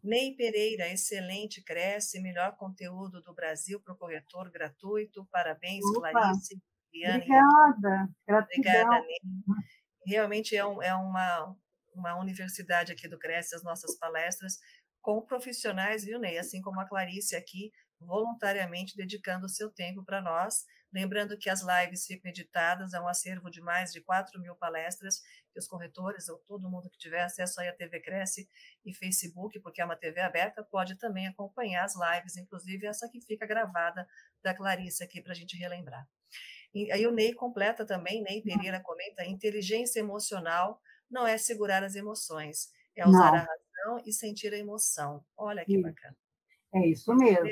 Ney 0.03 0.35
Pereira, 0.35 0.89
excelente, 0.89 1.63
cresce, 1.63 2.19
melhor 2.19 2.57
conteúdo 2.57 3.21
do 3.21 3.33
Brasil 3.33 3.79
para 3.79 3.93
o 3.93 3.97
corretor 3.97 4.51
gratuito. 4.51 5.25
Parabéns, 5.31 5.85
Opa, 5.95 6.11
Clarice. 6.11 6.61
Obrigada. 6.93 8.09
Obrigada, 8.27 9.01
Ney. 9.01 9.19
Realmente 10.05 10.57
é, 10.57 10.65
um, 10.65 10.81
é 10.81 10.93
uma, 10.93 11.55
uma 11.95 12.19
universidade 12.19 12.91
aqui 12.91 13.07
do 13.07 13.17
Cresce, 13.17 13.55
as 13.55 13.63
nossas 13.63 13.97
palestras, 13.97 14.59
com 15.03 15.21
profissionais, 15.21 16.05
viu, 16.05 16.17
Ney? 16.17 16.39
Assim 16.39 16.61
como 16.61 16.79
a 16.79 16.87
Clarice 16.87 17.35
aqui, 17.35 17.71
voluntariamente 17.99 18.95
dedicando 18.95 19.45
o 19.45 19.49
seu 19.49 19.69
tempo 19.69 20.03
para 20.03 20.21
nós. 20.21 20.65
Lembrando 20.93 21.37
que 21.37 21.49
as 21.49 21.61
lives 21.61 22.05
ficam 22.05 22.29
editadas, 22.29 22.93
é 22.93 23.01
um 23.01 23.07
acervo 23.07 23.49
de 23.49 23.59
mais 23.59 23.91
de 23.91 23.99
4 23.99 24.39
mil 24.39 24.55
palestras, 24.55 25.19
que 25.51 25.59
os 25.59 25.67
corretores 25.67 26.29
ou 26.29 26.37
todo 26.47 26.69
mundo 26.69 26.89
que 26.89 26.97
tiver 26.97 27.21
acesso 27.21 27.59
aí 27.59 27.67
à 27.67 27.75
TV 27.75 27.99
Cresce 27.99 28.47
e 28.85 28.93
Facebook, 28.93 29.59
porque 29.59 29.81
é 29.81 29.85
uma 29.85 29.95
TV 29.95 30.21
aberta, 30.21 30.63
pode 30.63 30.95
também 30.95 31.27
acompanhar 31.27 31.83
as 31.83 31.95
lives, 31.95 32.37
inclusive 32.37 32.87
essa 32.87 33.09
que 33.09 33.19
fica 33.21 33.45
gravada 33.45 34.07
da 34.41 34.55
Clarice 34.55 35.03
aqui 35.03 35.21
para 35.21 35.33
a 35.33 35.35
gente 35.35 35.57
relembrar. 35.57 36.07
E 36.73 36.91
aí 36.91 37.05
o 37.05 37.11
Ney 37.11 37.33
completa 37.33 37.85
também, 37.85 38.23
Ney 38.23 38.41
Pereira 38.41 38.79
comenta, 38.79 39.25
inteligência 39.25 39.99
emocional 39.99 40.79
não 41.09 41.27
é 41.27 41.37
segurar 41.37 41.83
as 41.83 41.95
emoções, 41.95 42.69
é 42.95 43.05
usar 43.05 43.31
não. 43.31 43.35
a 43.35 43.39
razão 43.39 43.62
e 44.05 44.11
sentir 44.11 44.53
a 44.53 44.57
emoção. 44.57 45.23
Olha 45.37 45.63
que 45.65 45.81
bacana. 45.81 46.15
É 46.73 46.87
isso 46.87 47.13
mesmo. 47.15 47.47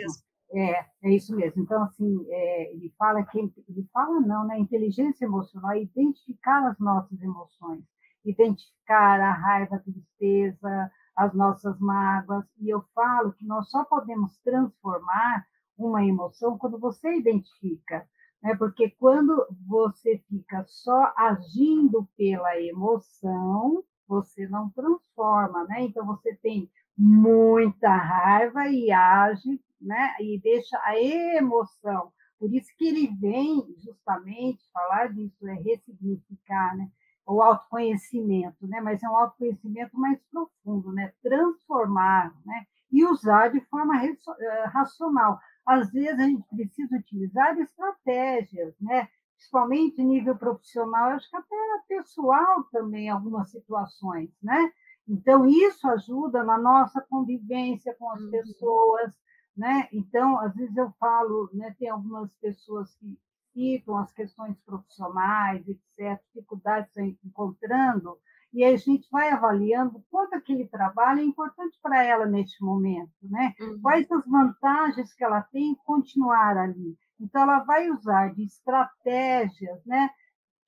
É, 0.54 0.86
é 1.04 1.16
isso 1.16 1.36
mesmo. 1.36 1.62
Então, 1.64 1.82
assim, 1.84 2.26
é, 2.30 2.74
ele 2.74 2.94
fala 2.98 3.24
que 3.24 3.40
ele 3.40 3.88
fala 3.94 4.20
não, 4.20 4.46
né? 4.46 4.60
Inteligência 4.60 5.26
emocional 5.26 5.72
é 5.72 5.82
identificar 5.82 6.68
as 6.68 6.78
nossas 6.80 7.22
emoções, 7.22 7.84
identificar 8.26 9.20
a 9.22 9.32
raiva, 9.32 9.78
a 9.78 9.80
tristeza, 9.80 10.92
as 11.16 11.34
nossas 11.34 11.80
mágoas. 11.80 12.46
E 12.60 12.70
eu 12.70 12.84
falo 12.94 13.32
que 13.34 13.46
nós 13.46 13.70
só 13.70 13.86
podemos 13.86 14.38
transformar 14.40 15.46
uma 15.78 16.04
emoção 16.04 16.58
quando 16.58 16.78
você 16.78 17.16
identifica, 17.16 18.06
né? 18.44 18.56
Porque 18.56 18.90
quando 18.92 19.48
você 19.66 20.22
fica 20.28 20.66
só 20.68 21.14
agindo 21.16 22.10
pela 22.18 22.60
emoção, 22.60 23.84
você 24.12 24.46
não 24.46 24.70
transforma, 24.72 25.64
né? 25.64 25.84
Então 25.84 26.06
você 26.06 26.36
tem 26.36 26.70
muita 26.98 27.96
raiva 27.96 28.68
e 28.68 28.92
age, 28.92 29.58
né? 29.80 30.16
E 30.20 30.38
deixa 30.38 30.78
a 30.84 31.02
emoção. 31.02 32.12
Por 32.38 32.54
isso 32.54 32.68
que 32.78 32.88
ele 32.88 33.08
vem 33.16 33.64
justamente 33.78 34.70
falar 34.74 35.14
disso, 35.14 35.48
é 35.48 35.54
ressignificar, 35.54 36.76
né? 36.76 36.90
O 37.26 37.42
autoconhecimento, 37.42 38.68
né? 38.68 38.82
Mas 38.82 39.02
é 39.02 39.08
um 39.08 39.18
autoconhecimento 39.18 39.98
mais 39.98 40.20
profundo, 40.30 40.92
né? 40.92 41.14
Transformar, 41.24 42.34
né? 42.46 42.66
E 42.92 43.06
usar 43.06 43.48
de 43.48 43.62
forma 43.62 43.96
eh, 44.06 44.66
racional. 44.66 45.40
Às 45.66 45.90
vezes 45.90 46.20
a 46.20 46.24
gente 46.24 46.46
precisa 46.50 46.98
utilizar 46.98 47.58
estratégias, 47.58 48.76
né? 48.82 49.08
Principalmente 49.42 50.04
nível 50.04 50.38
profissional, 50.38 51.10
acho 51.10 51.28
que 51.28 51.36
até 51.36 51.56
pessoal 51.88 52.64
também, 52.72 53.08
em 53.08 53.10
algumas 53.10 53.50
situações, 53.50 54.30
né? 54.42 54.72
Então, 55.08 55.48
isso 55.48 55.88
ajuda 55.90 56.44
na 56.44 56.60
nossa 56.60 57.02
convivência 57.02 57.96
com 57.98 58.12
as 58.12 58.22
uhum. 58.22 58.30
pessoas, 58.30 59.20
né? 59.58 59.90
Então, 59.92 60.40
às 60.40 60.56
vezes 60.56 60.78
eu 60.78 60.92
falo, 61.00 61.50
né, 61.54 61.76
tem 61.80 61.90
algumas 61.90 62.32
pessoas 62.36 62.96
que 62.96 63.20
citam 63.52 63.98
as 63.98 64.14
questões 64.14 64.56
profissionais, 64.66 65.68
etc., 65.68 66.22
dificuldades 66.34 66.94
que 66.94 67.18
encontrando, 67.26 68.18
e 68.54 68.64
a 68.64 68.78
gente 68.78 69.10
vai 69.10 69.30
avaliando 69.32 70.04
quanto 70.10 70.36
aquele 70.36 70.68
trabalho 70.68 71.20
é 71.20 71.24
importante 71.24 71.78
para 71.82 72.04
ela 72.04 72.26
neste 72.26 72.64
momento, 72.64 73.12
né? 73.24 73.56
Uhum. 73.60 73.82
Quais 73.82 74.10
as 74.12 74.26
vantagens 74.26 75.14
que 75.14 75.24
ela 75.24 75.42
tem 75.42 75.72
em 75.72 75.76
continuar 75.76 76.58
ali. 76.58 76.98
Então, 77.22 77.44
ela 77.44 77.60
vai 77.60 77.90
usar 77.90 78.34
de 78.34 78.44
estratégias, 78.44 79.86
né? 79.86 80.10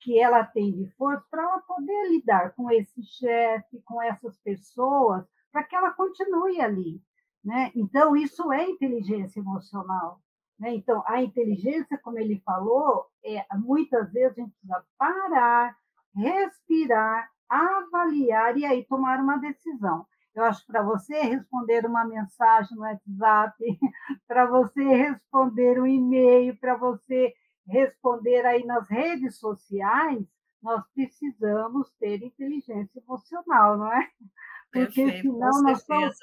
que 0.04 0.20
ela 0.20 0.44
tem 0.44 0.70
de 0.70 0.86
força 0.96 1.24
para 1.30 1.42
ela 1.42 1.60
poder 1.60 2.10
lidar 2.10 2.54
com 2.54 2.70
esse 2.70 3.02
chefe, 3.02 3.80
com 3.86 4.02
essas 4.02 4.36
pessoas, 4.40 5.24
para 5.50 5.64
que 5.64 5.74
ela 5.74 5.92
continue 5.92 6.60
ali. 6.60 7.02
Né? 7.42 7.72
Então, 7.74 8.14
isso 8.14 8.52
é 8.52 8.68
inteligência 8.68 9.40
emocional. 9.40 10.20
Né? 10.58 10.74
Então, 10.74 11.02
a 11.06 11.22
inteligência, 11.22 11.98
como 11.98 12.18
ele 12.18 12.40
falou, 12.44 13.06
é, 13.24 13.44
muitas 13.56 14.12
vezes 14.12 14.38
a 14.38 14.42
gente 14.42 14.52
precisa 14.52 14.84
parar, 14.98 15.76
respirar, 16.14 17.30
avaliar 17.48 18.56
e 18.58 18.66
aí 18.66 18.84
tomar 18.84 19.20
uma 19.20 19.38
decisão. 19.38 20.06
Eu 20.34 20.44
acho 20.44 20.60
que 20.60 20.72
para 20.72 20.82
você 20.82 21.20
responder 21.22 21.86
uma 21.86 22.04
mensagem 22.04 22.76
no 22.76 22.82
WhatsApp, 22.82 23.54
para 24.26 24.46
você 24.46 24.82
responder 24.82 25.80
um 25.80 25.86
e-mail, 25.86 26.56
para 26.58 26.76
você 26.76 27.32
responder 27.66 28.44
aí 28.44 28.64
nas 28.64 28.88
redes 28.88 29.38
sociais, 29.38 30.26
nós 30.62 30.82
precisamos 30.94 31.92
ter 32.00 32.22
inteligência 32.22 32.98
emocional, 32.98 33.78
não 33.78 33.92
é? 33.92 34.08
Porque 34.72 35.04
Perfeito, 35.04 35.22
senão 35.22 35.62
nós 35.62 35.84
somos 35.84 36.16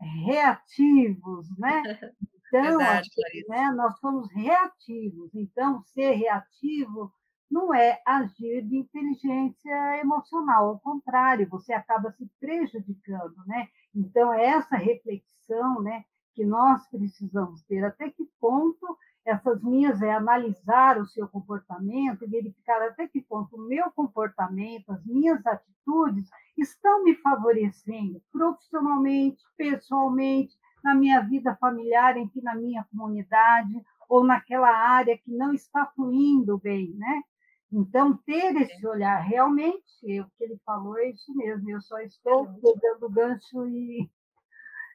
reativos, 0.00 1.48
né? 1.58 1.82
Então, 2.50 2.78
Verdade, 2.78 3.10
assim, 3.26 3.44
né, 3.46 3.70
nós 3.72 3.98
somos 3.98 4.26
reativos. 4.32 5.34
Então, 5.34 5.82
ser 5.82 6.12
reativo 6.12 7.12
não 7.50 7.74
é 7.74 8.00
agir 8.06 8.62
de 8.62 8.76
inteligência 8.76 10.00
emocional, 10.00 10.68
ao 10.68 10.80
contrário, 10.80 11.48
você 11.48 11.72
acaba 11.72 12.12
se 12.12 12.28
prejudicando, 12.38 13.36
né? 13.46 13.68
Então, 13.94 14.32
é 14.32 14.44
essa 14.44 14.76
reflexão, 14.76 15.80
né, 15.82 16.04
que 16.34 16.44
nós 16.44 16.86
precisamos 16.88 17.62
ter, 17.64 17.84
até 17.84 18.10
que 18.10 18.24
ponto 18.40 18.96
essas 19.24 19.62
minhas 19.62 20.00
é 20.00 20.10
analisar 20.10 20.98
o 20.98 21.06
seu 21.06 21.28
comportamento 21.28 22.28
verificar 22.28 22.80
até 22.82 23.06
que 23.06 23.20
ponto 23.20 23.56
o 23.56 23.68
meu 23.68 23.90
comportamento, 23.90 24.90
as 24.90 25.04
minhas 25.04 25.44
atitudes 25.46 26.30
estão 26.56 27.04
me 27.04 27.14
favorecendo 27.16 28.22
profissionalmente, 28.32 29.44
pessoalmente, 29.56 30.56
na 30.82 30.94
minha 30.94 31.20
vida 31.20 31.56
familiar, 31.56 32.16
enfim, 32.16 32.40
na 32.40 32.54
minha 32.54 32.84
comunidade 32.84 33.84
ou 34.08 34.24
naquela 34.24 34.70
área 34.70 35.18
que 35.18 35.30
não 35.30 35.52
está 35.52 35.84
fluindo 35.94 36.56
bem, 36.58 36.94
né? 36.94 37.22
Então, 37.70 38.16
ter 38.18 38.56
esse 38.56 38.86
olhar, 38.86 39.20
realmente, 39.20 40.20
o 40.20 40.30
que 40.36 40.44
ele 40.44 40.58
falou 40.64 40.98
é 40.98 41.10
isso 41.10 41.34
mesmo, 41.34 41.70
eu 41.70 41.80
só 41.82 41.98
estou 42.00 42.46
pegando 42.46 43.06
o 43.06 43.10
gancho 43.10 43.66
e... 43.66 44.08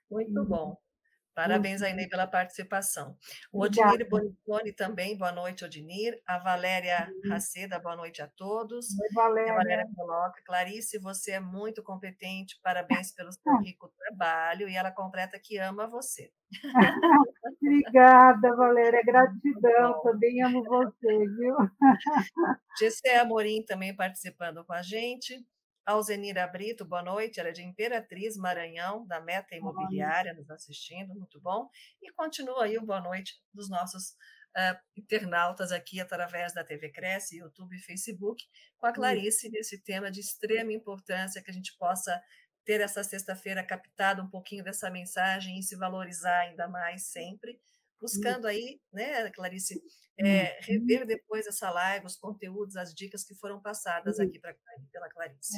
Muito 0.09 0.43
bom. 0.45 0.82
Parabéns, 1.35 1.81
Ainei, 1.81 2.07
pela 2.07 2.27
participação. 2.27 3.17
O 3.51 3.61
Odinir 3.61 4.07
Bonifone 4.07 4.71
também, 4.71 5.17
boa 5.17 5.31
noite, 5.31 5.65
Odinir. 5.65 6.21
A 6.27 6.37
Valéria 6.37 7.11
Raceda, 7.27 7.79
boa 7.79 7.95
noite 7.95 8.21
a 8.21 8.27
todos. 8.27 8.87
Oi, 8.91 9.07
Valéria. 9.15 9.53
A 9.53 9.55
Valéria 9.55 9.87
coloca, 9.95 10.41
Clarice, 10.45 10.99
você 10.99 11.31
é 11.31 11.39
muito 11.39 11.81
competente, 11.81 12.59
parabéns 12.61 13.11
pelo 13.11 13.31
seu 13.31 13.57
rico 13.61 13.91
trabalho, 13.97 14.69
e 14.69 14.75
ela 14.75 14.91
completa 14.91 15.39
que 15.39 15.57
ama 15.57 15.87
você. 15.87 16.31
Obrigada, 17.61 18.55
Valéria, 18.55 19.01
gratidão, 19.05 20.01
também 20.03 20.43
amo 20.43 20.63
você, 20.63 21.17
viu? 21.37 21.55
Gessé 22.79 23.17
Amorim 23.17 23.63
também 23.63 23.95
participando 23.95 24.63
com 24.65 24.73
a 24.73 24.83
gente. 24.83 25.43
Alzenira 25.85 26.47
Brito, 26.47 26.85
boa 26.85 27.03
noite. 27.03 27.39
Ela 27.39 27.49
é 27.49 27.51
de 27.51 27.61
Imperatriz 27.61 28.37
Maranhão, 28.37 29.05
da 29.05 29.19
Meta 29.19 29.55
Imobiliária, 29.55 30.33
nos 30.33 30.49
assistindo, 30.49 31.13
muito 31.13 31.41
bom. 31.41 31.69
E 32.01 32.11
continua 32.13 32.63
aí 32.63 32.77
o 32.77 32.85
boa 32.85 33.01
noite 33.01 33.33
dos 33.53 33.69
nossos 33.69 34.11
uh, 34.55 34.79
internautas 34.95 35.71
aqui 35.73 35.99
através 35.99 36.53
da 36.53 36.63
TV 36.63 36.89
Cresce, 36.89 37.37
YouTube 37.37 37.75
e 37.75 37.81
Facebook, 37.81 38.41
com 38.77 38.87
a 38.87 38.93
Clarice 38.93 39.49
nesse 39.49 39.77
tema 39.83 40.09
de 40.09 40.21
extrema 40.21 40.71
importância 40.71 41.43
que 41.43 41.51
a 41.51 41.53
gente 41.53 41.75
possa 41.77 42.21
ter 42.63 42.79
essa 42.79 43.03
sexta-feira 43.03 43.61
captado 43.61 44.21
um 44.21 44.29
pouquinho 44.29 44.63
dessa 44.63 44.89
mensagem 44.89 45.59
e 45.59 45.63
se 45.63 45.75
valorizar 45.75 46.39
ainda 46.39 46.65
mais 46.67 47.07
sempre, 47.07 47.59
buscando 48.03 48.47
aí, 48.47 48.81
né, 48.91 49.31
Clarice, 49.31 49.81
é, 50.19 50.59
rever 50.61 51.07
depois 51.07 51.47
essa 51.47 51.71
live, 51.71 52.05
os 52.05 52.17
conteúdos, 52.17 52.75
as 52.75 52.93
dicas 52.93 53.23
que 53.23 53.33
foram 53.33 53.61
passadas 53.61 54.19
aqui 54.19 54.39
pra, 54.39 54.53
pela 54.91 55.09
Clarice. 55.09 55.57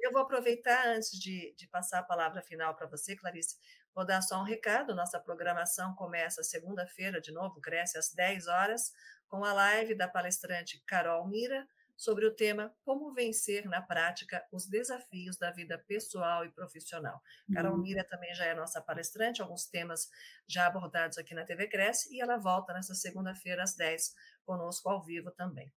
Eu 0.00 0.10
vou 0.10 0.22
aproveitar, 0.22 0.88
antes 0.88 1.10
de, 1.10 1.54
de 1.54 1.68
passar 1.68 1.98
a 1.98 2.02
palavra 2.02 2.40
final 2.42 2.74
para 2.74 2.88
você, 2.88 3.14
Clarice, 3.14 3.56
vou 3.94 4.06
dar 4.06 4.22
só 4.22 4.40
um 4.40 4.44
recado. 4.44 4.94
Nossa 4.94 5.20
programação 5.20 5.94
começa 5.94 6.42
segunda-feira, 6.42 7.20
de 7.20 7.30
novo, 7.30 7.60
cresce 7.60 7.98
às 7.98 8.10
10 8.10 8.46
horas, 8.48 8.90
com 9.28 9.44
a 9.44 9.52
live 9.52 9.94
da 9.94 10.08
palestrante 10.08 10.82
Carol 10.86 11.28
Mira, 11.28 11.66
sobre 12.02 12.26
o 12.26 12.34
tema 12.34 12.74
Como 12.84 13.14
vencer 13.14 13.64
na 13.66 13.80
prática 13.80 14.44
os 14.50 14.66
desafios 14.66 15.38
da 15.38 15.52
vida 15.52 15.78
pessoal 15.86 16.44
e 16.44 16.50
profissional. 16.50 17.22
Uhum. 17.48 17.54
Carol 17.54 17.78
Mira 17.78 18.02
também 18.02 18.34
já 18.34 18.44
é 18.44 18.54
nossa 18.54 18.82
palestrante, 18.82 19.40
alguns 19.40 19.66
temas 19.66 20.08
já 20.48 20.66
abordados 20.66 21.16
aqui 21.16 21.32
na 21.32 21.44
TV 21.44 21.68
Cresce, 21.68 22.12
e 22.12 22.20
ela 22.20 22.38
volta 22.38 22.72
nessa 22.72 22.92
segunda-feira 22.92 23.62
às 23.62 23.76
10 23.76 24.14
conosco 24.44 24.88
ao 24.88 25.00
vivo 25.04 25.30
também. 25.30 25.72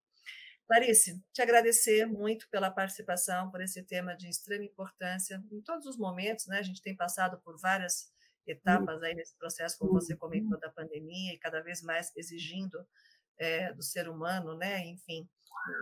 Clarice, 0.66 1.22
te 1.32 1.42
agradecer 1.42 2.06
muito 2.06 2.48
pela 2.50 2.72
participação, 2.72 3.48
por 3.48 3.60
esse 3.60 3.84
tema 3.84 4.16
de 4.16 4.28
extrema 4.28 4.64
importância 4.64 5.40
em 5.52 5.62
todos 5.62 5.86
os 5.86 5.96
momentos, 5.96 6.48
né? 6.48 6.58
A 6.58 6.62
gente 6.62 6.82
tem 6.82 6.96
passado 6.96 7.40
por 7.44 7.56
várias 7.60 8.12
etapas 8.44 9.00
aí 9.00 9.14
nesse 9.14 9.36
processo, 9.38 9.78
como 9.78 9.92
você 9.92 10.16
comentou, 10.16 10.58
da 10.58 10.70
pandemia, 10.70 11.34
e 11.34 11.38
cada 11.38 11.60
vez 11.60 11.82
mais 11.82 12.10
exigindo 12.16 12.84
é, 13.38 13.72
do 13.72 13.82
ser 13.82 14.08
humano, 14.08 14.56
né? 14.56 14.86
Enfim, 14.86 15.28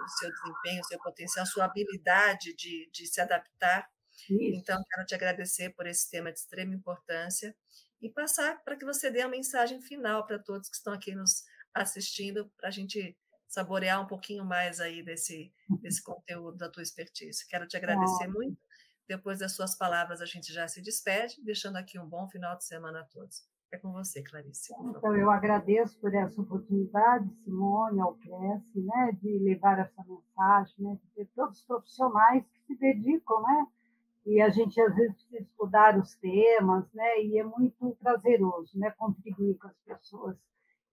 o 0.05 0.09
seu 0.19 0.31
desempenho, 0.31 0.81
o 0.81 0.85
seu 0.85 0.99
potencial, 0.99 1.43
a 1.43 1.47
sua 1.47 1.65
habilidade 1.65 2.55
de, 2.55 2.89
de 2.93 3.07
se 3.07 3.21
adaptar 3.21 3.89
Isso. 4.31 4.57
Então, 4.57 4.83
quero 4.91 5.07
te 5.07 5.15
agradecer 5.15 5.71
por 5.71 5.87
esse 5.87 6.09
tema 6.11 6.33
de 6.33 6.39
extrema 6.39 6.75
importância 6.75 7.55
e 8.01 8.11
passar 8.11 8.63
para 8.63 8.77
que 8.77 8.85
você 8.85 9.11
dê 9.11 9.21
a 9.21 9.29
mensagem 9.29 9.81
final 9.81 10.27
para 10.27 10.39
todos 10.39 10.69
que 10.69 10.77
estão 10.77 10.93
aqui 10.93 11.15
nos 11.15 11.45
assistindo, 11.73 12.51
para 12.57 12.69
a 12.69 12.73
gente 12.73 13.17
saborear 13.49 14.01
um 14.01 14.07
pouquinho 14.07 14.45
mais 14.45 14.81
aí 14.81 15.03
desse, 15.03 15.53
desse 15.81 16.03
conteúdo 16.03 16.57
da 16.57 16.69
tua 16.69 16.83
expertise. 16.83 17.47
Quero 17.49 17.67
te 17.67 17.77
agradecer 17.77 18.29
muito. 18.29 18.59
Depois 19.07 19.39
das 19.39 19.53
suas 19.53 19.77
palavras, 19.77 20.21
a 20.21 20.27
gente 20.27 20.53
já 20.53 20.67
se 20.67 20.81
despede, 20.81 21.43
deixando 21.43 21.77
aqui 21.77 21.99
um 21.99 22.09
bom 22.09 22.29
final 22.29 22.57
de 22.57 22.65
semana 22.65 23.01
a 23.01 23.05
todos. 23.05 23.54
É 23.75 23.79
com 23.79 23.91
você, 23.91 24.23
Clarice. 24.23 24.73
Então, 24.85 25.17
eu 25.17 25.29
agradeço 25.29 25.99
por 25.99 26.15
essa 26.15 26.41
oportunidade, 26.41 27.29
Simone, 27.43 28.01
ao 28.01 28.15
Cresce, 28.15 28.81
né, 28.81 29.11
de 29.21 29.37
levar 29.41 29.81
essa 29.81 30.05
mensagem, 30.07 30.75
né, 30.79 30.97
de 31.03 31.09
ter 31.11 31.29
todos 31.35 31.59
os 31.59 31.67
profissionais 31.67 32.45
que 32.47 32.61
se 32.67 32.77
dedicam, 32.79 33.43
né, 33.43 33.67
e 34.27 34.41
a 34.41 34.49
gente 34.49 34.81
às 34.81 34.95
vezes 34.95 35.17
precisa 35.17 35.43
estudar 35.43 35.99
os 35.99 36.15
temas, 36.15 36.85
né, 36.93 37.21
e 37.25 37.37
é 37.37 37.43
muito 37.43 37.97
prazeroso, 38.01 38.79
né, 38.79 38.93
contribuir 38.93 39.59
com 39.59 39.67
as 39.67 39.77
pessoas. 39.85 40.37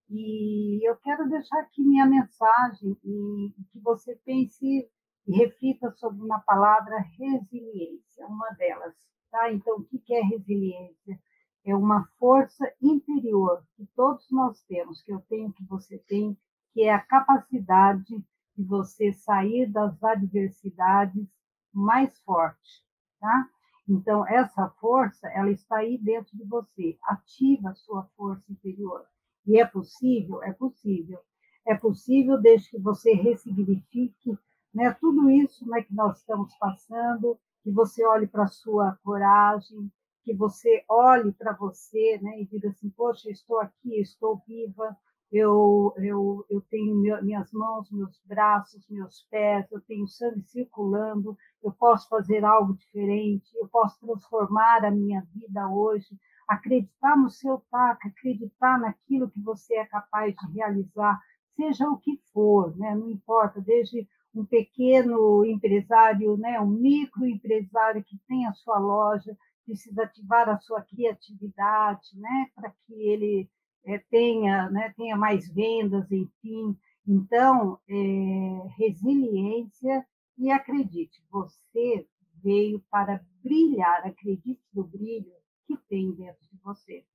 E 0.10 0.82
eu 0.84 0.96
quero 0.98 1.30
deixar 1.30 1.60
aqui 1.60 1.84
minha 1.84 2.08
mensagem 2.08 2.98
e 3.06 3.54
que 3.72 3.80
você 3.80 4.16
pense 4.26 4.90
e 5.28 5.38
reflita 5.38 5.92
sobre 5.92 6.20
uma 6.24 6.40
palavra 6.40 6.98
resiliência, 7.20 8.26
uma 8.26 8.50
delas, 8.58 8.96
tá? 9.30 9.54
Então, 9.54 9.78
o 9.78 9.84
que 9.84 10.16
é 10.16 10.22
resiliência? 10.24 11.20
É 11.64 11.76
uma 11.76 12.06
força 12.18 12.72
interior 12.82 13.64
que 13.76 13.86
todos 13.96 14.30
nós 14.32 14.62
temos, 14.64 15.02
que 15.02 15.14
eu 15.14 15.22
tenho, 15.30 15.54
que 15.54 15.64
você 15.66 15.98
tem, 16.00 16.38
que 16.74 16.84
é 16.84 16.94
a 16.94 17.00
capacidade 17.00 18.24
de 18.56 18.64
você 18.64 19.14
sair 19.14 19.68
das 19.68 20.04
adversidades 20.04 21.28
mais 21.74 22.18
forte, 22.20 22.84
tá? 23.20 23.50
Então 23.88 24.28
essa 24.28 24.70
força, 24.80 25.28
ela 25.30 25.52
está 25.52 25.78
aí 25.78 25.98
dentro 25.98 26.36
de 26.38 26.44
você. 26.46 26.98
Ativa 27.04 27.70
a 27.70 27.76
sua 27.76 28.04
força 28.16 28.52
interior. 28.52 29.06
E 29.46 29.60
é 29.60 29.66
possível, 29.66 30.42
é 30.44 30.54
possível. 30.54 31.20
É 31.66 31.76
possível 31.76 32.40
desde 32.40 32.72
que 32.72 32.80
você 32.80 33.14
ressignifique, 33.14 34.38
né, 34.74 34.96
tudo 35.00 35.30
isso, 35.30 35.68
né, 35.68 35.82
que 35.84 35.94
nós 35.94 36.20
estamos 36.20 36.56
passando, 36.56 37.38
que 37.64 37.72
você 37.72 38.06
olhe 38.06 38.28
para 38.28 38.44
a 38.44 38.48
sua 38.48 38.98
coragem, 39.04 39.92
que 40.24 40.34
você 40.34 40.84
olhe 40.88 41.32
para 41.34 41.54
você 41.54 42.20
né, 42.22 42.42
e 42.42 42.46
diga 42.46 42.70
assim, 42.70 42.90
poxa, 42.90 43.30
estou 43.30 43.60
aqui, 43.60 44.00
estou 44.00 44.42
viva, 44.48 44.96
eu, 45.32 45.94
eu, 45.98 46.46
eu 46.50 46.62
tenho 46.70 46.96
minhas 47.24 47.52
mãos, 47.54 47.90
meus 47.90 48.22
braços, 48.26 48.86
meus 48.90 49.26
pés, 49.30 49.66
eu 49.72 49.80
tenho 49.82 50.06
sangue 50.08 50.44
circulando, 50.44 51.38
eu 51.64 51.72
posso 51.72 52.10
fazer 52.10 52.44
algo 52.44 52.74
diferente, 52.76 53.50
eu 53.56 53.68
posso 53.70 53.98
transformar 54.00 54.84
a 54.84 54.92
minha 54.92 55.26
vida 55.34 55.70
hoje, 55.70 56.20
acreditar 56.48 57.16
no 57.16 57.30
seu 57.30 57.64
taco, 57.72 58.08
acreditar 58.08 58.78
naquilo 58.78 59.32
que 59.32 59.42
você 59.42 59.76
é 59.76 59.86
capaz 59.86 60.36
de 60.36 60.54
realizar, 60.54 61.18
seja 61.56 61.88
o 61.90 61.98
que 61.98 62.20
for, 62.34 62.76
né? 62.78 62.94
não 62.94 63.10
importa, 63.10 63.62
desde 63.62 64.06
um 64.36 64.46
pequeno 64.46 65.46
empresário, 65.46 66.36
né? 66.36 66.60
um 66.60 66.68
microempresário 66.68 68.04
que 68.04 68.18
tem 68.28 68.46
a 68.48 68.54
sua 68.54 68.80
loja, 68.80 69.38
precisa 69.66 70.04
ativar 70.04 70.50
a 70.50 70.60
sua 70.60 70.82
criatividade, 70.82 72.10
né, 72.16 72.48
para 72.56 72.72
que 72.72 72.94
ele 72.94 73.50
é, 73.86 73.98
tenha, 74.10 74.70
né, 74.70 74.94
tenha 74.96 75.16
mais 75.16 75.48
vendas, 75.50 76.12
enfim. 76.12 76.78
Então, 77.08 77.80
é, 77.90 78.68
resiliência 78.78 80.06
e 80.38 80.52
acredite, 80.52 81.24
você 81.30 82.08
veio 82.44 82.80
para 82.90 83.24
brilhar, 83.44 84.06
acredite 84.06 84.62
no 84.74 84.84
brilho 84.84 85.34
que 85.68 85.78
tem 85.90 86.12
dentro 86.14 86.42
de 86.52 86.58
você. 86.64 87.06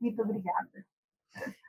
Muito 0.00 0.22
obrigada. 0.22 0.86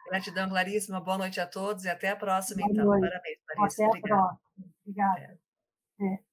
Gratidão, 0.09 0.49
Clarice. 0.49 0.91
Uma 0.91 1.01
boa 1.01 1.17
noite 1.17 1.39
a 1.39 1.47
todos 1.47 1.83
e 1.85 1.89
até 1.89 2.09
a 2.09 2.15
próxima, 2.15 2.61
boa 2.61 2.71
então. 2.71 2.85
Noite. 2.85 3.01
Parabéns, 3.01 3.37
Clarice. 3.45 3.83
Até 3.83 3.89
Obrigada. 3.89 4.21
a 4.21 4.27
próxima. 4.27 4.73
Obrigada. 4.85 5.39
É. 5.99 6.13
É. 6.13 6.27